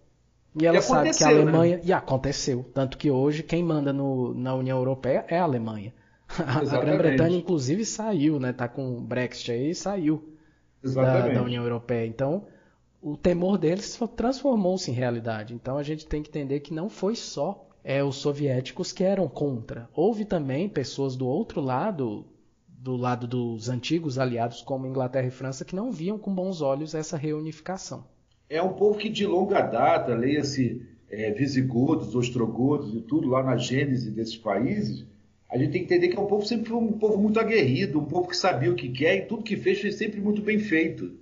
E 0.60 0.66
ela 0.66 0.78
e 0.78 0.82
sabe 0.82 1.12
que 1.12 1.24
a 1.24 1.28
né? 1.28 1.34
Alemanha. 1.34 1.78
Né? 1.78 1.84
E 1.86 1.94
aconteceu. 1.94 2.66
Tanto 2.74 2.98
que 2.98 3.12
hoje 3.12 3.44
quem 3.44 3.64
manda 3.64 3.94
no, 3.94 4.34
na 4.34 4.56
União 4.56 4.78
Europeia 4.78 5.26
é 5.28 5.38
a 5.38 5.44
Alemanha. 5.44 5.94
A, 6.46 6.60
a 6.60 6.80
Grã-Bretanha, 6.82 7.38
inclusive, 7.38 7.86
saiu, 7.86 8.38
né? 8.38 8.52
Tá 8.52 8.68
com 8.68 8.98
o 8.98 9.02
Brexit 9.02 9.52
aí 9.52 9.70
e 9.70 9.76
saiu 9.76 10.34
da, 10.84 11.30
da, 11.30 11.42
União 11.42 11.64
Europeia. 11.64 12.06
Então, 12.06 12.46
o 13.02 13.16
temor 13.16 13.58
deles 13.58 13.98
transformou-se 14.16 14.92
em 14.92 14.94
realidade. 14.94 15.54
Então 15.54 15.78
a 15.78 15.84
gente 15.84 16.06
tem 16.06 16.22
que 16.22 16.30
entender 16.30 16.60
que 16.60 16.74
não 16.74 16.90
foi 16.90 17.16
só 17.16 17.68
é, 17.84 18.04
os 18.04 18.18
soviéticos 18.18 18.92
que 18.92 19.04
eram 19.04 19.28
contra. 19.28 19.90
Houve 19.94 20.26
também 20.26 20.68
pessoas 20.68 21.16
do 21.16 21.28
outro 21.28 21.62
lado, 21.62 22.26
do 22.68 22.98
lado 22.98 23.28
dos 23.28 23.70
antigos 23.70 24.20
aliados, 24.20 24.62
como 24.62 24.88
Inglaterra 24.88 25.28
e 25.28 25.32
França, 25.32 25.64
que 25.64 25.76
não 25.76 25.92
viam 25.92 26.18
com 26.18 26.34
bons 26.34 26.62
olhos 26.62 26.94
essa 26.94 27.16
reunificação. 27.16 28.04
É 28.50 28.62
um 28.62 28.74
povo 28.74 28.98
que 28.98 29.10
de 29.10 29.26
longa 29.26 29.62
data, 29.62 30.16
leia-se 30.16 30.82
é, 31.10 31.32
visigodos, 31.32 32.16
ostrogodos 32.16 32.94
e 32.96 33.02
tudo 33.02 33.28
lá 33.28 33.44
na 33.44 33.58
gênese 33.58 34.12
desses 34.12 34.38
países, 34.38 35.06
a 35.50 35.58
gente 35.58 35.72
tem 35.72 35.86
que 35.86 35.94
entender 35.94 36.10
que 36.10 36.18
é 36.18 36.22
um 36.22 36.28
povo 36.28 36.46
sempre 36.46 36.74
um 36.74 36.92
povo 36.94 37.18
muito 37.18 37.40
aguerrido, 37.40 38.00
um 38.00 38.06
povo 38.06 38.28
que 38.28 38.36
sabia 38.36 38.72
o 38.72 38.76
que 38.76 38.90
quer 38.90 39.16
e 39.18 39.22
tudo 39.26 39.44
que 39.44 39.56
fez 39.56 39.80
foi 39.80 39.92
sempre 39.92 40.20
muito 40.20 40.42
bem 40.42 40.60
feito, 40.60 41.14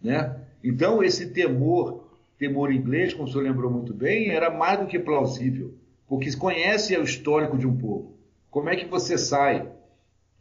né? 0.00 0.36
Então 0.64 1.02
esse 1.02 1.30
temor, 1.30 2.08
temor 2.38 2.72
inglês, 2.72 3.14
como 3.14 3.28
o 3.28 3.30
senhor 3.30 3.44
lembrou 3.44 3.70
muito 3.70 3.94
bem, 3.94 4.30
era 4.30 4.50
mais 4.50 4.80
do 4.80 4.86
que 4.86 4.98
plausível 4.98 5.74
porque 6.12 6.30
conhece 6.36 6.94
o 6.94 7.04
histórico 7.04 7.56
de 7.56 7.66
um 7.66 7.74
povo. 7.74 8.14
Como 8.50 8.68
é 8.68 8.76
que 8.76 8.84
você 8.84 9.16
sai 9.16 9.66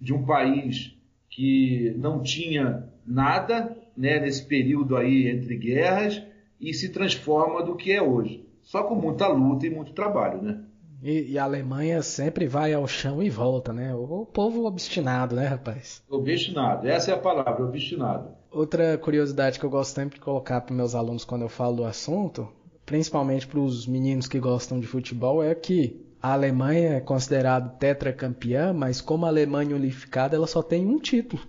de 0.02 0.14
um 0.14 0.26
país 0.26 0.94
que 1.30 1.96
não 1.98 2.22
tinha 2.22 2.90
nada 3.06 3.74
né, 4.02 4.20
nesse 4.20 4.46
período 4.46 4.98
aí 4.98 5.30
entre 5.30 5.56
guerras 5.56 6.22
e 6.60 6.74
se 6.74 6.90
transforma 6.90 7.64
do 7.64 7.76
que 7.76 7.92
é 7.92 8.02
hoje? 8.02 8.46
Só 8.62 8.84
com 8.84 8.96
muita 8.96 9.28
luta 9.28 9.66
e 9.66 9.70
muito 9.70 9.94
trabalho, 9.94 10.42
né? 10.42 10.64
E, 11.04 11.32
e, 11.32 11.38
a 11.38 11.46
Alemanha 11.46 12.02
sempre 12.04 12.46
vai 12.48 12.74
ao 12.74 12.88
chão 12.88 13.24
e 13.24 13.30
volta, 13.30 13.74
né? 13.74 13.96
O, 13.96 14.22
o 14.22 14.26
povo 14.26 14.66
obstinado, 14.66 15.36
né, 15.36 15.48
rapaz? 15.48 16.04
Obstinado, 16.08 16.88
essa 16.88 17.12
é 17.12 17.14
a 17.14 17.18
palavra, 17.18 17.64
obstinado. 17.64 18.30
Outra 18.52 18.98
curiosidade 19.00 19.60
que 19.60 19.66
eu 19.66 19.70
gosto 19.70 19.96
sempre 19.96 20.20
de 20.20 20.22
colocar 20.22 20.62
para 20.62 20.76
meus 20.76 20.94
alunos 20.94 21.26
quando 21.26 21.42
eu 21.42 21.50
falo 21.50 21.78
do 21.78 21.86
assunto 21.86 22.48
principalmente 22.92 23.48
para 23.48 23.60
os 23.60 23.88
meninos 23.88 24.28
que 24.28 24.38
gostam 24.38 24.78
de 24.78 24.86
futebol, 24.86 25.42
é 25.42 25.56
que 25.56 26.06
a 26.22 26.34
Alemanha 26.34 26.96
é 26.96 27.00
considerada 27.00 27.70
tetracampeã, 27.70 28.74
mas 28.74 29.00
como 29.00 29.26
a 29.26 29.30
Alemanha 29.30 29.76
unificada, 29.76 30.36
ela 30.36 30.46
só 30.46 30.62
tem 30.62 30.86
um 30.86 31.00
título 31.00 31.42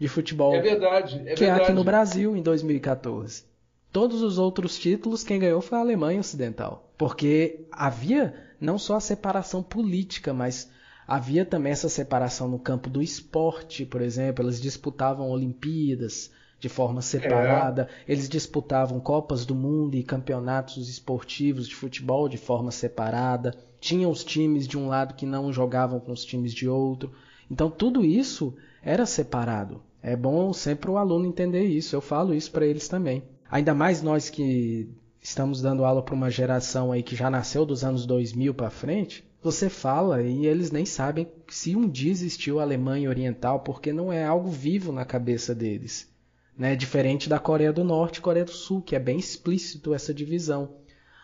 de 0.00 0.08
futebol. 0.08 0.54
É 0.54 0.62
verdade, 0.62 1.16
é 1.26 1.34
que 1.34 1.40
verdade. 1.40 1.60
é 1.60 1.64
aqui 1.64 1.72
no 1.72 1.84
Brasil 1.84 2.34
em 2.34 2.42
2014. 2.42 3.44
Todos 3.92 4.22
os 4.22 4.38
outros 4.38 4.78
títulos, 4.78 5.22
quem 5.22 5.38
ganhou 5.38 5.60
foi 5.60 5.76
a 5.76 5.80
Alemanha 5.82 6.20
Ocidental. 6.20 6.90
Porque 6.96 7.66
havia 7.70 8.34
não 8.60 8.78
só 8.78 8.96
a 8.96 9.00
separação 9.00 9.62
política, 9.62 10.32
mas 10.32 10.70
havia 11.06 11.44
também 11.44 11.72
essa 11.72 11.88
separação 11.88 12.48
no 12.48 12.58
campo 12.58 12.88
do 12.88 13.02
esporte, 13.02 13.84
por 13.84 14.00
exemplo. 14.00 14.44
Eles 14.44 14.60
disputavam 14.60 15.28
Olimpíadas, 15.28 16.30
de 16.60 16.68
forma 16.68 17.02
separada. 17.02 17.88
É. 18.06 18.12
Eles 18.12 18.28
disputavam 18.28 19.00
Copas 19.00 19.44
do 19.44 19.54
Mundo 19.54 19.96
e 19.96 20.04
campeonatos 20.04 20.88
esportivos 20.88 21.66
de 21.66 21.74
futebol 21.74 22.28
de 22.28 22.36
forma 22.38 22.70
separada. 22.70 23.54
Tinham 23.80 24.10
os 24.10 24.22
times 24.22 24.68
de 24.68 24.78
um 24.78 24.86
lado 24.88 25.14
que 25.14 25.26
não 25.26 25.52
jogavam 25.52 25.98
com 25.98 26.12
os 26.12 26.24
times 26.24 26.54
de 26.54 26.68
outro. 26.68 27.12
Então 27.50 27.70
tudo 27.70 28.04
isso 28.04 28.54
era 28.82 29.04
separado. 29.04 29.82
É 30.02 30.16
bom 30.16 30.52
sempre 30.52 30.90
o 30.90 30.96
aluno 30.96 31.26
entender 31.26 31.64
isso. 31.64 31.94
Eu 31.94 32.00
falo 32.00 32.34
isso 32.34 32.50
para 32.50 32.66
eles 32.66 32.88
também. 32.88 33.22
Ainda 33.50 33.74
mais 33.74 34.02
nós 34.02 34.30
que 34.30 34.88
estamos 35.20 35.60
dando 35.60 35.84
aula 35.84 36.02
para 36.02 36.14
uma 36.14 36.30
geração 36.30 36.92
aí 36.92 37.02
que 37.02 37.16
já 37.16 37.28
nasceu 37.28 37.66
dos 37.66 37.84
anos 37.84 38.06
2000 38.06 38.54
para 38.54 38.70
frente. 38.70 39.24
Você 39.42 39.68
fala 39.68 40.22
e 40.22 40.46
eles 40.46 40.70
nem 40.70 40.84
sabem 40.84 41.26
se 41.48 41.74
um 41.74 41.88
dia 41.88 42.10
existiu 42.10 42.60
a 42.60 42.62
Alemanha 42.62 43.08
Oriental, 43.08 43.60
porque 43.60 43.92
não 43.92 44.12
é 44.12 44.24
algo 44.24 44.50
vivo 44.50 44.92
na 44.92 45.04
cabeça 45.04 45.54
deles 45.54 46.10
né? 46.60 46.76
Diferente 46.76 47.26
da 47.26 47.38
Coreia 47.38 47.72
do 47.72 47.82
Norte 47.82 48.18
e 48.18 48.20
Coreia 48.20 48.44
do 48.44 48.50
Sul, 48.50 48.82
que 48.82 48.94
é 48.94 48.98
bem 48.98 49.18
explícito 49.18 49.94
essa 49.94 50.12
divisão. 50.12 50.74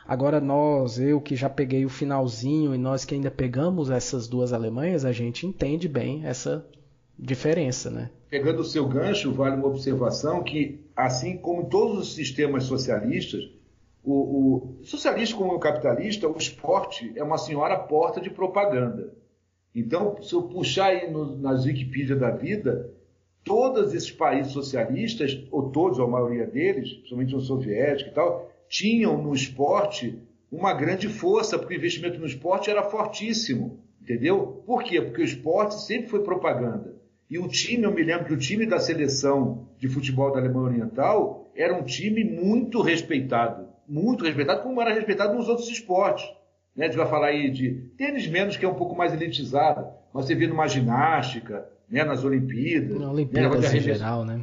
Agora 0.08 0.40
nós, 0.40 0.98
eu 0.98 1.20
que 1.20 1.36
já 1.36 1.50
peguei 1.50 1.84
o 1.84 1.90
finalzinho 1.90 2.74
e 2.74 2.78
nós 2.78 3.04
que 3.04 3.14
ainda 3.14 3.30
pegamos 3.30 3.90
essas 3.90 4.26
duas 4.26 4.54
Alemanhas, 4.54 5.04
a 5.04 5.12
gente 5.12 5.46
entende 5.46 5.88
bem 5.88 6.24
essa 6.24 6.66
diferença, 7.18 7.90
né? 7.90 8.10
Pegando 8.28 8.60
o 8.60 8.64
seu 8.64 8.86
gancho, 8.86 9.32
vale 9.32 9.56
uma 9.56 9.68
observação 9.68 10.42
que, 10.42 10.80
assim 10.94 11.36
como 11.36 11.68
todos 11.68 11.98
os 11.98 12.14
sistemas 12.14 12.64
socialistas, 12.64 13.50
o, 14.02 14.78
o 14.80 14.84
socialista 14.84 15.36
como 15.36 15.54
o 15.54 15.58
capitalista, 15.58 16.28
o 16.28 16.36
esporte 16.36 17.12
é 17.16 17.22
uma 17.22 17.38
senhora 17.38 17.76
porta 17.76 18.20
de 18.20 18.30
propaganda. 18.30 19.12
Então, 19.74 20.22
se 20.22 20.32
eu 20.32 20.42
puxar 20.42 20.86
aí 20.86 21.10
no, 21.10 21.36
nas 21.36 21.64
Wikipedia 21.64 22.16
da 22.16 22.30
vida, 22.30 22.92
todos 23.44 23.94
esses 23.94 24.10
países 24.10 24.52
socialistas, 24.52 25.44
ou 25.50 25.70
todos, 25.70 25.98
ou 25.98 26.06
a 26.06 26.10
maioria 26.10 26.46
deles, 26.46 26.94
principalmente 26.94 27.34
no 27.34 27.40
soviético 27.40 28.10
e 28.10 28.14
tal, 28.14 28.50
tinham 28.68 29.22
no 29.22 29.34
esporte 29.34 30.18
uma 30.50 30.72
grande 30.72 31.08
força, 31.08 31.58
porque 31.58 31.74
o 31.74 31.76
investimento 31.76 32.18
no 32.18 32.26
esporte 32.26 32.70
era 32.70 32.82
fortíssimo, 32.82 33.80
entendeu? 34.00 34.62
Por 34.66 34.82
quê? 34.82 35.00
Porque 35.00 35.20
o 35.20 35.24
esporte 35.24 35.80
sempre 35.82 36.08
foi 36.08 36.22
propaganda. 36.22 36.95
E 37.28 37.38
o 37.38 37.48
time, 37.48 37.84
eu 37.84 37.92
me 37.92 38.02
lembro 38.02 38.26
que 38.26 38.34
o 38.34 38.38
time 38.38 38.66
da 38.66 38.78
seleção 38.78 39.66
de 39.78 39.88
futebol 39.88 40.32
da 40.32 40.38
Alemanha 40.38 40.66
Oriental 40.66 41.50
era 41.56 41.74
um 41.74 41.82
time 41.82 42.22
muito 42.22 42.80
respeitado, 42.80 43.66
muito 43.88 44.24
respeitado, 44.24 44.62
como 44.62 44.80
era 44.80 44.94
respeitado 44.94 45.34
nos 45.34 45.48
outros 45.48 45.68
esportes. 45.68 46.24
Né? 46.74 46.84
A 46.84 46.88
gente 46.88 46.98
vai 46.98 47.08
falar 47.08 47.28
aí 47.28 47.50
de 47.50 47.72
tênis 47.96 48.28
menos, 48.28 48.56
que 48.56 48.64
é 48.64 48.68
um 48.68 48.74
pouco 48.74 48.94
mais 48.94 49.12
elitizado, 49.12 49.86
mas 50.12 50.26
você 50.26 50.34
vê 50.34 50.46
numa 50.46 50.68
ginástica, 50.68 51.66
né, 51.88 52.04
nas 52.04 52.24
Olimpíadas. 52.24 52.98
Na 52.98 53.10
Olimpíadas 53.10 53.72
né, 53.72 53.78
em 53.78 53.80
geral, 53.80 54.24
né? 54.24 54.40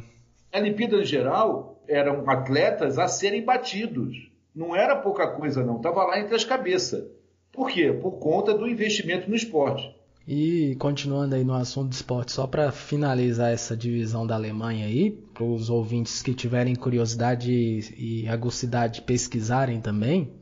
A 0.52 0.58
Olimpíada 0.58 0.96
em 0.96 1.04
geral 1.04 1.82
eram 1.88 2.28
atletas 2.28 2.98
a 2.98 3.08
serem 3.08 3.44
batidos. 3.44 4.30
Não 4.54 4.74
era 4.74 4.96
pouca 4.96 5.26
coisa, 5.28 5.64
não. 5.64 5.76
Estava 5.76 6.04
lá 6.04 6.20
entre 6.20 6.34
as 6.34 6.44
cabeças. 6.44 7.04
Por 7.52 7.70
quê? 7.70 7.92
Por 7.92 8.12
conta 8.18 8.54
do 8.54 8.68
investimento 8.68 9.28
no 9.28 9.36
esporte. 9.36 9.94
E 10.26 10.74
continuando 10.76 11.34
aí 11.34 11.44
no 11.44 11.52
assunto 11.52 11.90
do 11.90 11.92
esporte, 11.92 12.32
só 12.32 12.46
para 12.46 12.72
finalizar 12.72 13.52
essa 13.52 13.76
divisão 13.76 14.26
da 14.26 14.34
Alemanha 14.34 14.86
aí, 14.86 15.10
para 15.10 15.44
os 15.44 15.68
ouvintes 15.68 16.22
que 16.22 16.32
tiverem 16.32 16.74
curiosidade 16.74 17.52
e 17.52 18.26
agucidade 18.26 18.94
de 18.94 19.02
pesquisarem 19.02 19.80
também, 19.80 20.32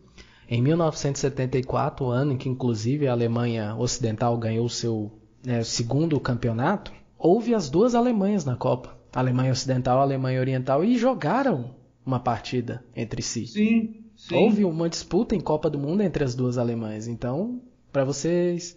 em 0.49 0.63
1974, 0.63 2.07
ano 2.11 2.33
em 2.33 2.37
que 2.37 2.49
inclusive 2.49 3.09
a 3.09 3.13
Alemanha 3.13 3.75
Ocidental 3.75 4.37
ganhou 4.37 4.69
seu 4.69 5.11
né, 5.45 5.65
segundo 5.65 6.21
campeonato, 6.21 6.93
houve 7.19 7.55
as 7.55 7.69
duas 7.69 7.95
Alemanhas 7.95 8.45
na 8.45 8.55
Copa, 8.55 8.97
a 9.13 9.19
Alemanha 9.19 9.53
Ocidental 9.53 9.97
e 9.97 10.01
a 10.01 10.03
Alemanha 10.03 10.41
Oriental, 10.41 10.85
e 10.85 10.97
jogaram 10.97 11.75
uma 12.05 12.21
partida 12.21 12.85
entre 12.95 13.23
si. 13.23 13.47
Sim, 13.47 14.05
sim. 14.15 14.35
Houve 14.35 14.65
uma 14.65 14.89
disputa 14.89 15.35
em 15.35 15.41
Copa 15.41 15.69
do 15.69 15.79
Mundo 15.79 16.03
entre 16.03 16.23
as 16.23 16.35
duas 16.35 16.59
Alemanhas. 16.59 17.09
Então, 17.09 17.61
para 17.93 18.05
vocês 18.05 18.77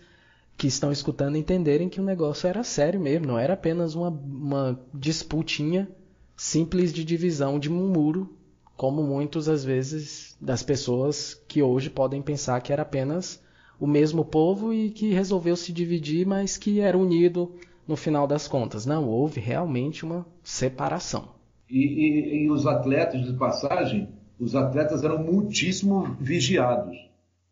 que 0.58 0.68
estão 0.68 0.92
escutando 0.92 1.38
entenderem 1.38 1.90
que 1.90 2.00
o 2.00 2.04
negócio 2.04 2.48
era 2.48 2.64
sério 2.64 3.00
mesmo, 3.00 3.28
não 3.28 3.38
era 3.38 3.54
apenas 3.54 3.96
uma, 3.96 4.10
uma 4.10 4.80
disputinha 4.94 5.90
simples 6.36 6.94
de 6.94 7.04
divisão 7.04 7.60
de 7.60 7.72
um 7.72 7.88
muro, 7.90 8.34
como 8.76 9.04
muitas 9.04 9.48
às 9.48 9.64
vezes 9.64 10.36
das 10.40 10.64
pessoas 10.64 11.42
que 11.48 11.62
hoje 11.62 11.90
podem 11.90 12.22
pensar 12.22 12.62
que 12.62 12.72
era 12.72 12.82
apenas 12.82 13.42
o 13.80 13.88
mesmo 13.88 14.24
povo 14.24 14.74
e 14.74 14.90
que 14.90 15.14
resolveu 15.14 15.56
se 15.56 15.74
dividir, 15.74 16.26
mas 16.26 16.58
que 16.58 16.80
era 16.80 16.98
unido 16.98 17.52
no 17.88 17.96
final 17.96 18.26
das 18.26 18.48
contas. 18.48 18.86
Não, 18.86 19.08
houve 19.08 19.40
realmente 19.40 20.06
uma 20.06 20.26
separação. 20.44 21.30
E, 21.70 21.80
e, 21.80 22.44
e 22.44 22.52
os 22.52 22.66
atletas, 22.66 23.26
de 23.26 23.34
passagem, 23.34 24.10
os 24.40 24.56
atletas 24.56 25.04
eram 25.04 25.22
muitíssimo 25.22 26.16
vigiados 26.20 26.96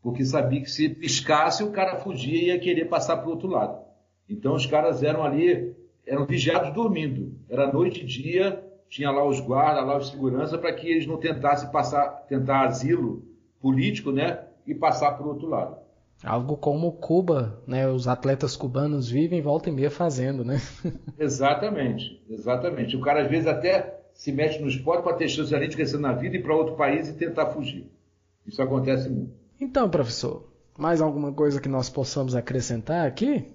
porque 0.04 0.26
sabia 0.26 0.62
que 0.62 0.70
se 0.70 0.90
piscasse 0.90 1.64
o 1.64 1.72
cara 1.72 1.96
fugia 1.96 2.38
e 2.38 2.46
ia 2.48 2.60
querer 2.60 2.86
passar 2.86 3.18
para 3.18 3.28
o 3.28 3.32
outro 3.32 3.48
lado. 3.48 3.82
Então 4.30 4.54
os 4.54 4.66
caras 4.66 5.02
eram 5.02 5.24
ali, 5.24 5.74
eram 6.06 6.26
vigiados 6.26 6.74
dormindo. 6.74 7.34
Era 7.50 7.72
noite 7.72 8.02
e 8.02 8.06
dia, 8.06 8.62
tinha 8.90 9.10
lá 9.10 9.26
os 9.26 9.40
guardas, 9.40 9.86
lá 9.86 9.98
os 9.98 10.10
segurança, 10.10 10.58
para 10.58 10.74
que 10.74 10.88
eles 10.88 11.08
não 11.08 11.18
tentassem 11.18 11.72
passar, 11.72 12.10
tentar 12.28 12.66
asilo 12.66 13.24
político, 13.62 14.12
né, 14.12 14.44
e 14.68 14.76
passar 14.76 15.14
para 15.14 15.26
o 15.26 15.30
outro 15.30 15.48
lado. 15.48 15.78
Algo 16.22 16.58
como 16.58 16.92
Cuba, 16.92 17.62
né, 17.66 17.88
os 17.88 18.08
atletas 18.08 18.58
cubanos 18.58 19.10
vivem 19.10 19.42
volta 19.42 19.70
e 19.70 19.72
meia 19.72 19.90
fazendo, 19.90 20.44
né? 20.44 20.58
exatamente, 21.18 22.22
exatamente. 22.30 22.98
O 22.98 23.02
cara 23.02 23.22
às 23.22 23.30
vezes 23.30 23.48
até 23.48 24.02
se 24.14 24.32
mete 24.34 24.62
no 24.62 24.68
esporte 24.68 25.04
para 25.04 25.16
ter 25.16 25.30
chance 25.30 25.58
de 25.58 25.76
crescer 25.76 25.98
na 25.98 26.12
vida 26.12 26.36
e 26.36 26.40
ir 26.40 26.44
para 26.44 26.56
outro 26.56 26.76
país 26.76 27.08
e 27.08 27.14
tentar 27.14 27.48
fugir. 27.48 27.90
Isso 28.46 28.62
acontece 28.62 29.10
muito. 29.10 29.43
Então, 29.64 29.90
professor, 29.90 30.44
mais 30.78 31.00
alguma 31.00 31.32
coisa 31.32 31.62
que 31.62 31.70
nós 31.70 31.90
possamos 31.90 32.36
acrescentar 32.36 33.08
aqui? 33.08 33.46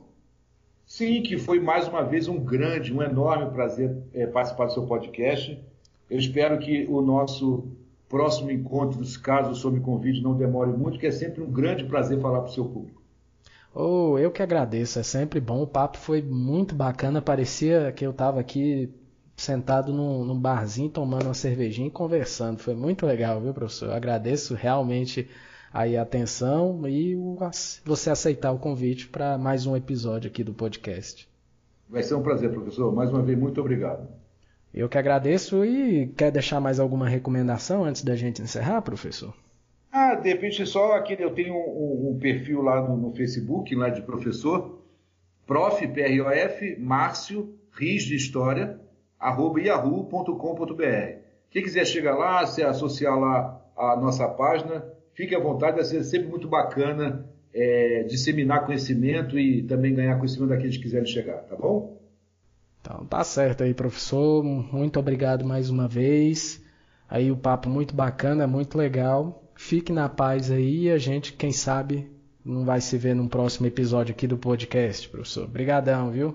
Sim, 0.87 1.21
que 1.23 1.37
foi 1.37 1.61
mais 1.61 1.87
uma 1.87 2.03
vez 2.03 2.29
um 2.29 2.39
grande, 2.39 2.95
um 2.95 3.03
enorme 3.03 3.51
prazer 3.51 3.95
é, 4.15 4.27
participar 4.27 4.65
do 4.65 4.73
seu 4.73 4.87
podcast. 4.87 5.63
Eu 6.09 6.19
espero 6.19 6.59
que 6.59 6.87
o 6.89 7.03
nosso 7.03 7.69
próximo 8.09 8.51
encontro, 8.51 8.99
caso 9.21 9.51
o 9.51 9.55
senhor 9.55 9.75
me 9.75 9.81
convide, 9.81 10.23
não 10.23 10.35
demore 10.35 10.71
muito, 10.71 10.99
que 10.99 11.07
é 11.07 11.11
sempre 11.11 11.43
um 11.43 11.53
grande 11.53 11.85
prazer 11.85 12.19
falar 12.23 12.41
para 12.41 12.49
o 12.49 12.55
seu 12.55 12.65
público. 12.65 13.03
Oh, 13.75 14.19
eu 14.19 14.31
que 14.31 14.43
agradeço, 14.43 14.99
é 14.99 15.03
sempre 15.03 15.41
bom. 15.41 15.61
O 15.61 15.67
papo 15.67 15.99
foi 15.99 16.23
muito 16.23 16.75
bacana, 16.75 17.21
parecia 17.21 17.93
que 17.93 18.07
eu 18.07 18.13
estava 18.13 18.41
aqui 18.41 18.91
sentado 19.37 19.93
num, 19.93 20.25
num, 20.25 20.41
barzinho 20.41 20.89
tomando 20.89 21.27
uma 21.27 21.35
cervejinha 21.35 21.89
e 21.89 21.91
conversando. 21.91 22.61
Foi 22.61 22.75
muito 22.75 23.05
legal, 23.05 23.43
viu, 23.43 23.53
professor? 23.53 23.91
Eu 23.91 23.95
agradeço 23.95 24.55
realmente 24.55 25.29
aí 25.73 25.97
a 25.97 26.03
atenção 26.03 26.89
e 26.89 27.15
o, 27.17 27.37
você 27.85 28.11
aceitar 28.11 28.53
o 28.53 28.59
convite 28.59 29.09
para 29.09 29.37
mais 29.39 29.67
um 29.67 29.77
episódio 29.77 30.31
aqui 30.31 30.43
do 30.43 30.55
podcast. 30.55 31.29
Vai 31.89 32.03
ser 32.03 32.15
um 32.15 32.23
prazer, 32.23 32.51
professor. 32.51 32.95
Mais 32.95 33.11
uma 33.11 33.23
vez, 33.23 33.39
muito 33.39 33.61
obrigado. 33.61 34.09
Eu 34.73 34.89
que 34.89 34.99
agradeço 34.99 35.65
e 35.65 36.09
quer 36.09 36.31
deixar 36.31 36.61
mais 36.61 36.79
alguma 36.79 37.09
recomendação 37.09 37.85
antes 37.85 38.03
da 38.05 38.15
gente 38.15 38.43
encerrar, 38.43 38.83
professor? 38.83 39.35
Ah, 39.91 40.15
de 40.15 40.29
repente 40.29 40.65
só 40.67 40.93
aquele, 40.93 41.25
eu 41.25 41.33
tenho 41.33 41.55
um, 41.55 42.11
um 42.11 42.19
perfil 42.19 42.61
lá 42.61 42.87
no, 42.87 42.97
no, 42.97 43.15
Facebook, 43.15 43.75
lá 43.75 43.89
de 43.89 44.03
professor, 44.03 44.79
prof, 45.47 45.87
P-R-O-F, 45.89 46.77
Márcio, 46.79 47.55
Riz 47.73 48.03
de 48.03 48.15
História, 48.15 48.79
arroba 49.19 49.61
yahoo.com.br. 49.61 51.19
Quem 51.51 51.63
quiser 51.63 51.87
chegar 51.87 52.15
lá, 52.15 52.47
se 52.47 52.63
associar 52.63 53.19
lá 53.19 53.61
à 53.75 53.97
nossa 53.97 54.29
página, 54.29 54.85
Fique 55.19 55.35
à 55.35 55.41
vontade, 55.41 55.75
vai 55.75 55.85
ser 55.85 56.05
sempre 56.05 56.29
muito 56.29 56.47
bacana 56.47 57.29
é, 57.53 58.05
disseminar 58.05 58.65
conhecimento 58.65 59.37
e 59.37 59.65
também 59.65 59.93
ganhar 59.93 60.17
conhecimento 60.17 60.51
daqueles 60.51 60.77
que 60.77 60.85
quiserem 60.85 61.09
chegar, 61.09 61.39
tá 61.39 61.57
bom? 61.57 61.99
Então, 62.81 63.05
tá 63.05 63.25
certo 63.25 63.65
aí, 63.65 63.75
professor. 63.75 64.45
Muito 64.45 65.01
obrigado 65.01 65.45
mais 65.45 65.71
uma 65.71 65.89
vez. 65.89 66.65
Aí 67.09 67.33
o 67.33 67.37
papo 67.37 67.69
muito 67.69 67.97
bacana, 67.97 68.47
muito 68.47 68.79
legal. 68.79 69.43
Fique 69.57 69.93
na 69.93 70.09
paz 70.09 70.53
aí 70.53 70.85
e 70.85 70.91
a 70.93 70.99
gente, 70.99 71.33
quem 71.33 71.51
sabe, 71.51 72.09
não 72.45 72.65
vai 72.65 72.81
se 72.81 72.97
ver 72.97 73.17
num 73.17 73.27
próximo 73.27 73.67
episódio 73.67 74.13
aqui 74.13 74.29
do 74.29 74.39
podcast, 74.39 75.09
professor. 75.09 75.47
Obrigadão, 75.47 76.13
viu? 76.13 76.33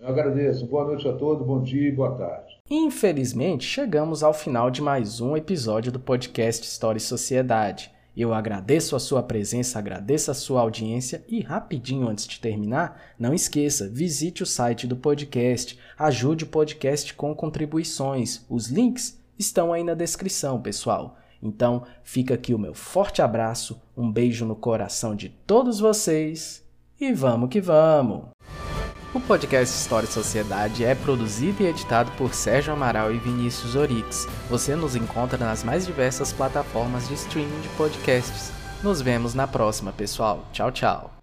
Eu 0.00 0.08
agradeço. 0.08 0.66
Boa 0.66 0.86
noite 0.86 1.06
a 1.06 1.12
todos, 1.12 1.46
bom 1.46 1.62
dia 1.62 1.90
e 1.90 1.92
boa 1.92 2.16
tarde. 2.16 2.58
Infelizmente, 2.70 3.66
chegamos 3.66 4.22
ao 4.22 4.32
final 4.32 4.70
de 4.70 4.80
mais 4.80 5.20
um 5.20 5.36
episódio 5.36 5.92
do 5.92 6.00
podcast 6.00 6.66
História 6.66 6.96
e 6.96 7.02
Sociedade. 7.02 7.92
Eu 8.16 8.32
agradeço 8.32 8.94
a 8.94 9.00
sua 9.00 9.22
presença, 9.22 9.78
agradeço 9.78 10.30
a 10.30 10.34
sua 10.34 10.60
audiência 10.60 11.24
e 11.28 11.40
rapidinho 11.40 12.08
antes 12.08 12.28
de 12.28 12.38
terminar, 12.38 13.00
não 13.18 13.34
esqueça, 13.34 13.88
visite 13.88 14.42
o 14.42 14.46
site 14.46 14.86
do 14.86 14.96
podcast, 14.96 15.76
ajude 15.98 16.44
o 16.44 16.48
podcast 16.48 17.12
com 17.14 17.34
contribuições. 17.34 18.44
Os 18.48 18.68
links 18.68 19.18
estão 19.36 19.72
aí 19.72 19.82
na 19.82 19.94
descrição, 19.94 20.62
pessoal. 20.62 21.18
Então, 21.42 21.84
fica 22.04 22.34
aqui 22.34 22.54
o 22.54 22.58
meu 22.58 22.72
forte 22.72 23.20
abraço, 23.20 23.80
um 23.96 24.10
beijo 24.10 24.46
no 24.46 24.54
coração 24.54 25.16
de 25.16 25.28
todos 25.28 25.80
vocês 25.80 26.64
e 27.00 27.12
vamos 27.12 27.50
que 27.50 27.60
vamos! 27.60 28.28
O 29.14 29.20
podcast 29.20 29.72
História 29.72 30.08
e 30.08 30.12
Sociedade 30.12 30.84
é 30.84 30.92
produzido 30.92 31.62
e 31.62 31.66
editado 31.66 32.10
por 32.18 32.34
Sérgio 32.34 32.72
Amaral 32.72 33.12
e 33.12 33.18
Vinícius 33.18 33.76
Orix. 33.76 34.26
Você 34.50 34.74
nos 34.74 34.96
encontra 34.96 35.38
nas 35.38 35.62
mais 35.62 35.86
diversas 35.86 36.32
plataformas 36.32 37.06
de 37.06 37.14
streaming 37.14 37.60
de 37.60 37.68
podcasts. 37.76 38.50
Nos 38.82 39.00
vemos 39.00 39.32
na 39.32 39.46
próxima, 39.46 39.92
pessoal. 39.92 40.44
Tchau, 40.52 40.72
tchau. 40.72 41.13